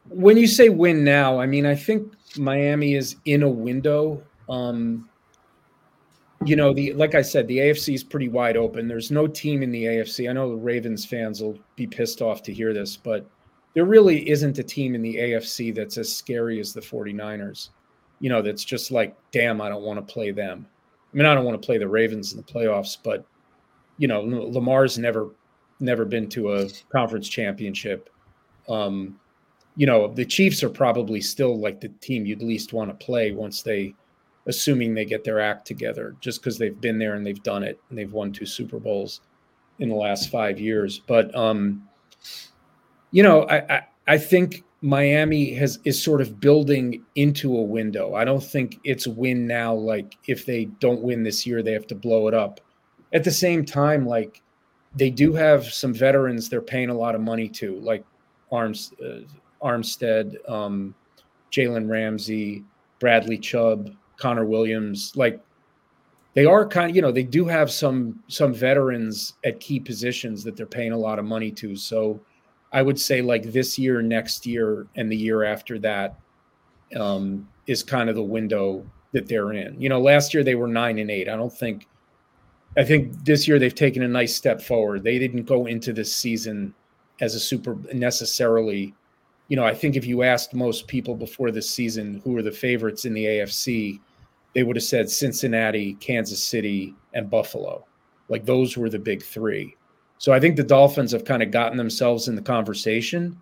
When 0.10 0.38
you 0.38 0.48
say 0.48 0.70
win 0.70 1.04
now, 1.04 1.40
I 1.40 1.46
mean 1.46 1.66
I 1.66 1.76
think 1.76 2.14
Miami 2.36 2.96
is 2.96 3.16
in 3.26 3.44
a 3.44 3.50
window. 3.50 4.24
Um, 4.50 5.10
you 6.46 6.56
know, 6.56 6.74
the 6.74 6.94
like 6.94 7.16
I 7.16 7.22
said, 7.22 7.48
the 7.48 7.58
AFC 7.58 7.96
is 7.96 8.04
pretty 8.04 8.30
wide 8.30 8.58
open. 8.58 8.88
There's 8.88 9.12
no 9.12 9.28
team 9.28 9.64
in 9.64 9.72
the 9.72 9.86
AFC. 9.86 10.30
I 10.30 10.34
know 10.34 10.50
the 10.50 10.56
Ravens 10.56 11.06
fans 11.06 11.42
will 11.42 11.58
be 11.76 11.88
pissed 11.88 12.22
off 12.22 12.44
to 12.44 12.54
hear 12.54 12.74
this, 12.74 12.96
but 12.96 13.28
there 13.74 13.86
really 13.86 14.28
isn't 14.30 14.60
a 14.60 14.64
team 14.64 14.96
in 14.96 15.02
the 15.02 15.16
AFC 15.16 15.74
that's 15.74 15.98
as 15.98 16.14
scary 16.14 16.60
as 16.60 16.74
the 16.74 16.82
49ers. 16.82 17.70
You 18.20 18.30
know, 18.30 18.42
that's 18.42 18.64
just 18.64 18.92
like, 18.92 19.16
damn, 19.32 19.62
I 19.62 19.70
don't 19.70 19.84
want 19.84 20.06
to 20.06 20.14
play 20.14 20.32
them. 20.32 20.68
I 21.14 21.18
mean, 21.18 21.26
I 21.26 21.36
don't 21.36 21.46
want 21.46 21.62
to 21.62 21.66
play 21.66 21.78
the 21.78 21.88
Ravens 21.88 22.34
in 22.34 22.38
the 22.38 22.44
playoffs, 22.44 22.98
but 23.02 23.26
you 23.98 24.08
know, 24.08 24.22
Lamar's 24.22 24.98
never 24.98 25.32
never 25.80 26.06
been 26.06 26.28
to 26.30 26.54
a 26.54 26.70
conference 26.92 27.30
championship. 27.30 28.10
Um, 28.68 29.20
you 29.78 29.86
know, 29.86 30.08
the 30.08 30.26
Chiefs 30.26 30.64
are 30.64 30.70
probably 30.70 31.22
still 31.22 31.58
like 31.58 31.80
the 31.80 31.90
team 32.02 32.26
you'd 32.26 32.42
least 32.42 32.74
want 32.74 32.90
to 32.90 33.06
play 33.06 33.32
once 33.32 33.62
they 33.62 33.94
assuming 34.48 34.94
they 34.94 35.06
get 35.06 35.24
their 35.24 35.40
act 35.40 35.68
together, 35.68 36.16
just 36.20 36.42
because 36.42 36.58
they've 36.58 36.82
been 36.82 36.98
there 36.98 37.14
and 37.14 37.26
they've 37.26 37.44
done 37.44 37.64
it 37.64 37.80
and 37.90 37.98
they've 37.98 38.12
won 38.12 38.32
two 38.32 38.46
Super 38.46 38.80
Bowls 38.80 39.22
in 39.80 39.90
the 39.90 39.96
last 39.96 40.30
five 40.32 40.60
years. 40.60 41.00
But 41.06 41.34
um, 41.36 41.88
you 43.12 43.22
know, 43.22 43.44
I, 43.44 43.76
I 43.76 43.82
I 44.08 44.18
think 44.18 44.64
Miami 44.82 45.54
has 45.54 45.78
is 45.86 46.02
sort 46.02 46.22
of 46.22 46.40
building 46.40 47.04
into 47.16 47.56
a 47.56 47.62
window. 47.62 48.16
I 48.16 48.26
don't 48.26 48.44
think 48.44 48.80
it's 48.84 49.06
win 49.06 49.46
now. 49.46 49.76
Like 49.76 50.18
if 50.28 50.46
they 50.46 50.66
don't 50.80 51.04
win 51.04 51.22
this 51.22 51.46
year, 51.46 51.62
they 51.62 51.74
have 51.74 51.88
to 51.88 51.96
blow 51.96 52.28
it 52.28 52.34
up. 52.34 52.62
At 53.14 53.24
the 53.24 53.32
same 53.32 53.64
time, 53.64 54.08
like 54.08 54.42
they 54.96 55.12
do 55.12 55.34
have 55.34 55.66
some 55.66 55.94
veterans 55.94 56.50
they're 56.50 56.62
paying 56.62 56.90
a 56.90 56.94
lot 56.94 57.14
of 57.14 57.22
money 57.22 57.48
to, 57.50 57.80
like 57.80 58.04
Arms 58.52 58.94
uh, 59.06 59.20
Armstead, 59.62 60.36
um, 60.50 60.94
Jalen 61.52 61.90
Ramsey, 61.90 62.64
Bradley 63.00 63.38
Chubb, 63.38 63.92
Connor 64.18 64.46
Williams. 64.46 65.14
Like 65.16 65.42
they 66.34 66.46
are 66.46 66.68
kind 66.68 66.90
of, 66.90 66.96
you 66.96 67.02
know, 67.02 67.12
they 67.12 67.24
do 67.24 67.46
have 67.46 67.72
some 67.72 68.22
some 68.28 68.54
veterans 68.54 69.34
at 69.44 69.60
key 69.60 69.80
positions 69.80 70.44
that 70.44 70.56
they're 70.56 70.66
paying 70.66 70.92
a 70.92 70.98
lot 70.98 71.20
of 71.20 71.26
money 71.26 71.52
to. 71.52 71.76
So 71.76 72.20
I 72.72 72.82
would 72.82 73.00
say 73.00 73.22
like 73.22 73.44
this 73.52 73.80
year, 73.80 74.02
next 74.02 74.46
year, 74.46 74.88
and 74.96 75.12
the 75.12 75.16
year 75.16 75.44
after 75.44 75.80
that 75.80 76.20
um, 76.96 77.48
is 77.66 77.84
kind 77.84 78.10
of 78.10 78.16
the 78.16 78.24
window 78.24 78.86
that 79.14 79.28
they're 79.28 79.54
in. 79.54 79.80
You 79.80 79.90
know, 79.90 80.00
last 80.00 80.34
year 80.34 80.44
they 80.44 80.56
were 80.56 80.68
nine 80.68 81.00
and 81.00 81.10
eight. 81.10 81.30
I 81.30 81.36
don't 81.36 81.54
think. 81.54 81.88
I 82.78 82.84
think 82.84 83.26
this 83.26 83.48
year 83.48 83.58
they've 83.58 83.74
taken 83.74 84.04
a 84.04 84.08
nice 84.08 84.36
step 84.36 84.62
forward. 84.62 85.04
They 85.04 85.18
didn't 85.18 85.46
go 85.46 85.66
into 85.66 85.94
this 85.94 86.16
season 86.16 86.76
as 87.22 87.34
a 87.34 87.40
super 87.40 87.76
necessarily. 87.94 88.94
You 89.48 89.56
know, 89.56 89.66
I 89.66 89.74
think 89.74 89.96
if 89.96 90.06
you 90.06 90.24
asked 90.24 90.54
most 90.54 90.88
people 90.88 91.16
before 91.16 91.52
this 91.52 91.70
season 91.70 92.22
who 92.24 92.36
are 92.38 92.42
the 92.42 92.52
favorites 92.52 93.06
in 93.06 93.14
the 93.14 93.26
AFC, 93.26 94.00
they 94.54 94.64
would 94.64 94.76
have 94.76 94.84
said 94.84 95.10
Cincinnati, 95.10 95.94
Kansas 95.96 96.44
City, 96.44 96.94
and 97.14 97.30
Buffalo. 97.30 97.86
Like 98.30 98.46
those 98.46 98.76
were 98.76 98.90
the 98.90 99.00
big 99.00 99.24
three. 99.24 99.76
So 100.18 100.34
I 100.34 100.40
think 100.40 100.56
the 100.56 100.64
Dolphins 100.64 101.12
have 101.12 101.26
kind 101.26 101.44
of 101.44 101.52
gotten 101.52 101.78
themselves 101.78 102.28
in 102.28 102.36
the 102.36 102.42
conversation 102.42 103.40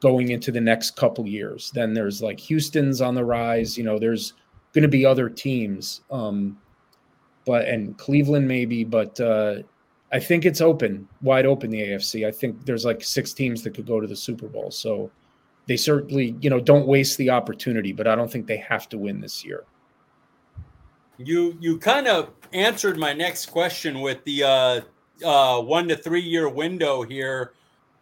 going 0.00 0.30
into 0.30 0.50
the 0.50 0.60
next 0.60 0.96
couple 0.96 1.26
years. 1.26 1.70
Then 1.74 1.94
there's 1.94 2.22
like 2.22 2.38
Houston's 2.40 3.00
on 3.00 3.14
the 3.14 3.24
rise. 3.24 3.76
You 3.76 3.84
know, 3.84 3.98
there's 3.98 4.34
going 4.72 4.82
to 4.82 4.88
be 4.88 5.04
other 5.04 5.28
teams, 5.28 6.02
um, 6.10 6.58
but 7.44 7.66
and 7.66 7.96
Cleveland 7.98 8.46
maybe, 8.46 8.84
but 8.84 9.18
uh, 9.20 9.56
I 10.12 10.20
think 10.20 10.44
it's 10.44 10.60
open, 10.60 11.08
wide 11.22 11.46
open 11.46 11.70
the 11.70 11.80
AFC. 11.80 12.26
I 12.26 12.30
think 12.30 12.64
there's 12.64 12.84
like 12.84 13.02
six 13.02 13.32
teams 13.32 13.62
that 13.62 13.74
could 13.74 13.86
go 13.86 14.00
to 14.00 14.06
the 14.06 14.16
Super 14.16 14.46
Bowl. 14.46 14.70
So 14.70 15.10
they 15.72 15.76
certainly, 15.78 16.36
you 16.42 16.50
know, 16.50 16.60
don't 16.60 16.86
waste 16.86 17.16
the 17.16 17.30
opportunity, 17.30 17.94
but 17.94 18.06
I 18.06 18.14
don't 18.14 18.30
think 18.30 18.46
they 18.46 18.58
have 18.58 18.90
to 18.90 18.98
win 18.98 19.22
this 19.22 19.42
year. 19.42 19.64
You 21.16 21.56
you 21.60 21.78
kind 21.78 22.06
of 22.06 22.28
answered 22.52 22.98
my 22.98 23.14
next 23.14 23.46
question 23.46 24.02
with 24.02 24.22
the 24.24 24.44
uh, 24.44 24.80
uh, 25.24 25.62
one 25.62 25.88
to 25.88 25.96
three 25.96 26.20
year 26.20 26.50
window 26.50 27.04
here. 27.04 27.54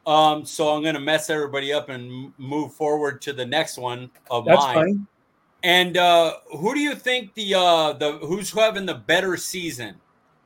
Um, 0.04 0.44
so 0.44 0.70
I'm 0.70 0.82
going 0.82 0.96
to 0.96 1.00
mess 1.00 1.30
everybody 1.30 1.72
up 1.72 1.90
and 1.90 2.32
move 2.38 2.74
forward 2.74 3.22
to 3.22 3.32
the 3.32 3.46
next 3.46 3.78
one 3.78 4.10
of 4.32 4.46
That's 4.46 4.58
mine. 4.58 4.74
fine. 4.74 5.06
And 5.62 5.96
uh, 5.96 6.38
who 6.58 6.74
do 6.74 6.80
you 6.80 6.96
think 6.96 7.34
the 7.34 7.54
uh, 7.54 7.92
the 7.92 8.18
who's 8.18 8.50
having 8.50 8.84
the 8.84 8.94
better 8.94 9.36
season? 9.36 9.94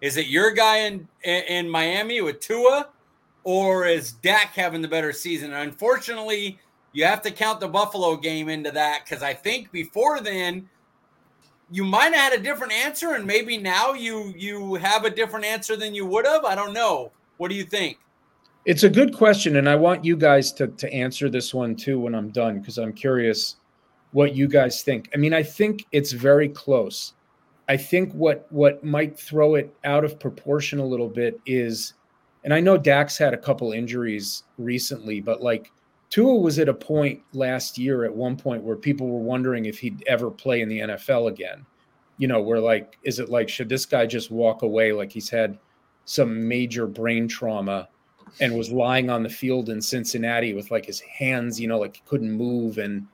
Is 0.02 0.18
it 0.18 0.26
your 0.26 0.50
guy 0.50 0.80
in 0.80 1.08
in 1.24 1.70
Miami 1.70 2.20
with 2.20 2.40
Tua, 2.40 2.90
or 3.44 3.86
is 3.86 4.12
Dak 4.12 4.54
having 4.54 4.82
the 4.82 4.88
better 4.88 5.12
season? 5.14 5.54
Unfortunately, 5.54 6.58
you 6.95 7.05
have 7.05 7.20
to 7.22 7.30
count 7.30 7.61
the 7.61 7.68
Buffalo 7.68 8.16
game 8.16 8.49
into 8.49 8.70
that 8.70 9.03
because 9.05 9.22
I 9.22 9.34
think 9.34 9.70
before 9.72 10.20
then 10.20 10.68
you 11.70 11.84
might 11.84 12.14
have 12.14 12.32
had 12.32 12.40
a 12.40 12.42
different 12.42 12.72
answer, 12.72 13.14
and 13.14 13.26
maybe 13.26 13.59
now 13.59 13.92
you 13.92 14.32
you 14.36 14.74
have 14.76 15.05
a 15.05 15.11
different 15.11 15.45
answer 15.45 15.76
than 15.76 15.95
you 15.95 16.07
would 16.07 16.24
have. 16.24 16.45
I 16.45 16.55
don't 16.55 16.72
know. 16.72 17.11
What 17.36 17.49
do 17.49 17.57
you 17.57 17.64
think? 17.64 17.99
It's 18.64 18.84
a 18.84 18.88
good 18.88 19.12
question, 19.14 19.57
and 19.57 19.68
I 19.68 19.74
want 19.74 20.05
you 20.05 20.16
guys 20.16 20.53
to 20.53 20.68
to 20.68 20.92
answer 20.92 21.28
this 21.28 21.53
one 21.53 21.74
too 21.74 21.99
when 21.99 22.14
I'm 22.14 22.30
done 22.30 22.61
because 22.61 22.78
I'm 22.78 22.92
curious 22.92 23.57
what 24.12 24.36
you 24.36 24.47
guys 24.47 24.82
think. 24.82 25.11
I 25.12 25.16
mean, 25.16 25.34
I 25.34 25.42
think 25.42 25.84
it's 25.90 26.12
very 26.12 26.49
close. 26.49 27.14
I 27.68 27.76
think 27.76 28.12
what 28.12 28.47
what 28.51 28.84
might 28.84 29.18
throw 29.18 29.57
it 29.57 29.74
out 29.82 30.05
of 30.05 30.20
proportion 30.20 30.78
a 30.78 30.86
little 30.86 31.09
bit 31.09 31.40
is, 31.45 31.95
and 32.45 32.55
I 32.55 32.61
know 32.61 32.78
Dak's 32.78 33.18
had 33.18 33.34
a 33.34 33.38
couple 33.38 33.72
injuries 33.72 34.45
recently, 34.59 35.20
but 35.20 35.42
like 35.42 35.72
Tua 36.14 36.36
was 36.36 36.60
at 36.60 36.68
a 36.68 36.74
point 36.74 37.20
last 37.32 37.76
year 37.76 38.04
at 38.04 38.14
one 38.14 38.36
point 38.36 38.62
where 38.62 38.76
people 38.76 39.08
were 39.08 39.18
wondering 39.18 39.64
if 39.64 39.80
he'd 39.80 40.04
ever 40.06 40.30
play 40.30 40.60
in 40.60 40.68
the 40.68 40.78
NFL 40.78 41.28
again. 41.28 41.66
You 42.18 42.28
know, 42.28 42.40
we're 42.40 42.60
like, 42.60 42.96
is 43.02 43.18
it 43.18 43.30
like 43.30 43.48
should 43.48 43.68
this 43.68 43.84
guy 43.84 44.06
just 44.06 44.30
walk 44.30 44.62
away 44.62 44.92
like 44.92 45.10
he's 45.10 45.28
had 45.28 45.58
some 46.04 46.46
major 46.46 46.86
brain 46.86 47.26
trauma 47.26 47.88
and 48.40 48.56
was 48.56 48.70
lying 48.70 49.10
on 49.10 49.24
the 49.24 49.28
field 49.28 49.70
in 49.70 49.82
Cincinnati 49.82 50.54
with 50.54 50.70
like 50.70 50.86
his 50.86 51.00
hands, 51.00 51.60
you 51.60 51.66
know, 51.66 51.80
like 51.80 51.96
he 51.96 52.02
couldn't 52.06 52.30
move 52.30 52.78
and 52.78 53.08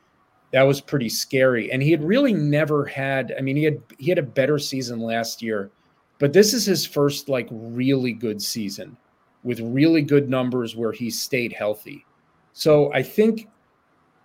that 0.52 0.64
was 0.64 0.82
pretty 0.82 1.08
scary. 1.08 1.72
And 1.72 1.82
he 1.82 1.92
had 1.92 2.04
really 2.04 2.34
never 2.34 2.84
had, 2.84 3.34
I 3.38 3.40
mean, 3.40 3.56
he 3.56 3.64
had 3.64 3.80
he 3.96 4.10
had 4.10 4.18
a 4.18 4.22
better 4.22 4.58
season 4.58 5.00
last 5.00 5.40
year, 5.40 5.70
but 6.18 6.34
this 6.34 6.52
is 6.52 6.66
his 6.66 6.84
first 6.84 7.30
like 7.30 7.48
really 7.50 8.12
good 8.12 8.42
season 8.42 8.94
with 9.42 9.58
really 9.60 10.02
good 10.02 10.28
numbers 10.28 10.76
where 10.76 10.92
he 10.92 11.08
stayed 11.08 11.54
healthy. 11.54 12.04
So 12.52 12.92
I 12.92 13.02
think, 13.02 13.48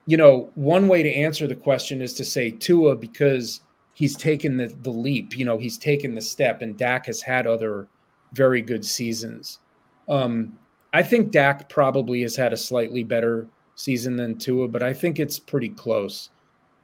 you 0.06 0.18
know, 0.18 0.52
one 0.56 0.88
way 0.88 1.04
to 1.04 1.14
answer 1.14 1.48
the 1.48 1.56
question 1.56 2.02
is 2.02 2.14
to 2.16 2.26
say 2.26 2.52
Tua 2.52 2.96
because 2.96 3.62
he's 3.94 4.16
taken 4.16 4.58
the, 4.58 4.68
the 4.82 4.92
leap, 4.92 5.38
you 5.38 5.46
know, 5.46 5.58
he's 5.58 5.78
taken 5.78 6.16
the 6.16 6.22
step, 6.22 6.62
and 6.62 6.78
Dak 6.78 7.06
has 7.08 7.22
had 7.22 7.48
other 7.48 7.88
very 8.34 8.62
good 8.62 8.86
seasons. 8.86 9.60
Um, 10.08 10.58
I 10.94 11.02
think 11.04 11.32
Dak 11.32 11.68
probably 11.70 12.22
has 12.22 12.36
had 12.36 12.54
a 12.54 12.58
slightly 12.58 13.04
better 13.04 13.48
season 13.76 14.16
than 14.16 14.38
Tua, 14.38 14.68
but 14.68 14.84
I 14.84 14.94
think 14.94 15.20
it's 15.20 15.40
pretty 15.40 15.70
close. 15.70 16.30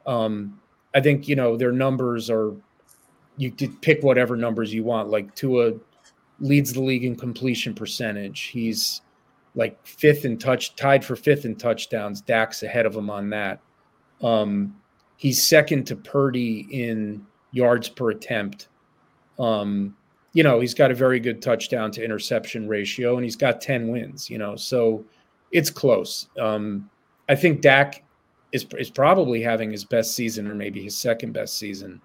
Um, 0.06 0.60
I 0.94 1.00
think 1.00 1.28
you 1.28 1.36
know 1.36 1.56
their 1.56 1.72
numbers 1.72 2.28
are. 2.28 2.54
You 3.38 3.50
could 3.50 3.80
pick 3.80 4.02
whatever 4.02 4.36
numbers 4.36 4.74
you 4.74 4.84
want. 4.84 5.08
Like 5.08 5.34
Tua 5.34 5.72
leads 6.40 6.74
the 6.74 6.82
league 6.82 7.04
in 7.04 7.16
completion 7.16 7.72
percentage. 7.72 8.42
He's 8.42 9.00
like 9.54 9.84
fifth 9.86 10.24
in 10.24 10.38
touch, 10.38 10.76
tied 10.76 11.04
for 11.04 11.16
fifth 11.16 11.44
in 11.44 11.56
touchdowns. 11.56 12.20
Dak's 12.20 12.62
ahead 12.62 12.86
of 12.86 12.96
him 12.96 13.10
on 13.10 13.30
that. 13.30 13.60
Um, 14.22 14.76
he's 15.16 15.46
second 15.46 15.86
to 15.88 15.96
Purdy 15.96 16.66
in 16.70 17.26
yards 17.52 17.88
per 17.88 18.10
attempt. 18.10 18.68
Um, 19.38 19.96
you 20.32 20.42
know, 20.42 20.60
he's 20.60 20.74
got 20.74 20.90
a 20.90 20.94
very 20.94 21.20
good 21.20 21.42
touchdown 21.42 21.90
to 21.92 22.04
interception 22.04 22.66
ratio, 22.66 23.16
and 23.16 23.24
he's 23.24 23.36
got 23.36 23.60
ten 23.60 23.88
wins. 23.88 24.30
You 24.30 24.38
know, 24.38 24.56
so 24.56 25.04
it's 25.50 25.70
close. 25.70 26.28
Um, 26.40 26.88
I 27.28 27.34
think 27.34 27.60
Dak 27.60 28.02
is 28.52 28.66
is 28.78 28.90
probably 28.90 29.42
having 29.42 29.70
his 29.70 29.84
best 29.84 30.14
season, 30.14 30.48
or 30.48 30.54
maybe 30.54 30.82
his 30.82 30.96
second 30.96 31.32
best 31.32 31.58
season. 31.58 32.00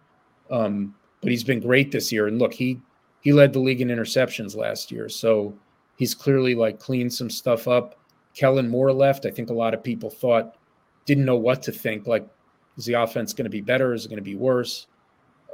Um, 0.52 0.96
but 1.22 1.32
he's 1.32 1.44
been 1.44 1.62
great 1.62 1.92
this 1.92 2.12
year, 2.12 2.28
and 2.28 2.40
look, 2.40 2.54
he 2.54 2.80
he 3.22 3.32
led 3.32 3.54
the 3.54 3.60
league 3.60 3.82
in 3.82 3.88
interceptions 3.88 4.56
last 4.56 4.92
year, 4.92 5.08
so 5.08 5.58
he's 5.98 6.16
clearly 6.16 6.56
like 6.56 6.80
cleaned 6.80 7.14
some 7.14 7.30
stuff 7.30 7.68
up. 7.68 8.00
Kellen 8.34 8.70
Moore 8.70 8.94
left. 8.94 9.26
I 9.26 9.32
think 9.32 9.50
a 9.50 9.54
lot 9.54 9.74
of 9.74 9.84
people 9.84 10.10
thought 10.10 10.56
didn't 11.06 11.26
know 11.26 11.36
what 11.36 11.62
to 11.64 11.72
think. 11.72 12.08
Like, 12.08 12.28
is 12.78 12.86
the 12.86 12.94
offense 12.94 13.34
going 13.34 13.46
to 13.46 13.50
be 13.50 13.62
better? 13.62 13.94
Is 13.94 14.06
it 14.06 14.10
going 14.10 14.18
to 14.18 14.24
be 14.24 14.36
worse? 14.36 14.88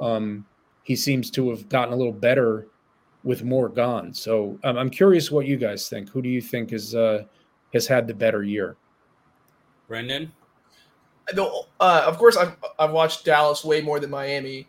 Um, 0.00 0.46
he 0.82 0.94
seems 0.94 1.30
to 1.32 1.48
have 1.50 1.68
gotten 1.68 1.94
a 1.94 1.96
little 1.96 2.12
better 2.12 2.68
with 3.22 3.42
Moore 3.42 3.70
gone. 3.70 4.12
So 4.12 4.58
um, 4.64 4.76
I'm 4.76 4.90
curious 4.90 5.30
what 5.30 5.46
you 5.46 5.56
guys 5.56 5.88
think. 5.88 6.10
Who 6.10 6.20
do 6.20 6.28
you 6.28 6.42
think 6.42 6.72
is 6.72 6.94
uh, 6.94 7.24
has 7.72 7.86
had 7.86 8.06
the 8.06 8.14
better 8.14 8.42
year? 8.42 8.76
Brendan? 9.88 10.30
Uh, 11.36 11.62
of 11.80 12.18
course, 12.18 12.36
I've, 12.36 12.54
I've 12.78 12.90
watched 12.90 13.24
Dallas 13.24 13.64
way 13.64 13.80
more 13.80 13.98
than 13.98 14.10
Miami, 14.10 14.68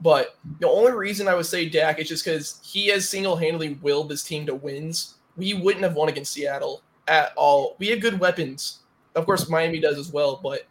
but 0.00 0.36
the 0.60 0.68
only 0.68 0.92
reason 0.92 1.28
I 1.28 1.34
would 1.34 1.46
say 1.46 1.68
Dak 1.68 1.98
is 1.98 2.08
just 2.08 2.24
because 2.24 2.60
he 2.62 2.88
has 2.88 3.08
single 3.08 3.36
handedly 3.36 3.74
willed 3.82 4.08
this 4.08 4.22
team 4.22 4.46
to 4.46 4.54
wins. 4.54 5.16
We 5.36 5.54
wouldn't 5.54 5.84
have 5.84 5.94
won 5.94 6.08
against 6.08 6.32
Seattle 6.32 6.82
at 7.06 7.32
all. 7.36 7.76
We 7.78 7.88
have 7.88 8.00
good 8.00 8.18
weapons. 8.18 8.80
Of 9.14 9.26
course, 9.26 9.48
Miami 9.48 9.80
does 9.80 9.98
as 9.98 10.12
well, 10.12 10.40
but 10.42 10.66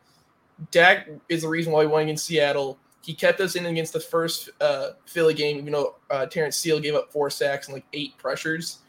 Dak 0.71 1.09
is 1.27 1.43
the 1.43 1.47
reason 1.47 1.71
why 1.71 1.81
we 1.81 1.87
won 1.87 2.03
against 2.03 2.25
Seattle. 2.25 2.77
He 3.01 3.13
kept 3.13 3.39
us 3.39 3.55
in 3.55 3.65
against 3.65 3.93
the 3.93 3.99
first 3.99 4.49
uh, 4.59 4.91
Philly 5.05 5.33
game, 5.33 5.57
even 5.57 5.73
though 5.73 5.95
uh, 6.09 6.25
Terence 6.25 6.57
Steele 6.57 6.79
gave 6.79 6.95
up 6.95 7.11
four 7.11 7.29
sacks 7.29 7.67
and 7.67 7.75
like 7.75 7.85
eight 7.93 8.17
pressures. 8.17 8.79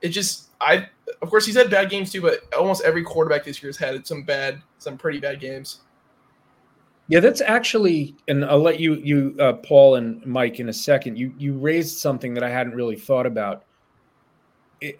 It 0.00 0.08
just, 0.10 0.50
I, 0.60 0.88
of 1.22 1.30
course, 1.30 1.46
he's 1.46 1.56
had 1.56 1.70
bad 1.70 1.90
games 1.90 2.12
too, 2.12 2.20
but 2.22 2.40
almost 2.54 2.84
every 2.84 3.02
quarterback 3.02 3.44
this 3.44 3.62
year 3.62 3.68
has 3.68 3.76
had 3.76 4.06
some 4.06 4.22
bad, 4.22 4.62
some 4.78 4.96
pretty 4.96 5.18
bad 5.18 5.40
games. 5.40 5.80
Yeah, 7.08 7.20
that's 7.20 7.40
actually, 7.40 8.16
and 8.26 8.44
I'll 8.44 8.60
let 8.62 8.80
you, 8.80 8.94
you, 8.94 9.36
uh, 9.38 9.52
Paul 9.54 9.94
and 9.94 10.24
Mike, 10.26 10.58
in 10.58 10.68
a 10.68 10.72
second. 10.72 11.16
You 11.16 11.32
you 11.38 11.56
raised 11.56 11.98
something 11.98 12.34
that 12.34 12.42
I 12.42 12.50
hadn't 12.50 12.74
really 12.74 12.96
thought 12.96 13.26
about. 13.26 13.64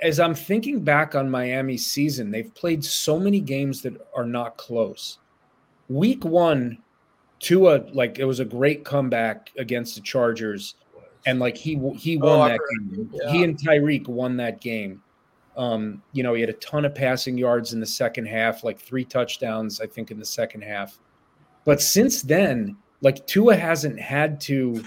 As 0.01 0.21
I'm 0.21 0.35
thinking 0.35 0.83
back 0.85 1.15
on 1.15 1.29
Miami's 1.31 1.85
season, 1.85 2.31
they've 2.31 2.55
played 2.55 2.85
so 2.85 3.19
many 3.19 3.41
games 3.41 3.83
that 3.83 3.95
are 4.15 4.25
not 4.25 4.57
close. 4.57 5.19
Week 5.89 6.25
one, 6.25 6.79
Tua, 7.41 7.85
like 7.93 8.19
it 8.19 8.25
was 8.25 8.41
a 8.41 8.45
great 8.45 8.85
comeback 8.85 9.51
against 9.59 9.97
the 9.97 10.01
Chargers, 10.01 10.77
and 11.27 11.39
like 11.41 11.57
he 11.57 11.75
he 11.99 12.17
won 12.17 12.39
Oh, 12.41 12.49
that 12.49 12.61
game. 12.71 13.11
yeah. 13.13 13.33
He 13.33 13.43
and 13.45 13.59
Tyreek 13.59 14.07
won 14.09 14.37
that 14.39 14.61
game. 14.61 15.03
Um, 15.57 16.03
you 16.13 16.23
know, 16.23 16.35
he 16.35 16.41
had 16.41 16.51
a 16.51 16.55
ton 16.55 16.85
of 16.85 16.95
passing 16.95 17.37
yards 17.37 17.73
in 17.73 17.81
the 17.81 17.87
second 17.87 18.27
half, 18.27 18.63
like 18.63 18.79
three 18.79 19.05
touchdowns, 19.05 19.81
I 19.81 19.87
think, 19.87 20.11
in 20.11 20.19
the 20.19 20.25
second 20.25 20.63
half. 20.63 20.99
But 21.67 21.83
since 21.83 22.23
then, 22.23 22.77
like 23.03 23.27
Tua 23.27 23.57
hasn't 23.57 24.01
had 24.01 24.41
to 24.43 24.83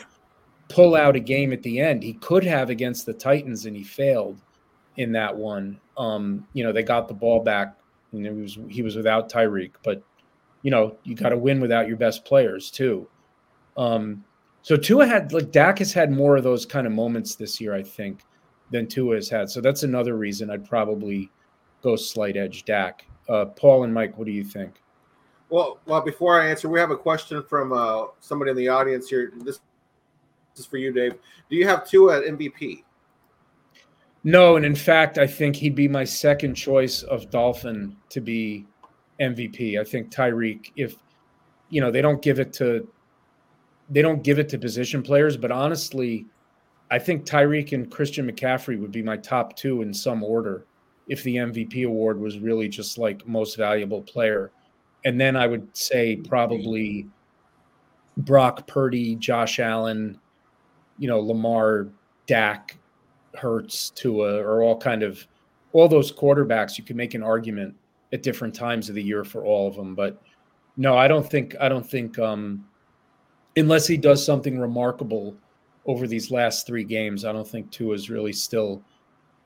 pull 0.70 0.96
out 0.96 1.16
a 1.16 1.20
game 1.20 1.54
at 1.54 1.62
the 1.62 1.80
end. 1.80 2.02
He 2.02 2.14
could 2.14 2.44
have 2.44 2.72
against 2.72 3.06
the 3.06 3.14
Titans, 3.14 3.66
and 3.66 3.76
he 3.76 3.84
failed 3.84 4.42
in 4.98 5.12
that 5.12 5.36
one. 5.36 5.80
Um, 5.98 6.48
you 6.54 6.64
know, 6.64 6.72
they 6.72 6.82
got 6.82 7.08
the 7.08 7.14
ball 7.14 7.44
back, 7.44 7.78
and 8.14 8.26
it 8.26 8.34
was 8.34 8.58
he 8.70 8.82
was 8.82 8.96
without 8.96 9.32
Tyreek, 9.32 9.74
but 9.84 10.02
you 10.62 10.72
know, 10.72 10.98
you 11.04 11.16
got 11.16 11.30
to 11.30 11.38
win 11.38 11.62
without 11.62 11.88
your 11.88 11.98
best 11.98 12.26
players 12.26 12.72
too. 12.72 13.08
Um, 13.78 14.24
so 14.62 14.76
Tua 14.76 15.06
had 15.06 15.34
like 15.34 15.52
Dak 15.52 15.80
has 15.80 15.94
had 15.94 16.12
more 16.12 16.38
of 16.38 16.44
those 16.44 16.66
kind 16.66 16.88
of 16.88 16.94
moments 16.94 17.36
this 17.36 17.60
year, 17.60 17.74
I 17.74 17.84
think, 17.84 18.22
than 18.72 18.88
Tua 18.88 19.16
has 19.16 19.30
had. 19.30 19.50
So 19.50 19.62
that's 19.62 19.84
another 19.84 20.18
reason 20.18 20.50
I'd 20.50 20.68
probably 20.68 21.30
go 21.82 21.96
slight 21.96 22.38
edge 22.38 22.66
Dak. 22.66 23.06
Uh, 23.28 23.46
Paul 23.46 23.84
and 23.84 23.94
Mike, 23.94 24.18
what 24.18 24.26
do 24.26 24.32
you 24.32 24.44
think? 24.44 24.82
Well, 25.50 25.80
well, 25.86 26.02
before 26.02 26.40
I 26.40 26.48
answer, 26.50 26.70
we 26.70 26.80
have 26.80 26.92
a 26.92 26.98
question 26.98 27.44
from 27.44 27.74
uh, 27.74 28.06
somebody 28.20 28.52
in 28.52 28.58
the 28.58 28.70
audience 28.70 29.10
here. 29.10 29.32
This, 29.38 29.60
this 30.54 30.60
is 30.60 30.66
for 30.66 30.78
you, 30.78 30.92
Dave. 30.92 31.16
Do 31.50 31.56
you 31.56 31.68
have 31.68 31.88
Tua 31.88 32.20
at 32.20 32.24
MVP? 32.26 32.84
No, 34.24 34.58
and 34.58 34.66
in 34.66 34.76
fact, 34.76 35.18
I 35.18 35.26
think 35.26 35.56
he'd 35.56 35.76
be 35.76 35.88
my 35.88 36.04
second 36.04 36.56
choice 36.56 37.04
of 37.04 37.30
Dolphin 37.30 37.96
to 38.10 38.22
be 38.22 38.68
MVP. 39.20 39.80
I 39.80 39.84
think 39.84 40.12
Tyreek, 40.12 40.72
if 40.76 40.96
you 41.70 41.82
know, 41.82 41.90
they 41.92 42.02
don't 42.02 42.22
give 42.22 42.40
it 42.40 42.52
to 42.54 42.88
they 43.90 44.02
don't 44.02 44.22
give 44.22 44.38
it 44.38 44.50
to 44.50 44.58
position 44.60 45.02
players, 45.02 45.36
but 45.36 45.52
honestly, 45.52 46.26
I 46.92 47.00
think 47.00 47.26
Tyreek 47.26 47.72
and 47.72 47.90
Christian 47.90 48.30
McCaffrey 48.30 48.80
would 48.80 48.92
be 48.92 49.02
my 49.02 49.18
top 49.18 49.56
two 49.56 49.82
in 49.82 49.94
some 49.94 50.24
order 50.24 50.66
if 51.08 51.24
the 51.24 51.38
MVP 51.38 51.88
award 51.88 52.20
was 52.20 52.40
really 52.40 52.68
just 52.68 52.98
like 52.98 53.28
most 53.28 53.58
valuable 53.58 54.02
player. 54.02 54.52
And 55.06 55.20
then 55.20 55.36
I 55.36 55.48
would 55.48 55.76
say 55.76 56.18
probably 56.18 57.08
Brock 58.18 58.68
Purdy, 58.68 59.16
Josh 59.16 59.60
Allen, 59.60 60.20
you 60.98 61.08
know, 61.08 61.20
Lamar, 61.20 61.88
Dak, 62.28 62.78
Hurts, 63.36 63.92
Tua 63.92 64.38
are 64.42 64.62
all 64.62 64.78
kind 64.78 65.04
of 65.04 65.26
all 65.72 65.88
those 65.88 66.12
quarterbacks. 66.12 66.78
You 66.78 66.84
can 66.84 66.98
make 66.98 67.14
an 67.14 67.24
argument 67.24 67.76
at 68.12 68.24
different 68.24 68.54
times 68.54 68.90
of 68.90 68.96
the 68.96 69.04
year 69.04 69.24
for 69.24 69.46
all 69.46 69.68
of 69.68 69.76
them. 69.76 69.96
But 69.96 70.22
no, 70.78 70.98
I 70.98 71.08
don't 71.08 71.30
think 71.30 71.56
I 71.60 71.70
don't 71.70 71.88
think 71.88 72.18
um, 72.20 72.66
unless 73.56 73.88
he 73.88 73.98
does 73.98 74.26
something 74.26 74.60
remarkable 74.60 75.36
over 75.86 76.08
these 76.08 76.32
last 76.32 76.68
three 76.68 76.84
games, 76.84 77.26
I 77.26 77.32
don't 77.32 77.48
think 77.48 77.72
Tua 77.72 77.94
is 77.94 78.10
really 78.10 78.34
still 78.34 78.82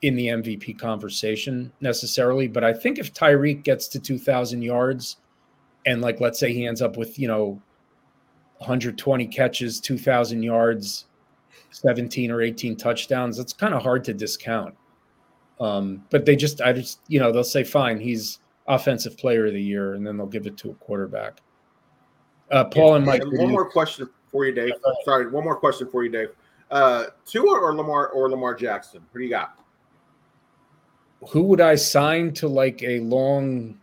in 0.02 0.16
the 0.16 0.28
MVP 0.28 0.78
conversation 0.78 1.72
necessarily. 1.80 2.48
But 2.48 2.64
I 2.64 2.72
think 2.72 2.98
if 2.98 3.14
Tyreek 3.14 3.62
gets 3.62 3.88
to 3.88 4.00
2,000 4.00 4.60
yards 4.60 5.16
and, 5.86 6.00
like, 6.00 6.20
let's 6.20 6.38
say 6.38 6.52
he 6.52 6.66
ends 6.66 6.82
up 6.82 6.96
with, 6.96 7.18
you 7.18 7.28
know, 7.28 7.60
120 8.58 9.26
catches, 9.26 9.80
2,000 9.80 10.42
yards, 10.42 11.06
17 11.70 12.30
or 12.30 12.40
18 12.40 12.76
touchdowns, 12.76 13.36
that's 13.36 13.52
kind 13.52 13.74
of 13.74 13.82
hard 13.82 14.04
to 14.04 14.14
discount. 14.14 14.74
Um, 15.60 16.04
but 16.10 16.24
they 16.24 16.36
just, 16.36 16.60
I 16.60 16.72
just, 16.72 17.00
you 17.08 17.20
know, 17.20 17.30
they'll 17.32 17.44
say, 17.44 17.64
fine, 17.64 17.98
he's 17.98 18.38
offensive 18.66 19.16
player 19.18 19.46
of 19.46 19.52
the 19.52 19.62
year, 19.62 19.94
and 19.94 20.06
then 20.06 20.16
they'll 20.16 20.26
give 20.26 20.46
it 20.46 20.56
to 20.58 20.70
a 20.70 20.74
quarterback. 20.74 21.40
Uh, 22.50 22.64
Paul 22.64 22.96
and 22.96 23.06
Mike. 23.06 23.22
one 23.24 23.50
more 23.50 23.68
question 23.68 24.08
for 24.30 24.44
you, 24.44 24.52
Dave. 24.52 24.72
Sorry, 25.04 25.30
one 25.30 25.44
more 25.44 25.56
question 25.56 25.88
for 25.90 26.04
you, 26.04 26.10
Dave. 26.10 26.28
Uh, 26.70 27.06
Tua 27.26 27.58
or 27.58 27.74
Lamar 27.74 28.08
or 28.08 28.30
Lamar 28.30 28.54
Jackson? 28.54 29.02
Who 29.12 29.20
do 29.20 29.24
you 29.24 29.30
got? 29.30 29.58
Who 31.30 31.42
would 31.44 31.60
I 31.60 31.74
sign 31.76 32.32
to 32.34 32.48
like 32.48 32.82
a 32.82 33.00
long 33.00 33.78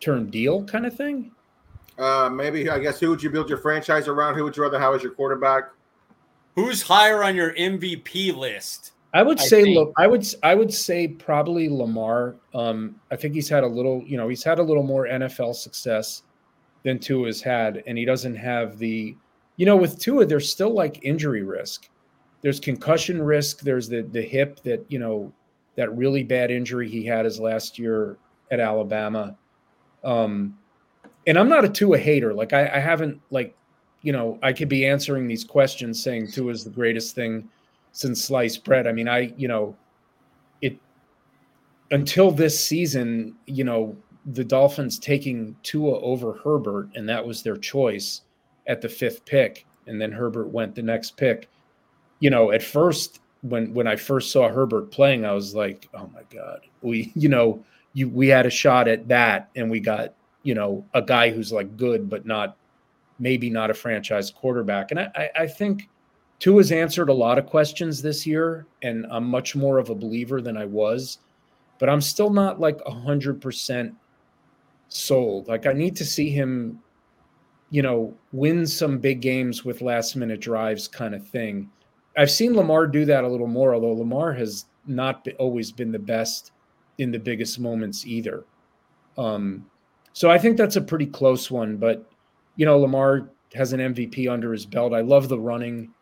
term 0.00 0.30
deal 0.30 0.64
kind 0.64 0.86
of 0.86 0.94
thing? 0.94 1.30
Uh, 1.98 2.30
maybe 2.32 2.68
I 2.68 2.78
guess 2.78 2.98
who 2.98 3.10
would 3.10 3.22
you 3.22 3.30
build 3.30 3.48
your 3.48 3.58
franchise 3.58 4.08
around? 4.08 4.34
Who 4.34 4.44
would 4.44 4.56
you 4.56 4.62
rather 4.62 4.80
have 4.80 4.94
as 4.94 5.02
your 5.02 5.12
quarterback? 5.12 5.70
Who's 6.54 6.82
higher 6.82 7.22
on 7.22 7.34
your 7.34 7.54
MVP 7.54 8.36
list? 8.36 8.92
I 9.14 9.22
would 9.22 9.38
say 9.38 9.64
look, 9.74 9.92
I 9.98 10.06
would 10.06 10.26
I 10.42 10.54
would 10.54 10.72
say 10.72 11.06
probably 11.06 11.68
Lamar. 11.68 12.36
Um, 12.54 12.96
I 13.10 13.16
think 13.16 13.34
he's 13.34 13.48
had 13.48 13.62
a 13.62 13.66
little, 13.66 14.02
you 14.06 14.16
know, 14.16 14.28
he's 14.28 14.42
had 14.42 14.58
a 14.58 14.62
little 14.62 14.82
more 14.82 15.06
NFL 15.06 15.54
success 15.54 16.22
than 16.82 16.98
Tua 16.98 17.26
has 17.26 17.42
had, 17.42 17.82
and 17.86 17.98
he 17.98 18.04
doesn't 18.04 18.34
have 18.36 18.78
the, 18.78 19.14
you 19.56 19.66
know, 19.66 19.76
with 19.76 19.98
Tua, 19.98 20.24
there's 20.24 20.50
still 20.50 20.72
like 20.72 21.04
injury 21.04 21.42
risk. 21.42 21.90
There's 22.40 22.58
concussion 22.58 23.20
risk. 23.22 23.60
There's 23.60 23.88
the 23.88 24.02
the 24.02 24.22
hip 24.22 24.62
that 24.62 24.84
you 24.88 24.98
know 24.98 25.32
that 25.76 25.94
really 25.94 26.22
bad 26.22 26.50
injury 26.50 26.88
he 26.88 27.04
had 27.04 27.24
his 27.26 27.38
last 27.38 27.78
year 27.78 28.16
at 28.50 28.60
Alabama. 28.60 29.36
Um, 30.04 30.58
and 31.26 31.38
I'm 31.38 31.48
not 31.48 31.64
a 31.64 31.68
Tua 31.68 31.98
hater. 31.98 32.34
Like 32.34 32.52
I, 32.52 32.68
I 32.74 32.78
haven't 32.78 33.20
like, 33.30 33.56
you 34.02 34.12
know, 34.12 34.38
I 34.42 34.52
could 34.52 34.68
be 34.68 34.86
answering 34.86 35.28
these 35.28 35.44
questions 35.44 36.02
saying 36.02 36.32
Tua 36.32 36.50
is 36.50 36.64
the 36.64 36.70
greatest 36.70 37.14
thing 37.14 37.48
since 37.92 38.24
sliced 38.24 38.64
bread. 38.64 38.86
I 38.86 38.92
mean, 38.92 39.08
I, 39.08 39.32
you 39.36 39.48
know, 39.48 39.76
it 40.60 40.78
until 41.90 42.30
this 42.30 42.58
season, 42.58 43.36
you 43.46 43.64
know, 43.64 43.96
the 44.26 44.44
Dolphins 44.44 44.98
taking 44.98 45.56
Tua 45.62 46.00
over 46.00 46.32
Herbert, 46.44 46.88
and 46.94 47.08
that 47.08 47.24
was 47.24 47.42
their 47.42 47.56
choice 47.56 48.22
at 48.66 48.80
the 48.80 48.88
fifth 48.88 49.24
pick, 49.24 49.66
and 49.86 50.00
then 50.00 50.12
Herbert 50.12 50.48
went 50.48 50.74
the 50.74 50.82
next 50.82 51.16
pick. 51.16 51.48
You 52.20 52.30
know, 52.30 52.52
at 52.52 52.62
first 52.62 53.20
when 53.42 53.74
when 53.74 53.86
I 53.86 53.96
first 53.96 54.30
saw 54.30 54.48
Herbert 54.48 54.90
playing, 54.90 55.24
I 55.24 55.32
was 55.32 55.54
like, 55.54 55.88
oh 55.94 56.08
my 56.14 56.22
god, 56.30 56.60
we, 56.80 57.12
you 57.16 57.28
know, 57.28 57.64
you 57.92 58.08
we 58.08 58.28
had 58.28 58.46
a 58.46 58.50
shot 58.50 58.88
at 58.88 59.08
that, 59.08 59.50
and 59.54 59.70
we 59.70 59.80
got 59.80 60.14
you 60.42 60.54
know 60.54 60.84
a 60.94 61.02
guy 61.02 61.30
who's 61.30 61.52
like 61.52 61.76
good 61.76 62.08
but 62.08 62.26
not 62.26 62.56
maybe 63.18 63.50
not 63.50 63.70
a 63.70 63.74
franchise 63.74 64.30
quarterback, 64.30 64.90
and 64.90 65.00
I 65.00 65.30
I, 65.36 65.46
think. 65.46 65.88
Tua's 66.40 66.72
answered 66.72 67.08
a 67.08 67.12
lot 67.12 67.38
of 67.38 67.46
questions 67.46 68.02
this 68.02 68.26
year, 68.26 68.66
and 68.82 69.06
I'm 69.10 69.22
much 69.22 69.54
more 69.54 69.78
of 69.78 69.90
a 69.90 69.94
believer 69.94 70.40
than 70.40 70.56
I 70.56 70.64
was, 70.64 71.18
but 71.78 71.88
I'm 71.88 72.00
still 72.00 72.30
not 72.30 72.58
like 72.58 72.80
a 72.84 72.90
hundred 72.90 73.40
percent 73.40 73.94
sold. 74.88 75.48
Like 75.48 75.66
I 75.66 75.72
need 75.72 75.96
to 75.96 76.04
see 76.04 76.30
him, 76.30 76.80
you 77.70 77.82
know, 77.82 78.14
win 78.32 78.66
some 78.66 78.98
big 78.98 79.20
games 79.20 79.64
with 79.64 79.82
last 79.82 80.16
minute 80.16 80.40
drives 80.40 80.88
kind 80.88 81.14
of 81.14 81.26
thing. 81.26 81.70
I've 82.16 82.30
seen 82.30 82.54
Lamar 82.54 82.86
do 82.86 83.04
that 83.06 83.24
a 83.24 83.28
little 83.28 83.46
more, 83.46 83.74
although 83.74 83.94
Lamar 83.94 84.32
has 84.34 84.66
not 84.86 85.24
be, 85.24 85.32
always 85.34 85.72
been 85.72 85.92
the 85.92 85.98
best 85.98 86.52
in 86.98 87.10
the 87.10 87.18
biggest 87.18 87.58
moments 87.58 88.06
either. 88.06 88.44
Um, 89.16 89.66
so 90.12 90.30
I 90.30 90.38
think 90.38 90.56
that's 90.56 90.76
a 90.76 90.80
pretty 90.82 91.06
close 91.06 91.50
one. 91.50 91.76
But 91.76 92.10
you 92.56 92.66
know, 92.66 92.78
Lamar 92.78 93.30
has 93.54 93.72
an 93.72 93.80
MVP 93.80 94.30
under 94.30 94.52
his 94.52 94.66
belt. 94.66 94.92
I 94.92 95.00
love 95.00 95.28
the 95.28 95.38
running 95.38 95.92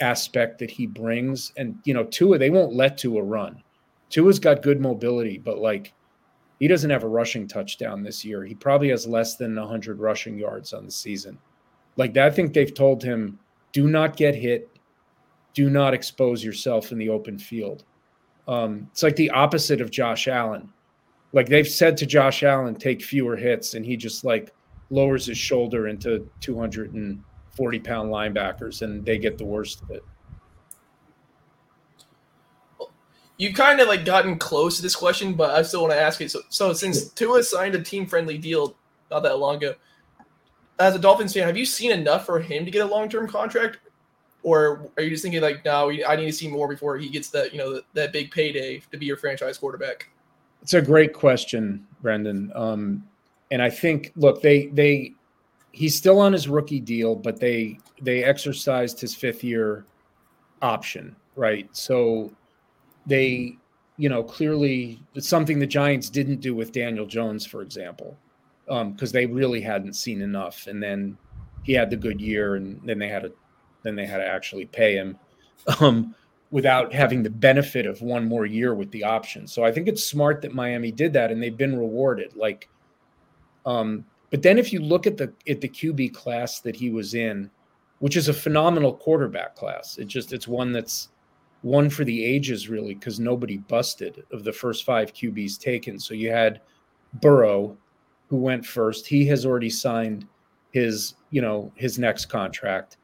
aspect 0.00 0.58
that 0.58 0.70
he 0.70 0.86
brings, 0.86 1.52
and 1.56 1.78
you 1.84 1.94
know, 1.94 2.04
Tua 2.04 2.38
they 2.38 2.50
won't 2.50 2.74
let 2.74 2.98
Tua 2.98 3.22
run. 3.22 3.62
Tua's 4.10 4.38
got 4.38 4.62
good 4.62 4.80
mobility, 4.80 5.38
but 5.38 5.58
like 5.58 5.92
he 6.62 6.68
doesn't 6.68 6.90
have 6.90 7.02
a 7.02 7.08
rushing 7.08 7.48
touchdown 7.48 8.02
this 8.02 8.24
year. 8.24 8.44
He 8.44 8.54
probably 8.54 8.90
has 8.90 9.06
less 9.06 9.36
than 9.36 9.56
100 9.56 9.98
rushing 9.98 10.38
yards 10.38 10.72
on 10.72 10.84
the 10.84 10.92
season. 10.92 11.38
Like 11.96 12.16
I 12.16 12.30
think 12.30 12.52
they've 12.52 12.72
told 12.72 13.02
him, 13.02 13.38
do 13.72 13.88
not 13.88 14.16
get 14.16 14.34
hit, 14.34 14.68
do 15.54 15.70
not 15.70 15.94
expose 15.94 16.44
yourself 16.44 16.92
in 16.92 16.98
the 16.98 17.08
open 17.08 17.38
field. 17.38 17.84
Um, 18.46 18.88
it's 18.92 19.02
like 19.02 19.16
the 19.16 19.30
opposite 19.30 19.80
of 19.80 19.90
Josh 19.90 20.28
Allen. 20.28 20.68
Like 21.32 21.48
they've 21.48 21.68
said 21.68 21.96
to 21.98 22.06
Josh 22.06 22.42
Allen, 22.42 22.74
take 22.74 23.02
fewer 23.02 23.36
hits, 23.36 23.74
and 23.74 23.84
he 23.84 23.96
just 23.96 24.24
like 24.24 24.52
lowers 24.90 25.26
his 25.26 25.38
shoulder 25.38 25.88
into 25.88 26.28
240 26.40 27.78
pound 27.80 28.10
linebackers, 28.10 28.82
and 28.82 29.04
they 29.04 29.18
get 29.18 29.38
the 29.38 29.44
worst 29.44 29.82
of 29.82 29.90
it. 29.90 30.04
You've 33.38 33.54
kind 33.54 33.80
of 33.80 33.88
like 33.88 34.04
gotten 34.04 34.38
close 34.38 34.76
to 34.76 34.82
this 34.82 34.94
question, 34.94 35.32
but 35.32 35.50
I 35.50 35.62
still 35.62 35.80
want 35.80 35.94
to 35.94 36.00
ask 36.00 36.20
it. 36.20 36.30
So, 36.30 36.42
so 36.48 36.72
since 36.72 37.08
Tua 37.08 37.42
signed 37.42 37.74
a 37.74 37.82
team 37.82 38.06
friendly 38.06 38.38
deal 38.38 38.76
not 39.10 39.22
that 39.24 39.38
long 39.38 39.56
ago, 39.56 39.74
as 40.78 40.94
a 40.94 40.98
Dolphins 40.98 41.32
fan, 41.32 41.46
have 41.46 41.56
you 41.56 41.66
seen 41.66 41.90
enough 41.90 42.26
for 42.26 42.40
him 42.40 42.64
to 42.64 42.70
get 42.70 42.82
a 42.82 42.86
long 42.86 43.08
term 43.08 43.26
contract, 43.26 43.78
or 44.42 44.90
are 44.96 45.02
you 45.02 45.10
just 45.10 45.22
thinking 45.22 45.40
like, 45.40 45.64
no, 45.64 45.90
I 45.90 46.16
need 46.16 46.26
to 46.26 46.32
see 46.32 46.48
more 46.48 46.68
before 46.68 46.98
he 46.98 47.08
gets 47.08 47.30
that 47.30 47.52
you 47.52 47.58
know 47.58 47.72
that, 47.72 47.84
that 47.94 48.12
big 48.12 48.30
payday 48.30 48.82
to 48.90 48.98
be 48.98 49.06
your 49.06 49.16
franchise 49.16 49.56
quarterback? 49.56 50.11
It's 50.62 50.74
a 50.74 50.82
great 50.82 51.12
question, 51.12 51.86
Brendan. 52.00 52.52
Um, 52.54 53.04
and 53.50 53.60
I 53.60 53.68
think, 53.68 54.12
look, 54.16 54.40
they 54.40 54.66
they 54.68 55.14
he's 55.72 55.96
still 55.96 56.20
on 56.20 56.32
his 56.32 56.48
rookie 56.48 56.80
deal, 56.80 57.16
but 57.16 57.40
they 57.40 57.78
they 58.00 58.24
exercised 58.24 59.00
his 59.00 59.14
fifth 59.14 59.42
year 59.42 59.84
option, 60.60 61.16
right? 61.34 61.68
So 61.72 62.32
they, 63.06 63.56
you 63.96 64.08
know, 64.08 64.22
clearly 64.22 65.02
it's 65.14 65.28
something 65.28 65.58
the 65.58 65.66
Giants 65.66 66.08
didn't 66.08 66.40
do 66.40 66.54
with 66.54 66.72
Daniel 66.72 67.06
Jones, 67.06 67.44
for 67.44 67.62
example, 67.62 68.16
because 68.66 69.10
um, 69.10 69.12
they 69.12 69.26
really 69.26 69.60
hadn't 69.60 69.94
seen 69.94 70.22
enough. 70.22 70.66
And 70.66 70.82
then 70.82 71.18
he 71.64 71.72
had 71.72 71.90
the 71.90 71.96
good 71.96 72.20
year, 72.20 72.54
and 72.54 72.80
then 72.84 72.98
they 72.98 73.08
had 73.08 73.22
to 73.24 73.32
then 73.82 73.96
they 73.96 74.06
had 74.06 74.18
to 74.18 74.26
actually 74.26 74.66
pay 74.66 74.94
him 74.94 75.18
um, 75.80 76.14
without 76.52 76.92
having 76.92 77.22
the 77.22 77.30
benefit 77.30 77.86
of 77.86 78.02
one 78.02 78.28
more 78.28 78.44
year 78.44 78.74
with 78.74 78.90
the 78.90 79.02
option. 79.02 79.46
So 79.46 79.64
I 79.64 79.72
think 79.72 79.88
it's 79.88 80.04
smart 80.04 80.42
that 80.42 80.54
Miami 80.54 80.92
did 80.92 81.14
that, 81.14 81.32
and 81.32 81.42
they've 81.42 81.56
been 81.56 81.76
rewarded. 81.76 82.36
Like, 82.36 82.68
um, 83.64 84.04
but 84.30 84.42
then 84.42 84.58
if 84.58 84.72
you 84.72 84.80
look 84.80 85.06
at 85.06 85.16
the 85.16 85.32
at 85.48 85.60
the 85.60 85.68
QB 85.68 86.14
class 86.14 86.60
that 86.60 86.76
he 86.76 86.90
was 86.90 87.14
in, 87.14 87.50
which 87.98 88.16
is 88.16 88.28
a 88.28 88.34
phenomenal 88.34 88.94
quarterback 88.94 89.56
class, 89.56 89.96
it 89.96 90.06
just 90.06 90.34
it's 90.34 90.46
one 90.46 90.72
that's 90.72 91.08
one 91.62 91.88
for 91.88 92.04
the 92.04 92.24
ages 92.24 92.68
really 92.68 92.94
because 92.94 93.18
nobody 93.18 93.56
busted 93.56 94.24
of 94.30 94.44
the 94.44 94.52
first 94.52 94.84
five 94.84 95.14
QBs 95.14 95.58
taken. 95.58 95.98
So 95.98 96.12
you 96.12 96.30
had 96.30 96.60
Burrow, 97.14 97.78
who 98.28 98.36
went 98.36 98.66
first. 98.66 99.06
He 99.06 99.24
has 99.26 99.46
already 99.46 99.70
signed 99.70 100.26
his 100.72 101.14
you 101.30 101.40
know 101.40 101.72
his 101.76 101.98
next 101.98 102.26
contract. 102.26 102.98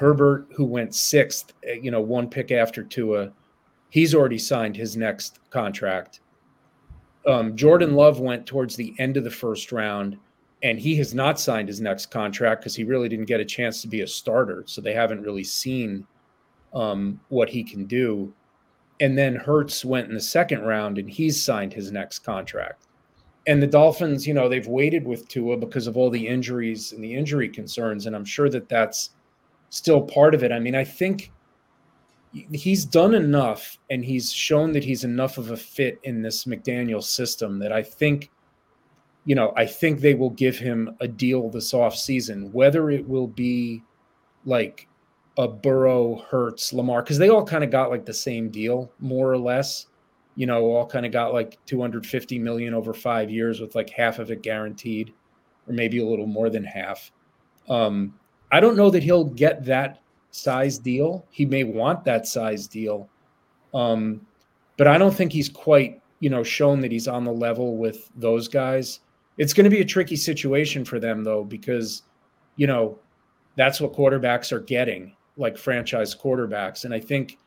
Herbert, 0.00 0.46
who 0.54 0.64
went 0.64 0.94
sixth, 0.94 1.52
eh, 1.62 1.74
you 1.74 1.90
know, 1.90 2.00
one 2.00 2.30
pick 2.30 2.50
after 2.50 2.82
Tua, 2.82 3.30
he's 3.90 4.14
already 4.14 4.38
signed 4.38 4.74
his 4.74 4.96
next 4.96 5.40
contract. 5.50 6.20
Um, 7.26 7.54
Jordan 7.54 7.92
Love 7.92 8.18
went 8.18 8.46
towards 8.46 8.76
the 8.76 8.94
end 8.98 9.18
of 9.18 9.24
the 9.24 9.30
first 9.30 9.72
round, 9.72 10.16
and 10.62 10.80
he 10.80 10.96
has 10.96 11.12
not 11.12 11.38
signed 11.38 11.68
his 11.68 11.82
next 11.82 12.06
contract 12.06 12.62
because 12.62 12.74
he 12.74 12.82
really 12.82 13.10
didn't 13.10 13.26
get 13.26 13.40
a 13.40 13.44
chance 13.44 13.82
to 13.82 13.88
be 13.88 14.00
a 14.00 14.06
starter. 14.06 14.64
So 14.66 14.80
they 14.80 14.94
haven't 14.94 15.20
really 15.20 15.44
seen 15.44 16.06
um, 16.72 17.20
what 17.28 17.50
he 17.50 17.62
can 17.62 17.84
do. 17.84 18.32
And 19.00 19.18
then 19.18 19.36
Hurts 19.36 19.84
went 19.84 20.08
in 20.08 20.14
the 20.14 20.20
second 20.20 20.62
round, 20.62 20.96
and 20.96 21.10
he's 21.10 21.42
signed 21.42 21.74
his 21.74 21.92
next 21.92 22.20
contract. 22.20 22.86
And 23.46 23.62
the 23.62 23.66
Dolphins, 23.66 24.26
you 24.26 24.32
know, 24.32 24.48
they've 24.48 24.66
waited 24.66 25.06
with 25.06 25.28
Tua 25.28 25.58
because 25.58 25.86
of 25.86 25.98
all 25.98 26.08
the 26.08 26.26
injuries 26.26 26.92
and 26.92 27.04
the 27.04 27.14
injury 27.14 27.50
concerns, 27.50 28.06
and 28.06 28.16
I'm 28.16 28.24
sure 28.24 28.48
that 28.48 28.70
that's 28.70 29.10
still 29.70 30.02
part 30.02 30.34
of 30.34 30.44
it. 30.44 30.52
I 30.52 30.58
mean, 30.58 30.74
I 30.74 30.84
think 30.84 31.32
he's 32.52 32.84
done 32.84 33.14
enough 33.14 33.78
and 33.90 34.04
he's 34.04 34.32
shown 34.32 34.72
that 34.72 34.84
he's 34.84 35.02
enough 35.02 35.38
of 35.38 35.50
a 35.50 35.56
fit 35.56 35.98
in 36.04 36.22
this 36.22 36.44
McDaniel 36.44 37.02
system 37.02 37.58
that 37.58 37.72
I 37.72 37.82
think, 37.82 38.30
you 39.24 39.34
know, 39.34 39.52
I 39.56 39.66
think 39.66 40.00
they 40.00 40.14
will 40.14 40.30
give 40.30 40.56
him 40.56 40.96
a 41.00 41.08
deal 41.08 41.50
this 41.50 41.74
off 41.74 41.96
season, 41.96 42.52
whether 42.52 42.90
it 42.90 43.08
will 43.08 43.26
be 43.26 43.82
like 44.44 44.86
a 45.38 45.48
Burrow, 45.48 46.24
Hurts, 46.30 46.72
Lamar, 46.72 47.02
because 47.02 47.18
they 47.18 47.30
all 47.30 47.44
kind 47.44 47.64
of 47.64 47.70
got 47.70 47.90
like 47.90 48.04
the 48.04 48.14
same 48.14 48.48
deal, 48.50 48.92
more 49.00 49.30
or 49.30 49.38
less. 49.38 49.86
you 50.36 50.46
know, 50.46 50.64
all 50.66 50.86
kind 50.86 51.04
of 51.04 51.12
got 51.12 51.32
like 51.34 51.58
250 51.66 52.38
million 52.38 52.74
over 52.74 52.94
five 52.94 53.30
years 53.30 53.60
with 53.60 53.74
like 53.74 53.90
half 53.90 54.18
of 54.18 54.30
it 54.30 54.42
guaranteed, 54.42 55.12
or 55.68 55.74
maybe 55.74 56.00
a 56.00 56.06
little 56.06 56.26
more 56.26 56.48
than 56.48 56.64
half. 56.64 57.10
Um, 57.68 58.14
I 58.52 58.60
don't 58.60 58.76
know 58.76 58.90
that 58.90 59.02
he'll 59.02 59.24
get 59.24 59.64
that 59.64 60.02
size 60.30 60.78
deal. 60.78 61.24
He 61.30 61.44
may 61.44 61.64
want 61.64 62.04
that 62.04 62.26
size 62.26 62.66
deal. 62.66 63.08
Um, 63.74 64.26
but 64.76 64.86
I 64.86 64.98
don't 64.98 65.14
think 65.14 65.32
he's 65.32 65.48
quite, 65.48 66.00
you 66.20 66.30
know, 66.30 66.42
shown 66.42 66.80
that 66.80 66.92
he's 66.92 67.08
on 67.08 67.24
the 67.24 67.32
level 67.32 67.76
with 67.76 68.10
those 68.16 68.48
guys. 68.48 69.00
It's 69.38 69.52
going 69.52 69.64
to 69.64 69.70
be 69.70 69.80
a 69.80 69.84
tricky 69.84 70.16
situation 70.16 70.84
for 70.84 70.98
them 70.98 71.24
though, 71.24 71.44
because, 71.44 72.02
you 72.56 72.66
know, 72.66 72.98
that's 73.56 73.80
what 73.80 73.92
quarterbacks 73.92 74.52
are 74.52 74.60
getting, 74.60 75.14
like 75.36 75.56
franchise 75.56 76.14
quarterbacks. 76.14 76.84
And 76.84 76.94
I 76.94 77.00
think 77.00 77.38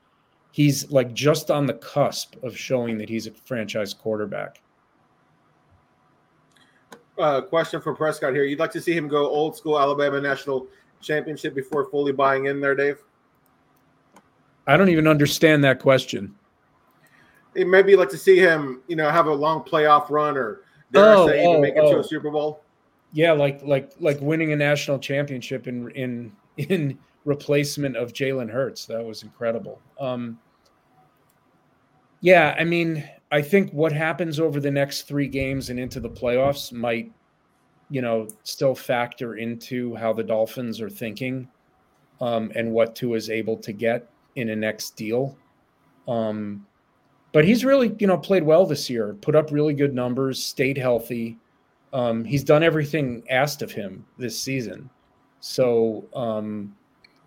he's 0.51 0.89
like 0.91 1.13
just 1.13 1.51
on 1.51 1.65
the 1.65 1.73
cusp 1.75 2.35
of 2.43 2.57
showing 2.57 2.97
that 2.99 3.09
he's 3.09 3.27
a 3.27 3.31
franchise 3.31 3.93
quarterback. 3.93 4.61
Uh, 7.17 7.41
question 7.41 7.79
for 7.79 7.93
Prescott 7.93 8.33
here. 8.33 8.43
You'd 8.43 8.59
like 8.59 8.71
to 8.71 8.81
see 8.81 8.93
him 8.93 9.07
go 9.07 9.27
old 9.27 9.55
school 9.55 9.79
Alabama 9.79 10.19
national 10.19 10.67
championship 11.03 11.53
before 11.53 11.85
fully 11.89 12.11
buying 12.11 12.45
in 12.45 12.59
there, 12.59 12.75
Dave? 12.75 12.97
I 14.65 14.77
don't 14.77 14.89
even 14.89 15.07
understand 15.07 15.63
that 15.63 15.79
question. 15.79 16.33
It 17.55 17.67
maybe 17.67 17.95
like 17.95 18.09
to 18.09 18.17
see 18.17 18.37
him, 18.37 18.81
you 18.87 18.95
know, 18.95 19.09
have 19.09 19.27
a 19.27 19.33
long 19.33 19.63
playoff 19.63 20.09
run 20.09 20.37
or 20.37 20.61
dare 20.91 21.05
Oh, 21.05 21.27
I 21.27 21.31
say 21.31 21.43
even 21.43 21.55
oh, 21.57 21.61
make 21.61 21.75
it 21.75 21.81
to 21.81 21.97
oh. 21.97 21.99
a 21.99 22.03
Super 22.03 22.31
Bowl. 22.31 22.61
Yeah, 23.11 23.33
like 23.33 23.61
like 23.63 23.91
like 23.99 24.19
winning 24.21 24.53
a 24.53 24.55
national 24.55 24.97
championship 24.97 25.67
in 25.67 25.91
in 25.91 26.31
in 26.57 26.97
replacement 27.25 27.95
of 27.95 28.13
Jalen 28.13 28.49
Hurts. 28.49 28.85
That 28.85 29.03
was 29.03 29.23
incredible. 29.23 29.79
Um, 29.99 30.39
yeah, 32.21 32.55
I 32.57 32.63
mean, 32.63 33.07
I 33.31 33.41
think 33.41 33.71
what 33.71 33.91
happens 33.91 34.39
over 34.39 34.59
the 34.59 34.71
next 34.71 35.03
three 35.03 35.27
games 35.27 35.69
and 35.69 35.79
into 35.79 35.99
the 35.99 36.09
playoffs 36.09 36.71
might, 36.71 37.11
you 37.93 38.01
know, 38.01 38.27
still 38.41 38.73
factor 38.73 39.35
into 39.35 39.93
how 39.93 40.11
the 40.11 40.23
Dolphins 40.23 40.81
are 40.81 40.89
thinking, 40.89 41.47
um, 42.21 42.51
and 42.55 42.71
what 42.71 42.95
Tua 42.95 43.15
is 43.15 43.29
able 43.29 43.55
to 43.57 43.71
get 43.71 44.09
in 44.35 44.49
a 44.49 44.55
next 44.55 44.95
deal. 44.95 45.37
Um, 46.07 46.65
but 47.33 47.45
he's 47.45 47.63
really, 47.63 47.95
you 47.99 48.07
know, 48.07 48.17
played 48.17 48.41
well 48.41 48.65
this 48.65 48.89
year, 48.89 49.13
put 49.21 49.35
up 49.35 49.51
really 49.51 49.75
good 49.75 49.93
numbers, 49.93 50.43
stayed 50.43 50.75
healthy. 50.75 51.37
Um, 51.93 52.25
he's 52.25 52.43
done 52.43 52.63
everything 52.63 53.23
asked 53.29 53.61
of 53.61 53.71
him 53.71 54.03
this 54.17 54.39
season. 54.39 54.89
So, 55.39 56.03
um, 56.15 56.75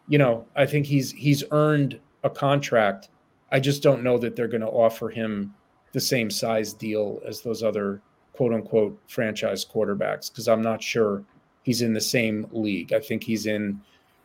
you 0.08 0.18
know, 0.18 0.46
I 0.56 0.66
think 0.66 0.84
he's 0.84 1.12
he's 1.12 1.44
earned 1.52 2.00
a 2.24 2.30
contract. 2.30 3.08
I 3.52 3.60
just 3.60 3.84
don't 3.84 4.02
know 4.02 4.18
that 4.18 4.34
they're 4.34 4.48
going 4.48 4.62
to 4.62 4.66
offer 4.66 5.10
him 5.10 5.54
the 5.92 6.00
same 6.00 6.28
size 6.28 6.72
deal 6.72 7.20
as 7.24 7.40
those 7.40 7.62
other 7.62 8.02
quote 8.36 8.52
unquote 8.52 8.98
franchise 9.08 9.64
quarterbacks 9.64 10.30
because 10.30 10.48
I'm 10.48 10.62
not 10.62 10.82
sure 10.82 11.24
he's 11.62 11.82
in 11.82 11.92
the 11.92 12.00
same 12.00 12.46
league. 12.52 12.92
I 12.92 13.00
think 13.00 13.24
he's 13.24 13.46
in. 13.46 13.80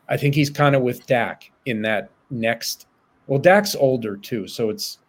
I 0.10 0.18
think 0.18 0.36
he's 0.36 0.50
kind 0.50 0.76
of 0.76 0.82
with 0.82 1.06
Dak 1.08 1.52
in 1.66 1.82
that 1.84 2.10
next. 2.30 2.88
Well, 3.28 3.40
Dak's 3.40 3.76
older 3.76 4.18
too, 4.18 4.48
so 4.48 4.70
it's 4.70 5.00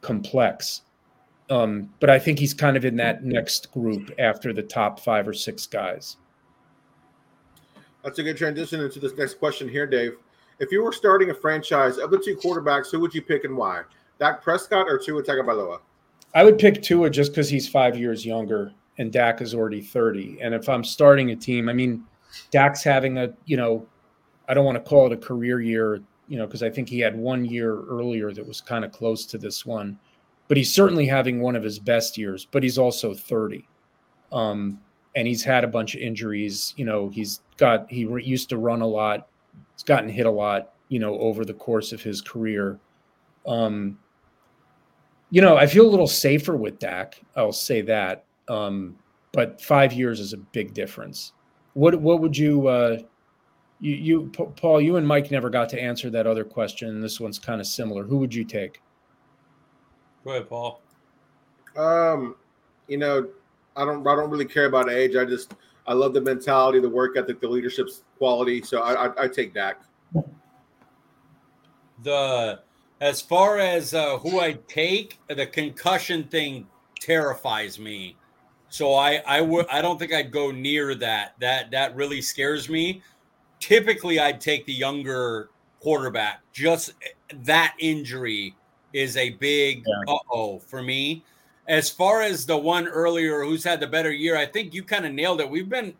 complex. 0.00 0.82
Um, 1.50 1.90
but 2.00 2.10
I 2.10 2.18
think 2.18 2.38
he's 2.38 2.54
kind 2.54 2.76
of 2.76 2.84
in 2.84 2.96
that 2.96 3.24
next 3.24 3.72
group 3.72 4.10
after 4.18 4.52
the 4.52 4.62
top 4.62 5.00
five 5.00 5.26
or 5.26 5.32
six 5.32 5.66
guys. 5.66 6.16
That's 8.04 8.18
a 8.18 8.22
good 8.22 8.36
transition 8.36 8.80
into 8.80 8.98
this 9.00 9.16
next 9.16 9.38
question 9.38 9.68
here, 9.68 9.86
Dave. 9.86 10.16
If 10.58 10.72
you 10.72 10.82
were 10.82 10.92
starting 10.92 11.30
a 11.30 11.34
franchise 11.34 11.98
of 11.98 12.10
the 12.10 12.18
two 12.18 12.36
quarterbacks, 12.36 12.90
who 12.90 13.00
would 13.00 13.14
you 13.14 13.22
pick 13.22 13.44
and 13.44 13.56
why? 13.56 13.82
Dak 14.18 14.42
Prescott 14.42 14.86
or 14.88 14.98
Tua 14.98 15.22
Tagovailoa? 15.22 15.80
I 16.34 16.44
would 16.44 16.58
pick 16.58 16.82
Tua 16.82 17.10
just 17.10 17.32
because 17.32 17.48
he's 17.48 17.68
five 17.68 17.98
years 17.98 18.24
younger 18.24 18.72
and 18.98 19.12
Dak 19.12 19.40
is 19.40 19.54
already 19.54 19.80
30. 19.80 20.38
And 20.40 20.54
if 20.54 20.68
I'm 20.68 20.84
starting 20.84 21.30
a 21.30 21.36
team, 21.36 21.68
I 21.68 21.72
mean, 21.72 22.04
Dak's 22.50 22.82
having 22.82 23.18
a, 23.18 23.32
you 23.44 23.56
know, 23.56 23.86
I 24.48 24.54
don't 24.54 24.64
want 24.64 24.76
to 24.76 24.88
call 24.88 25.06
it 25.06 25.12
a 25.12 25.16
career 25.16 25.60
year, 25.60 26.00
you 26.28 26.38
know, 26.38 26.46
because 26.46 26.62
I 26.62 26.70
think 26.70 26.88
he 26.88 27.00
had 27.00 27.16
one 27.16 27.44
year 27.44 27.82
earlier 27.82 28.32
that 28.32 28.46
was 28.46 28.60
kind 28.60 28.84
of 28.84 28.92
close 28.92 29.26
to 29.26 29.38
this 29.38 29.64
one, 29.66 29.98
but 30.48 30.56
he's 30.56 30.72
certainly 30.72 31.06
having 31.06 31.40
one 31.40 31.56
of 31.56 31.62
his 31.62 31.78
best 31.78 32.16
years, 32.16 32.46
but 32.50 32.62
he's 32.62 32.78
also 32.78 33.14
30. 33.14 33.66
Um, 34.30 34.78
and 35.14 35.28
he's 35.28 35.44
had 35.44 35.64
a 35.64 35.68
bunch 35.68 35.94
of 35.94 36.00
injuries. 36.00 36.72
You 36.76 36.86
know, 36.86 37.10
he's 37.10 37.42
got, 37.58 37.90
he 37.90 38.06
re- 38.06 38.24
used 38.24 38.48
to 38.48 38.56
run 38.56 38.80
a 38.80 38.86
lot. 38.86 39.28
He's 39.74 39.82
gotten 39.82 40.08
hit 40.08 40.26
a 40.26 40.30
lot, 40.30 40.72
you 40.88 40.98
know, 40.98 41.18
over 41.18 41.44
the 41.44 41.54
course 41.54 41.92
of 41.92 42.02
his 42.02 42.22
career. 42.22 42.78
Um, 43.46 43.98
you 45.32 45.40
know, 45.40 45.56
I 45.56 45.66
feel 45.66 45.86
a 45.86 45.88
little 45.88 46.06
safer 46.06 46.58
with 46.58 46.78
Dak. 46.78 47.18
I'll 47.36 47.52
say 47.52 47.80
that. 47.80 48.26
Um, 48.48 48.98
but 49.32 49.62
five 49.62 49.94
years 49.94 50.20
is 50.20 50.34
a 50.34 50.36
big 50.36 50.74
difference. 50.74 51.32
What 51.72 51.98
what 51.98 52.20
would 52.20 52.36
you 52.36 52.68
uh, 52.68 52.98
you 53.80 53.94
you 53.94 54.30
Pa- 54.34 54.44
Paul? 54.44 54.82
You 54.82 54.96
and 54.96 55.08
Mike 55.08 55.30
never 55.30 55.48
got 55.48 55.70
to 55.70 55.80
answer 55.80 56.10
that 56.10 56.26
other 56.26 56.44
question. 56.44 57.00
This 57.00 57.18
one's 57.18 57.38
kind 57.38 57.62
of 57.62 57.66
similar. 57.66 58.04
Who 58.04 58.18
would 58.18 58.34
you 58.34 58.44
take? 58.44 58.82
Go 60.22 60.32
ahead, 60.32 60.50
Paul. 60.50 60.82
Um, 61.76 62.36
you 62.86 62.98
know, 62.98 63.26
I 63.74 63.86
don't 63.86 64.06
I 64.06 64.14
don't 64.14 64.28
really 64.28 64.44
care 64.44 64.66
about 64.66 64.90
age. 64.90 65.16
I 65.16 65.24
just 65.24 65.54
I 65.86 65.94
love 65.94 66.12
the 66.12 66.20
mentality, 66.20 66.78
the 66.78 66.90
work 66.90 67.16
ethic, 67.16 67.40
the 67.40 67.48
leadership 67.48 67.88
quality. 68.18 68.60
So 68.60 68.82
I 68.82 69.06
I, 69.06 69.22
I 69.22 69.28
take 69.28 69.54
Dak. 69.54 69.80
The 72.02 72.60
as 73.02 73.20
far 73.20 73.58
as 73.58 73.94
uh, 73.94 74.16
who 74.18 74.38
I 74.38 74.52
take, 74.68 75.18
the 75.28 75.44
concussion 75.44 76.22
thing 76.24 76.68
terrifies 77.00 77.76
me. 77.80 78.16
So 78.68 78.94
I 78.94 79.20
I 79.26 79.40
would 79.40 79.66
I 79.68 79.82
don't 79.82 79.98
think 79.98 80.14
I'd 80.14 80.30
go 80.30 80.52
near 80.52 80.94
that. 80.94 81.34
That 81.40 81.72
that 81.72 81.96
really 81.96 82.22
scares 82.22 82.68
me. 82.68 83.02
Typically, 83.58 84.20
I'd 84.20 84.40
take 84.40 84.64
the 84.66 84.72
younger 84.72 85.50
quarterback. 85.80 86.42
Just 86.52 86.92
that 87.42 87.74
injury 87.80 88.54
is 88.92 89.16
a 89.16 89.30
big 89.30 89.82
Yeah. 89.84 90.14
uh 90.14 90.18
oh 90.32 90.58
for 90.60 90.80
me. 90.80 91.24
As 91.66 91.90
far 91.90 92.22
as 92.22 92.46
the 92.46 92.56
one 92.56 92.86
earlier 92.86 93.42
who's 93.42 93.64
had 93.64 93.80
the 93.80 93.86
better 93.88 94.12
year, 94.12 94.36
I 94.36 94.46
think 94.46 94.74
you 94.74 94.84
kind 94.84 95.04
of 95.04 95.12
nailed 95.12 95.40
it. 95.40 95.50
We've 95.50 95.68
been 95.68 95.92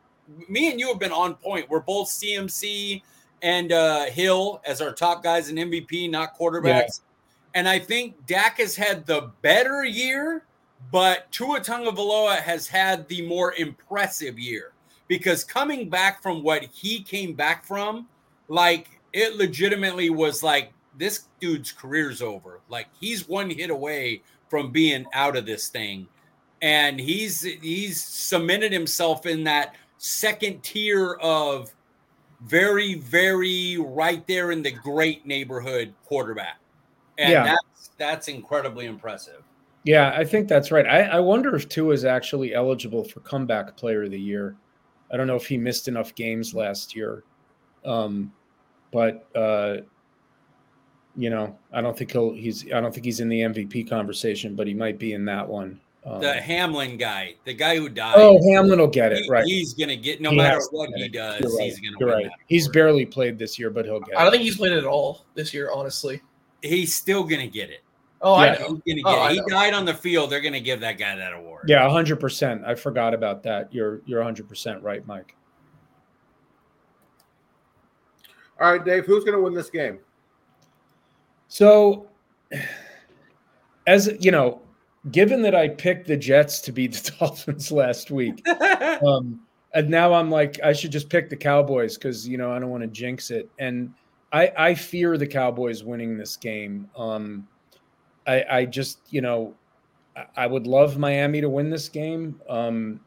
me 0.49 0.71
and 0.71 0.79
you 0.79 0.87
have 0.87 1.01
been 1.01 1.13
on 1.13 1.35
point. 1.35 1.69
We're 1.69 1.81
both 1.81 2.09
CMC 2.09 3.03
and 3.43 3.73
uh, 3.73 4.07
Hill 4.07 4.61
as 4.65 4.81
our 4.81 4.93
top 4.93 5.23
guys 5.23 5.49
in 5.49 5.57
MVP, 5.57 6.11
not 6.11 6.39
quarterbacks. 6.39 7.01
And 7.55 7.69
I 7.69 7.79
think 7.79 8.27
Dak 8.27 8.59
has 8.59 8.77
had 8.77 9.05
the 9.05 9.31
better 9.43 9.85
year, 9.85 10.45
but 10.91 11.31
Tua 11.33 11.61
Tagovailoa 11.61 12.37
has 12.37 12.67
had 12.67 13.07
the 13.09 13.23
more 13.23 13.55
impressive 13.55 14.39
year 14.39 14.73
because 15.09 15.45
coming 15.45 15.91
back 15.91 16.23
from 16.23 16.43
what 16.43 16.65
he 16.65 17.03
came 17.03 17.35
back 17.35 17.65
from, 17.65 18.09
like 18.49 18.89
it 19.13 19.37
legitimately 19.37 20.11
was 20.11 20.43
like 20.43 20.73
this 20.97 21.25
dude's 21.41 21.73
career's 21.73 22.23
over. 22.23 22.61
Like 22.69 22.89
he's 22.99 23.29
one 23.29 23.51
hit 23.51 23.71
away 23.71 24.23
from 24.49 24.71
being 24.71 25.05
out 25.13 25.37
of 25.37 25.45
this 25.45 25.69
thing, 25.69 26.07
and 26.63 26.99
he's 26.99 27.43
he's 27.43 28.03
cemented 28.03 28.73
himself 28.73 29.27
in 29.27 29.45
that 29.45 29.75
second 29.99 30.63
tier 30.63 31.15
of 31.15 31.75
very, 32.45 32.95
very 32.95 33.77
right 33.79 34.27
there 34.27 34.51
in 34.51 34.63
the 34.63 34.71
great 34.71 35.27
neighborhood 35.27 35.95
quarterback. 36.05 36.59
And 37.19 37.31
Yeah. 37.31 37.45
that's 37.45 37.91
that's 37.99 38.29
incredibly 38.29 38.87
impressive. 38.87 39.43
Yeah, 39.85 40.13
I 40.17 40.25
think 40.25 40.49
that's 40.49 40.71
right. 40.71 40.87
I, 40.87 41.03
I 41.03 41.21
wonder 41.21 41.55
if 41.57 41.69
Tua 41.69 41.93
is 41.93 42.05
actually 42.05 42.55
eligible 42.55 43.05
for 43.05 43.21
comeback 43.21 43.77
player 43.77 44.05
of 44.05 44.11
the 44.11 44.21
year. 44.21 44.57
I 45.13 45.17
don't 45.17 45.27
know 45.27 45.37
if 45.37 45.47
he 45.47 45.59
missed 45.59 45.89
enough 45.89 46.15
games 46.15 46.55
last 46.55 46.95
year. 46.97 47.25
Um, 47.85 48.33
but 48.93 49.27
uh, 49.35 49.79
you 51.17 51.31
know, 51.31 51.59
I 51.73 51.81
don't 51.81 51.97
think 51.97 52.13
he'll 52.13 52.33
he's 52.33 52.65
I 52.73 52.81
don't 52.81 52.93
think 52.93 53.05
he's 53.05 53.21
in 53.21 53.29
the 53.29 53.41
MVP 53.41 53.89
conversation, 53.89 54.55
but 54.55 54.67
he 54.67 54.75
might 54.75 54.99
be 54.99 55.13
in 55.13 55.25
that 55.27 55.47
one. 55.47 55.81
Um, 56.05 56.21
The 56.21 56.33
Hamlin 56.35 56.97
guy, 56.97 57.37
the 57.45 57.55
guy 57.55 57.77
who 57.77 57.89
died. 57.89 58.15
oh, 58.17 58.41
Hamlin 58.51 58.81
will 58.81 58.89
get 58.89 59.13
it, 59.13 59.23
he- 59.25 59.31
right. 59.31 59.45
He's 59.45 59.73
gonna 59.75 59.95
get 59.95 60.21
no 60.21 60.31
He 60.31 60.37
matter 60.37 60.61
what 60.73 60.91
he 60.97 61.05
it. 61.05 61.13
does, 61.13 61.41
You're 61.41 61.57
right. 61.57 61.65
he's 61.65 61.79
gonna 61.79 61.97
You're 62.01 62.09
win 62.09 62.17
right. 62.19 62.25
that 62.27 62.33
He's 62.49 62.65
award. 62.67 62.75
barely 62.75 63.07
played 63.07 63.39
this 63.39 63.57
year, 63.59 63.71
but 63.71 63.85
he'll 63.85 64.01
get 64.01 64.15
it. 64.15 64.17
I 64.17 64.23
don't 64.25 64.33
think 64.33 64.43
he's 64.43 64.57
played 64.57 64.73
at 64.73 64.85
all 64.85 65.25
this 65.35 65.55
year, 65.55 65.71
honestly. 65.73 66.21
he's 66.63 66.93
still 66.95 67.23
gonna 67.25 67.47
get 67.47 67.71
it. 67.71 67.81
Oh, 68.21 68.35
Yeah. 68.43 68.53
I 68.53 68.59
know. 68.59 68.81
He's 68.85 68.95
gonna 68.97 68.97
get 68.97 69.05
Oh, 69.07 69.15
it. 69.15 69.27
I 69.29 69.33
He 69.35 69.41
know. 69.41 69.47
died 69.49 69.75
on 69.75 69.85
the 69.85 69.95
field. 69.95 70.31
They're 70.31 70.41
gonna 70.41 70.61
give 70.61 70.81
that 70.81 70.99
guy 70.99 71.15
that 71.17 71.33
award. 71.35 71.65
Yeah, 71.69 71.89
hundred 71.89 72.19
percent. 72.19 72.63
I 72.67 72.75
forgot 72.75 73.15
about 73.15 73.43
that. 73.45 73.73
You're 73.73 74.01
you're 74.05 74.23
hundred 74.25 74.49
percent 74.49 74.83
right, 74.83 75.07
Mike. 75.07 75.37
All 78.61 78.71
right, 78.73 78.85
Dave, 78.85 79.07
who's 79.07 79.25
going 79.25 79.37
to 79.37 79.43
win 79.43 79.55
this 79.55 79.71
game? 79.71 79.99
So, 81.49 82.07
as 83.87 84.13
you 84.21 84.31
know, 84.31 84.63
given 85.11 85.43
that 85.43 85.55
I 85.55 85.69
picked 85.69 86.07
the 86.07 86.17
Jets 86.17 86.61
to 86.63 86.73
beat 86.73 86.93
the 86.93 87.13
Dolphins 87.19 87.73
last 87.73 88.11
week, 88.11 88.47
um, 89.07 89.41
and 89.75 89.89
now 89.89 90.13
I'm 90.13 90.31
like, 90.31 90.61
I 90.63 90.73
should 90.73 90.93
just 90.93 91.09
pick 91.09 91.31
the 91.31 91.37
Cowboys 91.37 91.97
because 91.97 92.29
you 92.29 92.39
know 92.39 92.53
I 92.53 92.59
don't 92.59 92.71
want 92.71 92.83
to 92.83 92.89
jinx 92.89 93.31
it, 93.31 93.51
and 93.59 93.93
I 94.33 94.53
I 94.57 94.75
fear 94.75 95.17
the 95.17 95.27
Cowboys 95.27 95.85
winning 95.85 96.17
this 96.17 96.37
game. 96.37 96.89
Um, 96.97 97.47
I 98.27 98.45
I 98.51 98.65
just 98.65 99.01
you 99.11 99.21
know 99.21 99.55
I 100.37 100.47
would 100.47 100.67
love 100.67 100.99
Miami 100.99 101.41
to 101.41 101.49
win 101.49 101.71
this 101.71 101.89
game. 101.89 102.41
Um, 102.49 103.01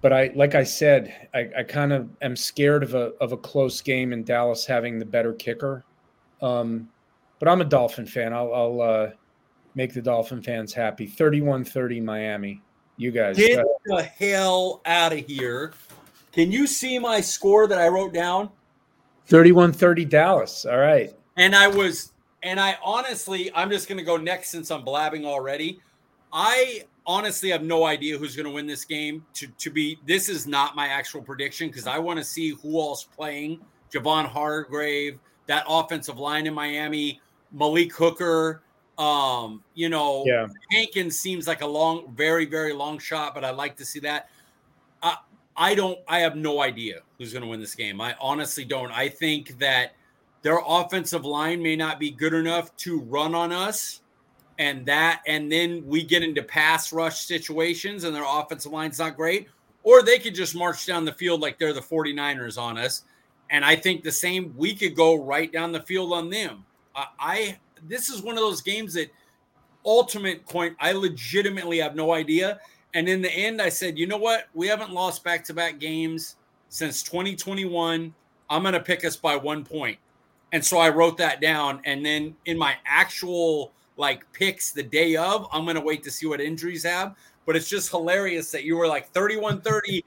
but 0.00 0.12
I, 0.12 0.30
like 0.34 0.54
I 0.54 0.64
said, 0.64 1.28
I, 1.34 1.50
I 1.58 1.62
kind 1.62 1.92
of 1.92 2.08
am 2.22 2.34
scared 2.34 2.82
of 2.82 2.94
a 2.94 3.12
of 3.20 3.32
a 3.32 3.36
close 3.36 3.80
game 3.80 4.12
and 4.12 4.24
Dallas 4.24 4.64
having 4.64 4.98
the 4.98 5.04
better 5.04 5.34
kicker. 5.34 5.84
Um, 6.40 6.88
but 7.38 7.48
I'm 7.48 7.60
a 7.60 7.64
Dolphin 7.64 8.06
fan. 8.06 8.32
I'll, 8.32 8.52
I'll 8.54 8.80
uh, 8.80 9.10
make 9.74 9.94
the 9.94 10.02
Dolphin 10.02 10.42
fans 10.42 10.72
happy. 10.72 11.08
31-30 11.08 12.02
Miami. 12.02 12.62
You 12.96 13.10
guys. 13.10 13.36
Get 13.36 13.64
the 13.86 14.02
hell 14.02 14.82
out 14.84 15.12
of 15.12 15.20
here. 15.20 15.72
Can 16.32 16.52
you 16.52 16.66
see 16.66 16.98
my 16.98 17.20
score 17.20 17.66
that 17.66 17.78
I 17.78 17.88
wrote 17.88 18.12
down? 18.12 18.50
31-30 19.28 20.08
Dallas. 20.08 20.64
All 20.64 20.78
right. 20.78 21.12
And 21.36 21.54
I 21.54 21.68
was 21.68 22.12
and 22.42 22.58
I 22.58 22.76
honestly, 22.82 23.50
I'm 23.54 23.70
just 23.70 23.88
going 23.88 23.98
to 23.98 24.04
go 24.04 24.16
next 24.16 24.50
since 24.50 24.70
I'm 24.70 24.84
blabbing 24.84 25.24
already. 25.24 25.80
I 26.32 26.84
honestly 27.06 27.50
have 27.50 27.62
no 27.62 27.84
idea 27.84 28.16
who's 28.16 28.36
going 28.36 28.46
to 28.46 28.52
win 28.52 28.66
this 28.66 28.84
game. 28.84 29.24
To 29.34 29.46
to 29.46 29.70
be, 29.70 29.98
this 30.06 30.28
is 30.28 30.46
not 30.46 30.76
my 30.76 30.88
actual 30.88 31.22
prediction 31.22 31.68
because 31.68 31.86
I 31.86 31.98
want 31.98 32.18
to 32.18 32.24
see 32.24 32.50
who 32.50 32.78
else 32.80 33.04
playing. 33.04 33.60
Javon 33.92 34.26
Hargrave, 34.26 35.18
that 35.46 35.64
offensive 35.68 36.18
line 36.18 36.46
in 36.46 36.54
Miami, 36.54 37.20
Malik 37.52 37.92
Hooker. 37.94 38.62
Um, 39.00 39.64
you 39.74 39.88
know, 39.88 40.24
yeah. 40.26 40.46
Hankins 40.70 41.18
seems 41.18 41.46
like 41.46 41.62
a 41.62 41.66
long, 41.66 42.12
very, 42.14 42.44
very 42.44 42.74
long 42.74 42.98
shot, 42.98 43.34
but 43.34 43.46
I 43.46 43.50
like 43.50 43.76
to 43.78 43.84
see 43.84 44.00
that. 44.00 44.28
I, 45.02 45.16
I 45.56 45.74
don't. 45.74 45.98
I 46.06 46.20
have 46.20 46.36
no 46.36 46.60
idea 46.60 47.00
who's 47.16 47.32
going 47.32 47.42
to 47.42 47.48
win 47.48 47.60
this 47.60 47.74
game. 47.74 48.00
I 48.00 48.14
honestly 48.20 48.64
don't. 48.64 48.92
I 48.92 49.08
think 49.08 49.58
that 49.58 49.94
their 50.42 50.60
offensive 50.66 51.24
line 51.24 51.62
may 51.62 51.76
not 51.76 51.98
be 51.98 52.10
good 52.10 52.34
enough 52.34 52.76
to 52.78 53.00
run 53.00 53.34
on 53.34 53.52
us 53.52 54.00
and 54.58 54.84
that 54.84 55.22
and 55.26 55.50
then 55.50 55.82
we 55.86 56.02
get 56.02 56.22
into 56.22 56.42
pass 56.42 56.92
rush 56.92 57.24
situations 57.24 58.04
and 58.04 58.14
their 58.14 58.26
offensive 58.26 58.70
line's 58.70 58.98
not 58.98 59.16
great 59.16 59.48
or 59.82 60.02
they 60.02 60.18
could 60.18 60.34
just 60.34 60.54
march 60.54 60.84
down 60.86 61.04
the 61.04 61.12
field 61.12 61.40
like 61.40 61.58
they're 61.58 61.72
the 61.72 61.80
49ers 61.80 62.60
on 62.60 62.76
us 62.76 63.04
and 63.48 63.64
i 63.64 63.74
think 63.74 64.02
the 64.02 64.12
same 64.12 64.54
we 64.56 64.74
could 64.74 64.94
go 64.94 65.14
right 65.14 65.50
down 65.50 65.72
the 65.72 65.80
field 65.80 66.12
on 66.12 66.28
them 66.28 66.64
i 67.18 67.58
this 67.88 68.08
is 68.08 68.22
one 68.22 68.36
of 68.36 68.40
those 68.40 68.60
games 68.60 68.94
that 68.94 69.10
ultimate 69.84 70.44
point 70.46 70.76
i 70.80 70.92
legitimately 70.92 71.78
have 71.78 71.94
no 71.94 72.12
idea 72.12 72.58
and 72.94 73.08
in 73.08 73.22
the 73.22 73.30
end 73.30 73.62
i 73.62 73.68
said 73.68 73.98
you 73.98 74.06
know 74.06 74.18
what 74.18 74.48
we 74.54 74.66
haven't 74.66 74.92
lost 74.92 75.24
back-to-back 75.24 75.78
games 75.78 76.36
since 76.68 77.02
2021 77.02 78.14
i'm 78.50 78.62
going 78.62 78.74
to 78.74 78.80
pick 78.80 79.04
us 79.04 79.16
by 79.16 79.36
one 79.36 79.64
point 79.64 79.98
and 80.52 80.64
so 80.64 80.78
I 80.78 80.88
wrote 80.88 81.16
that 81.18 81.40
down. 81.40 81.80
And 81.84 82.04
then 82.04 82.34
in 82.46 82.58
my 82.58 82.76
actual 82.86 83.72
like 83.96 84.30
picks 84.32 84.72
the 84.72 84.82
day 84.82 85.16
of, 85.16 85.46
I'm 85.52 85.66
gonna 85.66 85.80
wait 85.80 86.02
to 86.04 86.10
see 86.10 86.26
what 86.26 86.40
injuries 86.40 86.84
have. 86.84 87.14
But 87.46 87.56
it's 87.56 87.68
just 87.68 87.90
hilarious 87.90 88.50
that 88.52 88.64
you 88.64 88.76
were 88.76 88.86
like 88.86 89.10
31 89.10 89.60
30 89.60 90.04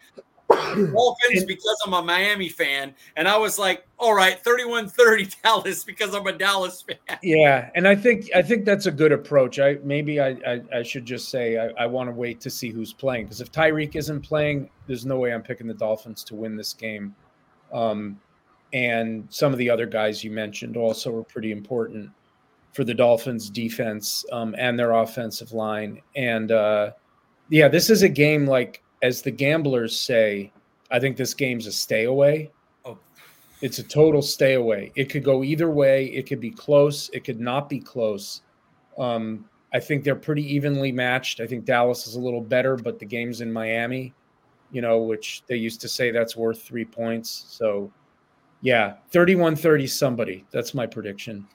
Dolphins 0.50 1.46
because 1.46 1.78
I'm 1.86 1.94
a 1.94 2.02
Miami 2.02 2.50
fan. 2.50 2.94
And 3.16 3.28
I 3.28 3.38
was 3.38 3.58
like, 3.58 3.88
all 3.98 4.14
right, 4.14 4.40
31 4.44 4.90
30 4.90 5.30
Dallas 5.44 5.84
because 5.84 6.14
I'm 6.14 6.26
a 6.28 6.34
Dallas 6.34 6.82
fan. 6.82 7.18
Yeah. 7.22 7.70
And 7.76 7.88
I 7.88 7.96
think 7.96 8.30
I 8.36 8.42
think 8.42 8.66
that's 8.66 8.86
a 8.86 8.92
good 8.92 9.12
approach. 9.12 9.60
I 9.60 9.78
maybe 9.84 10.20
I 10.20 10.30
I, 10.46 10.62
I 10.74 10.84
should 10.84 11.06
just 11.06 11.30
say 11.30 11.58
I, 11.58 11.84
I 11.84 11.86
want 11.86 12.10
to 12.10 12.14
wait 12.14 12.42
to 12.42 12.50
see 12.50 12.70
who's 12.70 12.94
playing 12.94 13.26
because 13.26 13.42
if 13.42 13.52
Tyreek 13.52 13.96
isn't 13.96 14.22
playing, 14.22 14.70
there's 14.88 15.06
no 15.06 15.18
way 15.18 15.34
I'm 15.34 15.44
picking 15.44 15.68
the 15.68 15.74
Dolphins 15.74 16.24
to 16.26 16.36
win 16.36 16.56
this 16.56 16.74
game. 16.74 17.16
Um, 17.72 18.20
and 18.74 19.28
some 19.30 19.52
of 19.52 19.60
the 19.60 19.70
other 19.70 19.86
guys 19.86 20.24
you 20.24 20.32
mentioned 20.32 20.78
also 20.78 21.16
are 21.16 21.24
pretty 21.24 21.52
important 21.52 22.10
for 22.74 22.84
the 22.84 22.94
Dolphins' 22.94 23.50
defense 23.50 24.26
um, 24.32 24.56
and 24.58 24.78
their 24.78 24.94
offensive 24.94 25.54
line. 25.54 26.02
And 26.16 26.52
uh, 26.52 26.92
yeah, 27.50 27.68
this 27.68 27.90
is 27.90 28.02
a 28.02 28.10
game 28.10 28.48
like 28.48 28.84
as 29.04 29.22
the 29.22 29.30
gamblers 29.30 30.00
say. 30.00 30.52
I 30.90 31.00
think 31.00 31.18
this 31.18 31.34
game's 31.34 31.68
a 31.68 31.72
stay 31.72 32.06
away. 32.06 32.52
Oh. 32.86 32.98
It's 33.62 33.78
a 33.78 33.84
total 33.84 34.22
stay 34.22 34.56
away. 34.56 34.92
It 34.96 35.10
could 35.10 35.24
go 35.24 35.44
either 35.44 35.70
way. 35.70 36.06
It 36.06 36.28
could 36.28 36.40
be 36.40 36.52
close. 36.52 37.10
It 37.10 37.24
could 37.24 37.40
not 37.40 37.70
be 37.70 37.80
close. 37.80 38.42
Um, 38.98 39.46
I 39.74 39.80
think 39.80 40.04
they're 40.04 40.16
pretty 40.16 40.44
evenly 40.56 40.92
matched. 40.92 41.40
I 41.40 41.48
think 41.48 41.66
Dallas 41.66 42.08
is 42.08 42.16
a 42.16 42.20
little 42.20 42.42
better, 42.42 42.76
but 42.78 43.00
the 43.00 43.06
game's 43.06 43.42
in 43.42 43.52
Miami, 43.52 44.14
you 44.72 44.82
know, 44.82 45.00
which 45.00 45.44
they 45.48 45.56
used 45.56 45.82
to 45.82 45.90
say 45.90 46.12
that's 46.12 46.36
worth 46.36 46.62
three 46.62 46.86
points. 46.86 47.46
So 47.50 47.92
yeah, 48.62 48.96
31 49.10 49.56
30 49.56 49.88
somebody. 49.88 50.46
That's 50.52 50.74
my 50.74 50.86
prediction. 50.86 51.48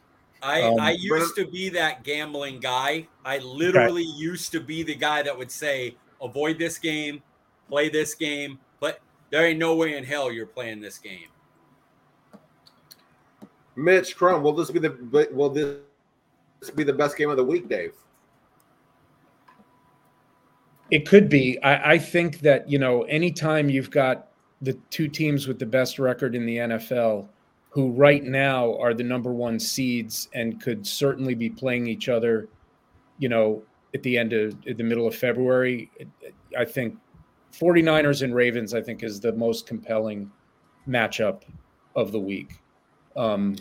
I, 0.43 0.63
um, 0.63 0.81
I 0.81 0.93
used 0.93 1.35
to 1.37 1.47
be 1.47 1.69
that 1.71 2.05
gambling 2.05 2.61
guy. 2.61 3.09
I 3.25 3.39
literally 3.39 4.03
okay. 4.03 4.19
used 4.19 4.53
to 4.53 4.61
be 4.61 4.83
the 4.83 4.95
guy 4.95 5.23
that 5.23 5.37
would 5.37 5.51
say, 5.51 5.97
avoid 6.21 6.59
this 6.59 6.79
game, 6.79 7.23
play 7.69 7.89
this 7.89 8.15
game, 8.15 8.59
but 8.81 9.01
there 9.31 9.47
ain't 9.47 9.59
no 9.59 9.75
way 9.77 9.97
in 9.97 10.05
hell 10.05 10.33
you're 10.33 10.47
playing 10.47 10.81
this 10.81 10.99
game. 10.99 11.29
Mitch 13.77 14.17
Crum, 14.17 14.43
will 14.43 14.53
this 14.53 14.71
be 14.71 14.81
the 14.81 15.29
will 15.33 15.51
this 15.51 15.79
be 16.75 16.83
the 16.83 16.93
best 16.93 17.17
game 17.17 17.31
of 17.31 17.37
the 17.37 17.45
week, 17.45 17.69
Dave? 17.69 17.93
It 20.91 21.07
could 21.07 21.29
be. 21.29 21.61
I, 21.63 21.93
I 21.93 21.99
think 21.99 22.41
that, 22.41 22.69
you 22.69 22.79
know, 22.79 23.03
anytime 23.03 23.69
you've 23.69 23.91
got 23.91 24.29
the 24.63 24.73
two 24.91 25.07
teams 25.07 25.47
with 25.47 25.59
the 25.59 25.67
best 25.67 25.99
record 25.99 26.35
in 26.35 26.47
the 26.47 26.57
NFL, 26.57 27.29
who 27.71 27.91
right 27.91 28.25
now 28.25 28.77
are 28.79 28.95
the 28.95 29.05
number 29.05 29.33
one 29.33 29.61
seeds 29.61 30.29
and 30.35 30.61
could 30.61 30.87
certainly 30.87 31.35
be 31.35 31.51
playing 31.51 31.87
each 31.87 32.09
other, 32.09 32.49
you 33.19 33.29
know, 33.29 33.63
at 33.95 34.03
the 34.03 34.17
end 34.17 34.33
of 34.33 34.57
at 34.67 34.77
the 34.77 34.83
middle 34.83 35.07
of 35.07 35.15
February. 35.15 35.91
I 36.59 36.65
think 36.65 36.97
49ers 37.59 38.23
and 38.23 38.35
Ravens, 38.35 38.75
I 38.75 38.81
think, 38.81 39.03
is 39.03 39.21
the 39.21 39.33
most 39.33 39.67
compelling 39.67 40.31
matchup 40.89 41.43
of 41.97 42.13
the 42.13 42.19
week. 42.19 42.61
Um, 43.17 43.57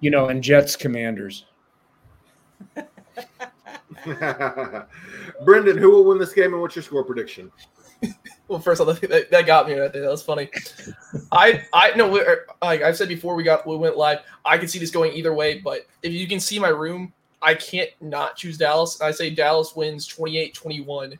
you 0.00 0.10
know, 0.10 0.28
and 0.28 0.42
Jets 0.42 0.76
Commanders. 0.76 1.44
Brendan, 5.44 5.76
who 5.78 5.90
will 5.90 6.04
win 6.04 6.18
this 6.18 6.32
game 6.32 6.52
and 6.52 6.62
what's 6.62 6.76
your 6.76 6.82
score 6.82 7.04
prediction? 7.04 7.50
well, 8.48 8.60
first 8.60 8.80
of 8.80 8.88
all, 8.88 8.94
that, 8.94 9.30
that 9.30 9.46
got 9.46 9.68
me. 9.68 9.74
That, 9.74 9.92
that 9.92 10.08
was 10.08 10.22
funny. 10.22 10.50
I 11.32 11.64
I 11.72 11.94
know 11.96 12.08
like 12.62 12.82
I've 12.82 12.96
said 12.96 13.08
before, 13.08 13.34
we 13.34 13.42
got 13.42 13.66
we 13.66 13.76
went 13.76 13.96
live. 13.96 14.20
I 14.44 14.58
can 14.58 14.68
see 14.68 14.78
this 14.78 14.90
going 14.90 15.12
either 15.12 15.32
way, 15.34 15.58
but 15.58 15.86
if 16.02 16.12
you 16.12 16.26
can 16.28 16.40
see 16.40 16.58
my 16.58 16.68
room, 16.68 17.12
I 17.42 17.54
can't 17.54 17.90
not 18.00 18.36
choose 18.36 18.58
Dallas. 18.58 19.00
I 19.00 19.10
say 19.10 19.30
Dallas 19.30 19.74
wins 19.74 20.08
28-21. 20.08 21.18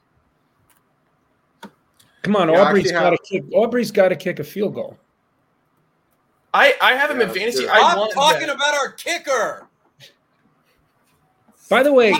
Come 2.27 2.35
on, 2.35 2.49
yeah, 2.49 2.61
Aubrey's 2.61 2.91
got 2.91 3.11
to 3.11 3.19
kick. 3.19 3.45
Aubrey's 3.53 3.93
got 3.93 4.09
to 4.09 4.17
kick 4.17 4.41
a 4.41 4.45
field 4.45 4.75
goal. 4.75 4.99
I 6.53 6.75
I 6.81 6.95
have 6.95 7.09
him 7.09 7.21
yeah, 7.21 7.29
in 7.29 7.33
fantasy. 7.33 7.63
Sure. 7.63 7.71
I'm 7.71 8.11
talking 8.11 8.49
that. 8.49 8.57
about 8.57 8.75
our 8.75 8.91
kicker. 8.91 9.69
By 11.71 11.85
the 11.85 11.93
way, 11.93 12.13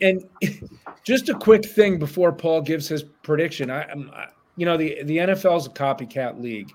and, 0.00 0.22
and, 0.40 0.70
just 1.04 1.28
a 1.28 1.34
quick 1.34 1.64
thing 1.64 1.98
before 1.98 2.30
Paul 2.30 2.62
gives 2.62 2.86
his 2.86 3.02
prediction. 3.02 3.68
I, 3.68 3.82
I 3.82 4.28
you 4.54 4.64
know, 4.64 4.76
the 4.76 5.02
the 5.02 5.16
NFL 5.16 5.58
is 5.58 5.66
a 5.66 5.70
copycat 5.70 6.40
league. 6.40 6.72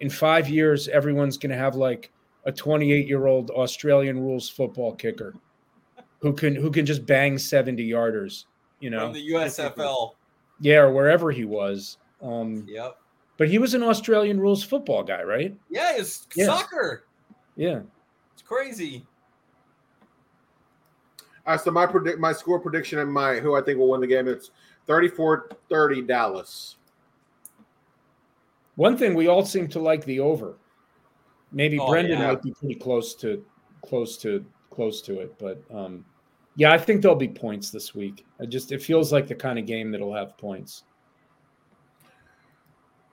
In 0.00 0.08
five 0.08 0.48
years, 0.48 0.88
everyone's 0.88 1.36
going 1.36 1.52
to 1.52 1.58
have 1.58 1.76
like 1.76 2.10
a 2.46 2.52
28 2.52 3.06
year 3.06 3.26
old 3.26 3.50
Australian 3.50 4.18
rules 4.18 4.48
football 4.48 4.94
kicker 4.94 5.34
who 6.20 6.32
can 6.32 6.54
who 6.54 6.70
can 6.70 6.86
just 6.86 7.04
bang 7.04 7.36
70 7.36 7.86
yarders. 7.86 8.46
You 8.80 8.88
know, 8.88 9.00
from 9.00 9.12
the 9.12 9.28
USFL. 9.32 10.12
Yeah, 10.60 10.78
or 10.78 10.92
wherever 10.94 11.30
he 11.30 11.44
was. 11.44 11.98
Um, 12.24 12.66
yep. 12.68 12.96
But 13.36 13.48
he 13.48 13.58
was 13.58 13.74
an 13.74 13.82
Australian 13.82 14.40
rules 14.40 14.62
football 14.62 15.02
guy, 15.02 15.22
right? 15.22 15.54
Yeah, 15.68 15.96
it's 15.96 16.26
yeah. 16.34 16.46
soccer. 16.46 17.06
Yeah, 17.56 17.80
it's 18.32 18.42
crazy. 18.42 19.06
Uh, 21.46 21.58
so 21.58 21.70
my 21.70 21.86
predict 21.86 22.18
my 22.18 22.32
score 22.32 22.58
prediction 22.58 23.00
and 23.00 23.12
my 23.12 23.36
who 23.36 23.54
I 23.54 23.60
think 23.60 23.78
will 23.78 23.90
win 23.90 24.00
the 24.00 24.06
game 24.06 24.28
it's 24.28 24.50
34-30 24.88 26.06
Dallas. 26.06 26.76
One 28.76 28.96
thing 28.96 29.14
we 29.14 29.28
all 29.28 29.44
seem 29.44 29.68
to 29.68 29.78
like 29.78 30.04
the 30.04 30.20
over. 30.20 30.56
Maybe 31.52 31.78
oh, 31.78 31.88
Brendan 31.88 32.18
yeah. 32.18 32.28
might 32.28 32.42
be 32.42 32.52
pretty 32.52 32.74
close 32.74 33.14
to 33.16 33.44
close 33.84 34.16
to 34.18 34.44
close 34.70 35.02
to 35.02 35.20
it, 35.20 35.38
but 35.38 35.62
um, 35.72 36.04
yeah, 36.56 36.72
I 36.72 36.78
think 36.78 37.02
there'll 37.02 37.16
be 37.16 37.28
points 37.28 37.70
this 37.70 37.94
week. 37.94 38.24
I 38.40 38.46
just 38.46 38.72
it 38.72 38.82
feels 38.82 39.12
like 39.12 39.28
the 39.28 39.34
kind 39.34 39.58
of 39.58 39.66
game 39.66 39.90
that'll 39.90 40.14
have 40.14 40.38
points. 40.38 40.84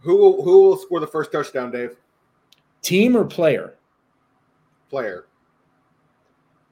Who 0.02 0.16
will 0.16 0.44
who 0.44 0.64
will 0.64 0.78
score 0.78 1.00
the 1.00 1.08
first 1.08 1.32
touchdown, 1.32 1.72
Dave? 1.72 1.96
Team 2.82 3.16
or 3.16 3.26
player? 3.26 3.76
Player. 4.90 5.26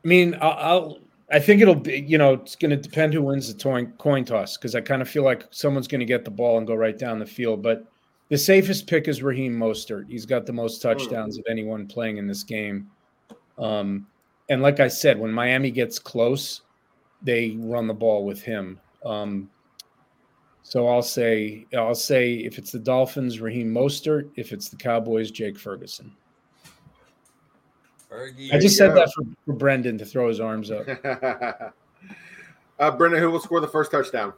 I 0.04 0.08
mean, 0.08 0.36
I'll, 0.42 0.52
I'll 0.52 0.98
I 1.32 1.40
think 1.40 1.62
it'll 1.62 1.76
be, 1.76 2.00
you 2.08 2.18
know, 2.18 2.34
it's 2.34 2.56
going 2.56 2.72
to 2.72 2.78
depend 2.78 3.14
who 3.14 3.22
wins 3.22 3.54
the 3.54 3.92
coin 3.98 4.26
toss 4.26 4.58
because 4.58 4.74
I 4.74 4.82
kind 4.82 5.02
of 5.02 5.10
feel 5.10 5.24
like 5.24 5.46
someone's 5.52 5.88
going 5.88 6.00
to 6.00 6.06
get 6.06 6.26
the 6.26 6.32
ball 6.32 6.58
and 6.58 6.66
go 6.66 6.74
right 6.74 6.98
down 6.98 7.20
the 7.20 7.26
field. 7.26 7.62
But 7.62 7.86
the 8.30 8.38
safest 8.38 8.88
pick 8.88 9.08
is 9.08 9.22
Raheem 9.22 9.56
Mostert. 9.56 10.10
He's 10.10 10.26
got 10.26 10.46
the 10.48 10.54
most 10.54 10.82
touchdowns 10.82 11.38
of 11.38 11.46
anyone 11.48 11.88
playing 11.88 12.18
in 12.18 12.28
this 12.28 12.44
game. 12.44 12.90
Um, 13.60 14.08
and 14.50 14.64
like 14.64 14.80
I 14.80 14.88
said, 14.88 15.20
when 15.20 15.32
Miami 15.32 15.70
gets 15.70 16.00
close, 16.00 16.62
they 17.22 17.56
run 17.60 17.86
the 17.86 17.94
ball 17.94 18.26
with 18.26 18.42
him. 18.42 18.80
Um, 19.06 19.50
so 20.70 20.88
I'll 20.88 21.02
say 21.02 21.66
I'll 21.76 21.96
say 21.96 22.34
if 22.34 22.60
it's 22.60 22.72
the 22.72 22.78
Dolphins, 22.78 23.40
Raheem 23.40 23.74
Mostert. 23.74 24.30
If 24.36 24.54
it's 24.54 24.70
the 24.70 24.76
Cowboys, 24.76 25.32
Jake 25.32 25.58
Ferguson. 25.58 26.16
Fergie. 28.08 28.54
I 28.54 28.60
just 28.60 28.78
said 28.78 28.90
go. 28.90 28.96
that 29.00 29.12
for, 29.12 29.24
for 29.48 29.54
Brendan 29.54 29.98
to 29.98 30.06
throw 30.06 30.28
his 30.28 30.40
arms 30.40 30.70
up. 30.70 30.86
uh, 32.80 32.92
Brendan, 32.92 33.20
who 33.20 33.32
will 33.32 33.40
score 33.40 33.60
the 33.62 33.68
first 33.68 33.90
touchdown? 33.90 34.32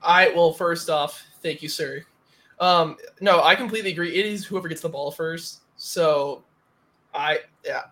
I 0.00 0.28
well, 0.28 0.52
first 0.52 0.88
off, 0.88 1.20
thank 1.42 1.64
you, 1.64 1.68
sir. 1.68 2.04
Um, 2.60 2.96
no, 3.20 3.42
I 3.42 3.56
completely 3.56 3.90
agree. 3.90 4.14
It 4.14 4.24
is 4.24 4.44
whoever 4.44 4.68
gets 4.68 4.82
the 4.82 4.88
ball 4.88 5.10
first. 5.10 5.62
So, 5.78 6.44
I 7.12 7.40
yeah, 7.64 7.82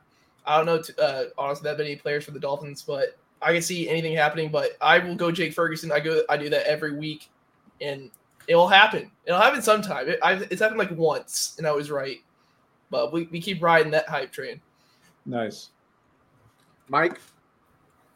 I 0.46 0.58
don't 0.58 0.66
know 0.66 0.80
t- 0.80 0.92
uh, 0.96 1.24
honestly 1.36 1.64
that 1.64 1.76
many 1.76 1.96
players 1.96 2.24
for 2.24 2.30
the 2.30 2.38
Dolphins, 2.38 2.84
but 2.86 3.18
I 3.42 3.52
can 3.52 3.62
see 3.62 3.88
anything 3.88 4.14
happening. 4.14 4.48
But 4.48 4.76
I 4.80 5.00
will 5.00 5.16
go 5.16 5.32
Jake 5.32 5.54
Ferguson. 5.54 5.90
I 5.90 5.98
go 5.98 6.22
I 6.28 6.36
do 6.36 6.48
that 6.50 6.68
every 6.68 6.96
week, 6.96 7.28
and 7.80 8.10
it 8.46 8.54
will 8.54 8.68
happen. 8.68 9.10
It'll 9.26 9.40
happen 9.40 9.62
sometime. 9.62 10.08
It, 10.08 10.18
I, 10.22 10.34
it's 10.34 10.60
happened 10.60 10.78
like 10.78 10.90
once, 10.92 11.54
and 11.58 11.66
I 11.66 11.72
was 11.72 11.90
right. 11.90 12.18
But 12.90 13.12
we, 13.12 13.24
we 13.30 13.40
keep 13.40 13.62
riding 13.62 13.92
that 13.92 14.08
hype 14.08 14.32
train. 14.32 14.60
Nice. 15.24 15.70
Mike? 16.88 17.20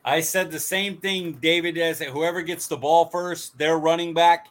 I 0.04 0.20
said 0.20 0.50
the 0.50 0.58
same 0.58 0.96
thing, 0.96 1.32
David, 1.34 1.78
as 1.78 2.00
whoever 2.00 2.42
gets 2.42 2.66
the 2.66 2.76
ball 2.76 3.06
first, 3.06 3.56
their 3.56 3.78
running 3.78 4.12
back, 4.12 4.48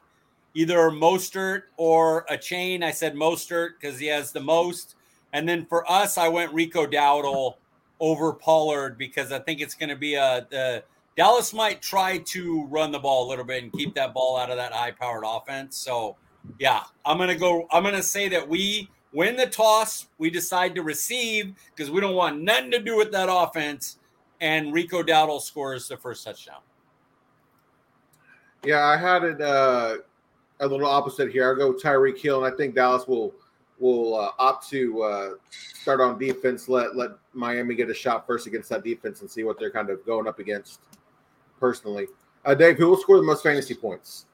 either 0.54 0.78
Mostert 0.90 1.64
or 1.78 2.26
Achane. 2.32 2.84
I 2.84 2.92
said 2.92 3.16
Mostert 3.16 3.72
because 3.80 4.00
he 4.00 4.08
has 4.08 4.32
the 4.32 4.40
most. 4.40 4.96
And 5.34 5.48
then 5.48 5.66
for 5.66 5.90
us, 5.92 6.18
I 6.18 6.28
went 6.28 6.54
Rico 6.54 6.88
Dowdle 6.88 7.56
over 8.00 8.34
Pollard 8.34 8.98
because 8.98 9.32
I 9.32 9.40
think 9.40 9.62
it's 9.62 9.76
going 9.76 9.90
to 9.90 9.96
be 9.96 10.16
a 10.16 10.48
the 10.50 10.84
Dallas 11.16 11.54
might 11.54 11.82
try 11.82 12.18
to 12.20 12.66
run 12.66 12.92
the 12.92 13.00
ball 13.00 13.28
a 13.28 13.30
little 13.30 13.46
bit 13.46 13.64
and 13.64 13.72
keep 13.72 13.94
that 13.96 14.14
ball 14.14 14.38
out 14.38 14.50
of 14.50 14.58
that 14.58 14.74
high 14.74 14.92
powered 14.92 15.24
offense. 15.26 15.78
So 15.78 16.16
yeah, 16.60 16.84
I'm 17.06 17.18
gonna 17.18 17.36
go. 17.36 17.68
I'm 17.72 17.84
gonna 17.84 18.04
say 18.04 18.28
that 18.30 18.48
we 18.48 18.90
win 19.14 19.36
the 19.36 19.48
toss. 19.48 20.08
We 20.18 20.30
decide 20.30 20.76
to 20.76 20.84
receive 20.84 21.54
because 21.76 21.92
we 21.92 22.02
don't 22.02 22.16
want 22.16 22.42
nothing 22.42 22.72
to 22.72 22.80
do 22.80 22.98
with 22.98 23.12
that 23.12 23.30
offense. 23.32 24.00
And 24.42 24.74
Rico 24.74 25.04
Dowdle 25.04 25.42
scores 25.42 25.88
the 25.88 25.98
first 25.98 26.26
touchdown. 26.26 26.60
Yeah, 28.66 28.86
I 28.86 28.98
had 28.98 29.24
it 29.24 29.42
uh, 29.42 29.98
a 30.60 30.68
little 30.68 30.88
opposite 30.88 31.32
here. 31.32 31.48
I'll 31.48 31.56
go 31.56 31.74
Tyreek 31.74 32.18
Hill, 32.18 32.44
and 32.44 32.54
I 32.54 32.58
think 32.58 32.76
Dallas 32.76 33.08
will 33.08 33.34
will 33.80 34.16
uh, 34.16 34.32
opt 34.40 34.70
to 34.70 35.04
uh, 35.04 35.30
start 35.50 36.02
on 36.02 36.18
defense. 36.18 36.68
Let 36.68 36.96
let 36.96 37.12
Miami 37.34 37.76
get 37.76 37.90
a 37.90 37.94
shot 37.94 38.26
first 38.26 38.48
against 38.48 38.70
that 38.70 38.84
defense 38.84 39.22
and 39.22 39.30
see 39.30 39.44
what 39.44 39.60
they're 39.60 39.72
kind 39.72 39.90
of 39.90 40.06
going 40.06 40.28
up 40.28 40.40
against. 40.40 40.80
Personally, 41.64 42.08
uh, 42.44 42.54
Dave, 42.54 42.76
who 42.76 42.90
will 42.90 42.98
score 42.98 43.16
the 43.16 43.24
most 43.24 43.42
fantasy 43.42 43.74
points? 43.74 44.26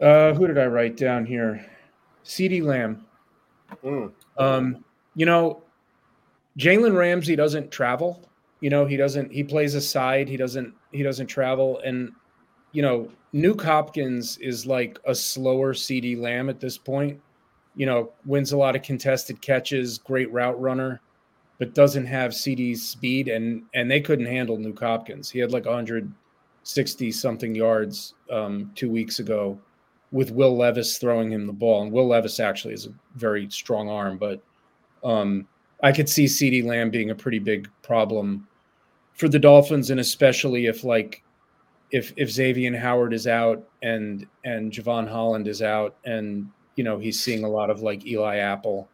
Uh, 0.00 0.32
who 0.32 0.46
did 0.46 0.56
I 0.56 0.66
write 0.66 0.96
down 0.96 1.26
here? 1.26 1.66
CeeDee 2.24 2.62
Lamb. 2.62 3.04
Mm. 3.82 4.12
Um, 4.38 4.84
you 5.16 5.26
know, 5.26 5.60
Jalen 6.56 6.96
Ramsey 6.96 7.34
doesn't 7.34 7.72
travel. 7.72 8.28
You 8.60 8.70
know, 8.70 8.86
he 8.86 8.96
doesn't. 8.96 9.32
He 9.32 9.42
plays 9.42 9.74
aside. 9.74 10.28
He 10.28 10.36
doesn't. 10.36 10.72
He 10.92 11.02
doesn't 11.02 11.26
travel. 11.26 11.80
And 11.84 12.12
you 12.70 12.82
know, 12.82 13.10
Nuk 13.34 13.60
Hopkins 13.60 14.38
is 14.38 14.66
like 14.66 15.00
a 15.04 15.16
slower 15.16 15.74
CeeDee 15.74 16.16
Lamb 16.16 16.48
at 16.48 16.60
this 16.60 16.78
point. 16.78 17.20
You 17.74 17.86
know, 17.86 18.12
wins 18.24 18.52
a 18.52 18.56
lot 18.56 18.76
of 18.76 18.82
contested 18.82 19.42
catches, 19.42 19.98
great 19.98 20.32
route 20.32 20.60
runner, 20.60 21.00
but 21.62 21.74
doesn't 21.74 22.06
have 22.06 22.32
CeeDee's 22.32 22.82
speed. 22.82 23.28
And 23.28 23.62
and 23.72 23.88
they 23.88 24.00
couldn't 24.00 24.26
handle 24.26 24.58
Nuk 24.58 24.80
Hopkins. 24.80 25.30
He 25.30 25.38
had 25.38 25.52
like 25.52 25.64
160 25.64 27.12
something 27.12 27.54
yards 27.54 28.14
um, 28.32 28.72
two 28.74 28.90
weeks 28.90 29.20
ago 29.20 29.60
with 30.10 30.32
Will 30.32 30.56
Levis 30.56 30.98
throwing 30.98 31.30
him 31.30 31.46
the 31.46 31.52
ball. 31.52 31.84
And 31.84 31.92
Will 31.92 32.08
Levis 32.08 32.40
actually 32.40 32.74
is 32.74 32.86
a 32.86 32.94
very 33.14 33.48
strong 33.48 33.88
arm, 33.88 34.18
but 34.18 34.42
um, 35.04 35.46
I 35.84 35.92
could 35.92 36.08
see 36.08 36.24
CeeDee 36.24 36.64
Lamb 36.64 36.90
being 36.90 37.10
a 37.10 37.14
pretty 37.14 37.38
big 37.38 37.70
problem 37.82 38.48
for 39.14 39.28
the 39.28 39.38
Dolphins, 39.38 39.90
and 39.90 40.00
especially 40.00 40.66
if 40.66 40.82
like 40.82 41.22
if 41.92 42.12
if 42.16 42.28
Xavier 42.28 42.76
Howard 42.76 43.12
is 43.12 43.28
out 43.28 43.62
and 43.82 44.26
and 44.44 44.72
Jevon 44.72 45.08
Holland 45.08 45.46
is 45.46 45.62
out, 45.62 45.94
and 46.04 46.50
you 46.74 46.82
know 46.82 46.98
he's 46.98 47.22
seeing 47.22 47.44
a 47.44 47.48
lot 47.48 47.70
of 47.70 47.82
like 47.82 48.04
Eli 48.04 48.38
Apple 48.38 48.88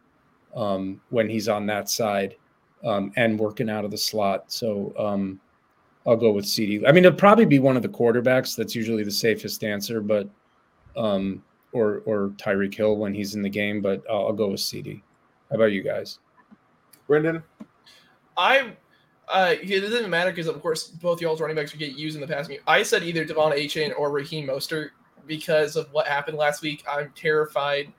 um, 0.55 1.01
when 1.09 1.27
he's 1.27 1.49
on 1.49 1.65
that 1.65 1.89
side 1.89 2.35
um, 2.85 3.11
and 3.15 3.39
working 3.39 3.69
out 3.69 3.85
of 3.85 3.91
the 3.91 3.97
slot. 3.97 4.45
So 4.51 4.93
um, 4.97 5.39
I'll 6.07 6.17
go 6.17 6.31
with 6.31 6.45
CeeDee. 6.45 6.87
I 6.87 6.91
mean, 6.91 7.05
it'll 7.05 7.17
probably 7.17 7.45
be 7.45 7.59
one 7.59 7.75
of 7.75 7.83
the 7.83 7.89
quarterbacks. 7.89 8.55
That's 8.55 8.75
usually 8.75 9.03
the 9.03 9.11
safest 9.11 9.63
answer, 9.63 10.01
but 10.01 10.29
um, 10.95 11.43
or 11.71 12.01
or 12.05 12.29
Tyreek 12.37 12.73
Hill 12.73 12.97
when 12.97 13.13
he's 13.13 13.35
in 13.35 13.41
the 13.41 13.49
game. 13.49 13.81
But 13.81 14.03
I'll, 14.09 14.27
I'll 14.27 14.33
go 14.33 14.49
with 14.49 14.59
CeeDee. 14.59 15.01
How 15.49 15.55
about 15.55 15.71
you 15.71 15.83
guys? 15.83 16.19
Brendan? 17.07 17.43
I 18.37 18.73
uh 19.27 19.55
it 19.61 19.81
doesn't 19.81 20.09
matter 20.09 20.31
because 20.31 20.47
of 20.47 20.61
course 20.61 20.87
both 20.87 21.21
y'all's 21.21 21.41
running 21.41 21.55
backs 21.55 21.71
would 21.71 21.79
get 21.79 21.95
used 21.95 22.15
in 22.15 22.21
the 22.21 22.27
past 22.27 22.49
game. 22.49 22.59
I 22.67 22.83
said 22.83 23.03
either 23.03 23.25
De'Von 23.25 23.53
Achane 23.53 23.93
or 23.97 24.11
Raheem 24.11 24.47
Mostert 24.47 24.89
because 25.27 25.75
of 25.75 25.91
what 25.91 26.07
happened 26.07 26.37
last 26.37 26.61
week. 26.61 26.83
I'm 26.89 27.11
terrified 27.15 27.91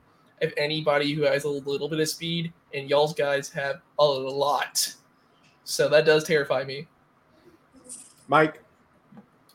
of 0.43 0.53
anybody 0.57 1.13
who 1.13 1.23
has 1.23 1.45
a 1.45 1.49
little 1.49 1.89
bit 1.89 2.01
of 2.01 2.09
speed, 2.09 2.53
and 2.75 2.89
y'all's 2.89 3.15
guys 3.15 3.49
have 3.51 3.81
a 3.99 4.05
lot. 4.05 4.95
So 5.65 5.89
that 5.89 6.05
does 6.05 6.25
terrify 6.25 6.65
me. 6.65 6.87
Mike? 8.29 8.63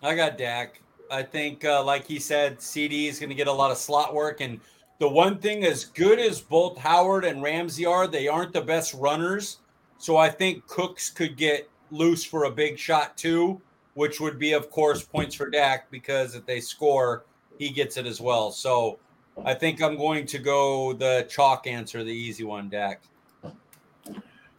I 0.02 0.16
got 0.16 0.38
Dak. 0.38 0.82
I 1.10 1.24
think, 1.24 1.66
uh, 1.66 1.84
like 1.84 2.06
he 2.06 2.20
said, 2.20 2.58
CeeDee 2.58 3.08
is 3.08 3.20
going 3.20 3.30
to 3.30 3.36
get 3.36 3.48
a 3.48 3.52
lot 3.52 3.72
of 3.72 3.78
slot 3.78 4.14
work. 4.14 4.42
And 4.42 4.60
the 5.00 5.08
one 5.08 5.38
thing, 5.38 5.64
as 5.64 5.86
good 5.86 6.20
as 6.20 6.42
both 6.42 6.78
Howard 6.78 7.26
and 7.26 7.42
Ramsey 7.42 7.86
are, 7.86 8.08
they 8.08 8.28
aren't 8.28 8.54
the 8.54 8.62
best 8.62 8.94
runners. 8.94 9.60
So 9.98 10.18
I 10.18 10.30
think 10.30 10.66
Cooks 10.68 11.10
could 11.10 11.38
get 11.38 11.70
loose 11.92 12.24
for 12.24 12.46
a 12.46 12.52
big 12.52 12.78
shot 12.78 13.18
too, 13.18 13.62
which 13.94 14.20
would 14.20 14.40
be, 14.40 14.54
of 14.54 14.70
course, 14.70 15.04
points 15.04 15.36
for 15.36 15.50
Dak 15.50 15.90
because 15.92 16.36
if 16.36 16.46
they 16.46 16.60
score, 16.60 17.26
he 17.58 17.70
gets 17.70 17.98
it 17.98 18.06
as 18.06 18.20
well. 18.20 18.52
So 18.52 19.00
I 19.44 19.54
think 19.54 19.82
I'm 19.82 19.98
going 19.98 20.26
to 20.28 20.40
go 20.40 20.94
the 20.94 21.28
chalk 21.30 21.68
answer, 21.68 22.04
the 22.04 22.12
easy 22.14 22.44
one, 22.44 22.70
Dak. 22.70 23.02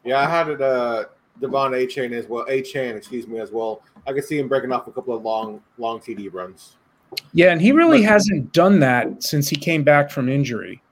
Yeah, 0.05 0.21
I 0.21 0.29
had 0.29 0.49
it 0.49 0.61
uh 0.61 1.05
De'Von 1.41 1.73
Achane 1.73 2.13
as 2.13 2.27
well. 2.27 2.47
Achane, 2.47 2.97
excuse 2.97 3.27
me, 3.27 3.39
as 3.39 3.51
well. 3.51 3.83
I 4.07 4.13
could 4.13 4.25
see 4.25 4.39
him 4.39 4.49
breaking 4.49 4.73
off 4.73 4.87
a 4.87 4.93
couple 4.93 5.15
of 5.15 5.23
long, 5.23 5.61
long 5.79 6.01
TD 6.01 6.33
runs. 6.33 6.77
Yeah, 7.33 7.53
and 7.53 7.61
he 7.61 7.73
really 7.73 8.01
But- 8.01 8.09
hasn't 8.09 8.53
done 8.53 8.81
that 8.81 9.23
since 9.23 9.49
he 9.49 9.57
came 9.57 9.83
back 9.83 10.11
from 10.11 10.29
injury. 10.29 10.83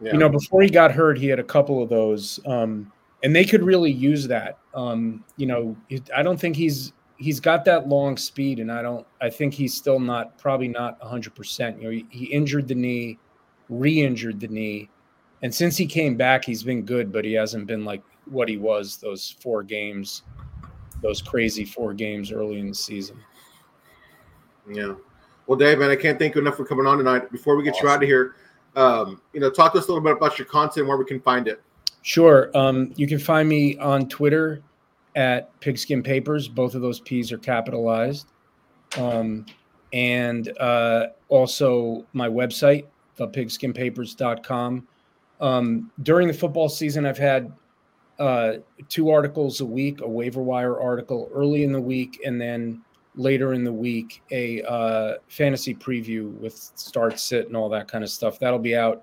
Yeah. 0.00 0.12
You 0.12 0.18
know, 0.18 0.28
before 0.28 0.62
he 0.62 0.70
got 0.70 0.92
hurt, 0.92 1.18
he 1.18 1.26
had 1.26 1.38
a 1.40 1.44
couple 1.44 1.82
of 1.82 1.88
those, 1.88 2.38
um, 2.46 2.92
and 3.24 3.34
they 3.34 3.44
could 3.44 3.64
really 3.64 3.90
use 3.90 4.28
that. 4.28 4.58
Um, 4.74 5.24
you 5.36 5.46
know, 5.46 5.76
I 6.14 6.22
don't 6.22 6.38
think 6.38 6.54
he's 6.54 6.92
he's 7.18 7.40
got 7.40 7.64
that 7.66 7.88
long 7.88 8.16
speed, 8.16 8.60
and 8.60 8.72
I 8.72 8.80
don't. 8.80 9.06
I 9.20 9.28
think 9.28 9.52
he's 9.52 9.74
still 9.74 10.00
not 10.00 10.38
probably 10.38 10.68
not 10.68 11.00
hundred 11.02 11.34
percent. 11.34 11.78
You 11.78 11.84
know, 11.84 11.90
he, 11.90 12.06
he 12.10 12.24
injured 12.26 12.68
the 12.68 12.74
knee, 12.74 13.18
re-injured 13.68 14.40
the 14.40 14.48
knee, 14.48 14.88
and 15.42 15.54
since 15.54 15.76
he 15.76 15.86
came 15.86 16.16
back, 16.16 16.44
he's 16.44 16.62
been 16.62 16.82
good, 16.82 17.12
but 17.12 17.24
he 17.24 17.32
hasn't 17.34 17.66
been 17.66 17.84
like 17.84 18.02
what 18.24 18.48
he 18.48 18.56
was 18.56 18.96
those 18.96 19.36
four 19.40 19.62
games, 19.62 20.22
those 21.02 21.20
crazy 21.20 21.64
four 21.64 21.92
games 21.92 22.32
early 22.32 22.58
in 22.58 22.68
the 22.68 22.74
season. 22.74 23.18
Yeah. 24.70 24.94
Well, 25.46 25.58
Dave, 25.58 25.78
man, 25.78 25.90
I 25.90 25.96
can't 25.96 26.18
thank 26.18 26.34
you 26.34 26.40
enough 26.40 26.56
for 26.56 26.64
coming 26.64 26.86
on 26.86 26.98
tonight. 26.98 27.32
Before 27.32 27.56
we 27.56 27.64
get 27.64 27.80
you 27.80 27.88
out 27.88 28.02
of 28.02 28.08
here, 28.08 28.34
um, 28.76 29.22
you 29.32 29.40
know, 29.40 29.50
talk 29.50 29.72
to 29.72 29.78
us 29.78 29.86
a 29.86 29.88
little 29.88 30.04
bit 30.04 30.12
about 30.12 30.38
your 30.38 30.46
content, 30.46 30.86
where 30.86 30.98
we 30.98 31.06
can 31.06 31.20
find 31.20 31.48
it. 31.48 31.62
Sure. 32.02 32.50
Um, 32.54 32.92
you 32.96 33.06
can 33.06 33.18
find 33.18 33.48
me 33.48 33.78
on 33.78 34.08
Twitter 34.08 34.62
at 35.18 35.60
Pigskin 35.60 36.00
Papers. 36.00 36.46
Both 36.46 36.76
of 36.76 36.80
those 36.80 37.00
P's 37.00 37.32
are 37.32 37.38
capitalized. 37.38 38.28
Um, 38.96 39.44
and 39.92 40.56
uh, 40.60 41.08
also 41.28 42.06
my 42.12 42.28
website, 42.28 42.86
thepigskinpapers.com. 43.18 44.86
Um, 45.40 45.90
during 46.04 46.28
the 46.28 46.34
football 46.34 46.68
season, 46.68 47.04
I've 47.04 47.18
had 47.18 47.52
uh, 48.20 48.54
two 48.88 49.10
articles 49.10 49.60
a 49.60 49.66
week, 49.66 50.00
a 50.02 50.08
waiver 50.08 50.42
wire 50.42 50.80
article 50.80 51.28
early 51.34 51.64
in 51.64 51.72
the 51.72 51.80
week, 51.80 52.20
and 52.24 52.40
then 52.40 52.80
later 53.16 53.54
in 53.54 53.64
the 53.64 53.72
week, 53.72 54.22
a 54.30 54.62
uh, 54.62 55.14
fantasy 55.26 55.74
preview 55.74 56.32
with 56.38 56.54
start, 56.54 57.18
sit, 57.18 57.48
and 57.48 57.56
all 57.56 57.68
that 57.68 57.88
kind 57.88 58.04
of 58.04 58.10
stuff. 58.10 58.38
That'll 58.38 58.58
be 58.60 58.76
out 58.76 59.02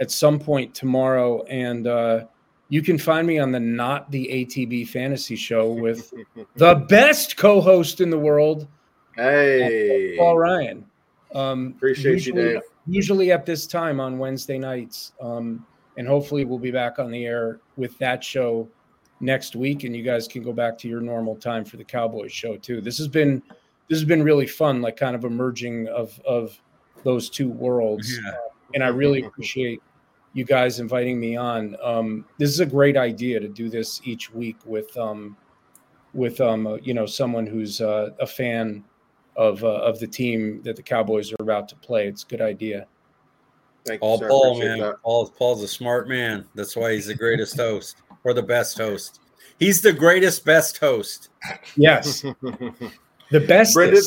at 0.00 0.10
some 0.10 0.38
point 0.38 0.74
tomorrow. 0.74 1.42
And 1.44 1.86
uh, 1.86 2.24
you 2.72 2.80
can 2.80 2.96
find 2.96 3.26
me 3.26 3.38
on 3.38 3.52
the 3.52 3.60
Not 3.60 4.10
the 4.10 4.26
ATB 4.32 4.88
Fantasy 4.88 5.36
Show 5.36 5.70
with 5.70 6.10
the 6.56 6.76
best 6.88 7.36
co-host 7.36 8.00
in 8.00 8.08
the 8.08 8.18
world, 8.18 8.66
hey, 9.14 10.14
Paul 10.16 10.38
Ryan. 10.38 10.86
Um, 11.34 11.74
appreciate 11.76 12.24
you, 12.24 12.32
Dave. 12.32 12.62
Usually 12.86 13.30
at 13.30 13.44
this 13.44 13.66
time 13.66 14.00
on 14.00 14.18
Wednesday 14.18 14.56
nights, 14.56 15.12
um, 15.20 15.66
and 15.98 16.08
hopefully 16.08 16.46
we'll 16.46 16.58
be 16.58 16.70
back 16.70 16.98
on 16.98 17.10
the 17.10 17.26
air 17.26 17.60
with 17.76 17.98
that 17.98 18.24
show 18.24 18.66
next 19.20 19.54
week, 19.54 19.84
and 19.84 19.94
you 19.94 20.02
guys 20.02 20.26
can 20.26 20.42
go 20.42 20.54
back 20.54 20.78
to 20.78 20.88
your 20.88 21.02
normal 21.02 21.36
time 21.36 21.66
for 21.66 21.76
the 21.76 21.84
Cowboys 21.84 22.32
show 22.32 22.56
too. 22.56 22.80
This 22.80 22.96
has 22.96 23.06
been 23.06 23.42
this 23.90 23.98
has 23.98 24.06
been 24.06 24.22
really 24.22 24.46
fun, 24.46 24.80
like 24.80 24.96
kind 24.96 25.14
of 25.14 25.24
a 25.24 25.30
merging 25.30 25.88
of 25.88 26.18
of 26.26 26.58
those 27.04 27.28
two 27.28 27.50
worlds, 27.50 28.18
Yeah. 28.24 28.30
and 28.72 28.82
I 28.82 28.88
really 28.88 29.24
appreciate 29.24 29.82
you 30.34 30.44
guys 30.44 30.80
inviting 30.80 31.20
me 31.20 31.36
on. 31.36 31.76
Um, 31.82 32.24
this 32.38 32.50
is 32.50 32.60
a 32.60 32.66
great 32.66 32.96
idea 32.96 33.40
to 33.40 33.48
do 33.48 33.68
this 33.68 34.00
each 34.04 34.32
week 34.32 34.56
with 34.64 34.96
um, 34.96 35.36
with 36.14 36.40
um, 36.40 36.66
uh, 36.66 36.74
you 36.76 36.94
know 36.94 37.06
someone 37.06 37.46
who's 37.46 37.80
uh, 37.80 38.10
a 38.20 38.26
fan 38.26 38.84
of 39.36 39.62
uh, 39.64 39.68
of 39.68 39.98
the 39.98 40.06
team 40.06 40.62
that 40.62 40.76
the 40.76 40.82
Cowboys 40.82 41.32
are 41.32 41.42
about 41.42 41.68
to 41.68 41.76
play. 41.76 42.06
It's 42.08 42.22
a 42.22 42.26
good 42.26 42.40
idea. 42.40 42.86
Thank 43.84 44.02
you, 44.02 44.08
All 44.08 44.18
sir. 44.18 44.28
Paul, 44.28 44.58
man. 44.58 44.78
that. 44.78 45.02
Paul, 45.02 45.28
Paul's 45.28 45.62
a 45.62 45.68
smart 45.68 46.08
man. 46.08 46.46
That's 46.54 46.76
why 46.76 46.92
he's 46.92 47.06
the 47.06 47.14
greatest 47.14 47.56
host 47.56 48.02
or 48.24 48.32
the 48.32 48.42
best 48.42 48.78
host. 48.78 49.20
He's 49.58 49.80
the 49.80 49.92
greatest, 49.92 50.44
best 50.44 50.78
host. 50.78 51.30
Yes, 51.76 52.22
the 52.22 53.40
best. 53.40 53.74
Brendan, 53.74 54.02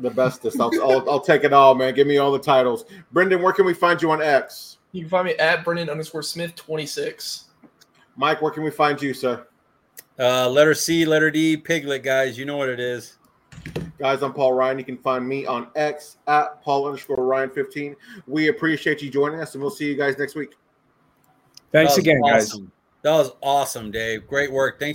the 0.00 0.10
bestest. 0.10 0.60
I'll, 0.60 0.70
I'll, 0.82 1.10
I'll 1.10 1.20
take 1.20 1.44
it 1.44 1.52
all, 1.52 1.74
man. 1.74 1.94
Give 1.94 2.06
me 2.06 2.18
all 2.18 2.32
the 2.32 2.38
titles. 2.38 2.84
Brendan, 3.12 3.42
where 3.42 3.52
can 3.52 3.64
we 3.64 3.74
find 3.74 4.00
you 4.00 4.10
on 4.10 4.22
X? 4.22 4.78
You 4.92 5.02
can 5.02 5.10
find 5.10 5.26
me 5.26 5.34
at 5.34 5.64
Brenden 5.64 5.90
underscore 5.90 6.22
Smith 6.22 6.54
twenty 6.56 6.86
six. 6.86 7.44
Mike, 8.16 8.42
where 8.42 8.50
can 8.50 8.62
we 8.62 8.70
find 8.70 9.00
you, 9.00 9.14
sir? 9.14 9.46
Uh, 10.18 10.48
letter 10.48 10.74
C, 10.74 11.04
letter 11.04 11.30
D, 11.30 11.56
Piglet, 11.56 12.02
guys. 12.02 12.38
You 12.38 12.44
know 12.44 12.56
what 12.56 12.68
it 12.68 12.80
is. 12.80 13.16
Guys, 13.98 14.22
I'm 14.22 14.32
Paul 14.32 14.54
Ryan. 14.54 14.78
You 14.78 14.84
can 14.84 14.96
find 14.98 15.26
me 15.26 15.46
on 15.46 15.68
X 15.76 16.16
at 16.26 16.62
Paul 16.62 16.86
underscore 16.86 17.24
Ryan 17.24 17.50
15. 17.50 17.94
We 18.26 18.48
appreciate 18.48 19.02
you 19.02 19.10
joining 19.10 19.40
us, 19.40 19.54
and 19.54 19.62
we'll 19.62 19.70
see 19.70 19.86
you 19.86 19.96
guys 19.96 20.18
next 20.18 20.34
week. 20.34 20.54
Thanks 21.70 21.94
That 21.94 21.96
was 21.96 21.98
again, 21.98 22.20
guys. 22.22 22.52
That 23.02 23.12
was 23.12 23.32
awesome, 23.42 23.90
Dave. 23.90 24.26
Great 24.26 24.50
work. 24.50 24.80
Thanks 24.80 24.88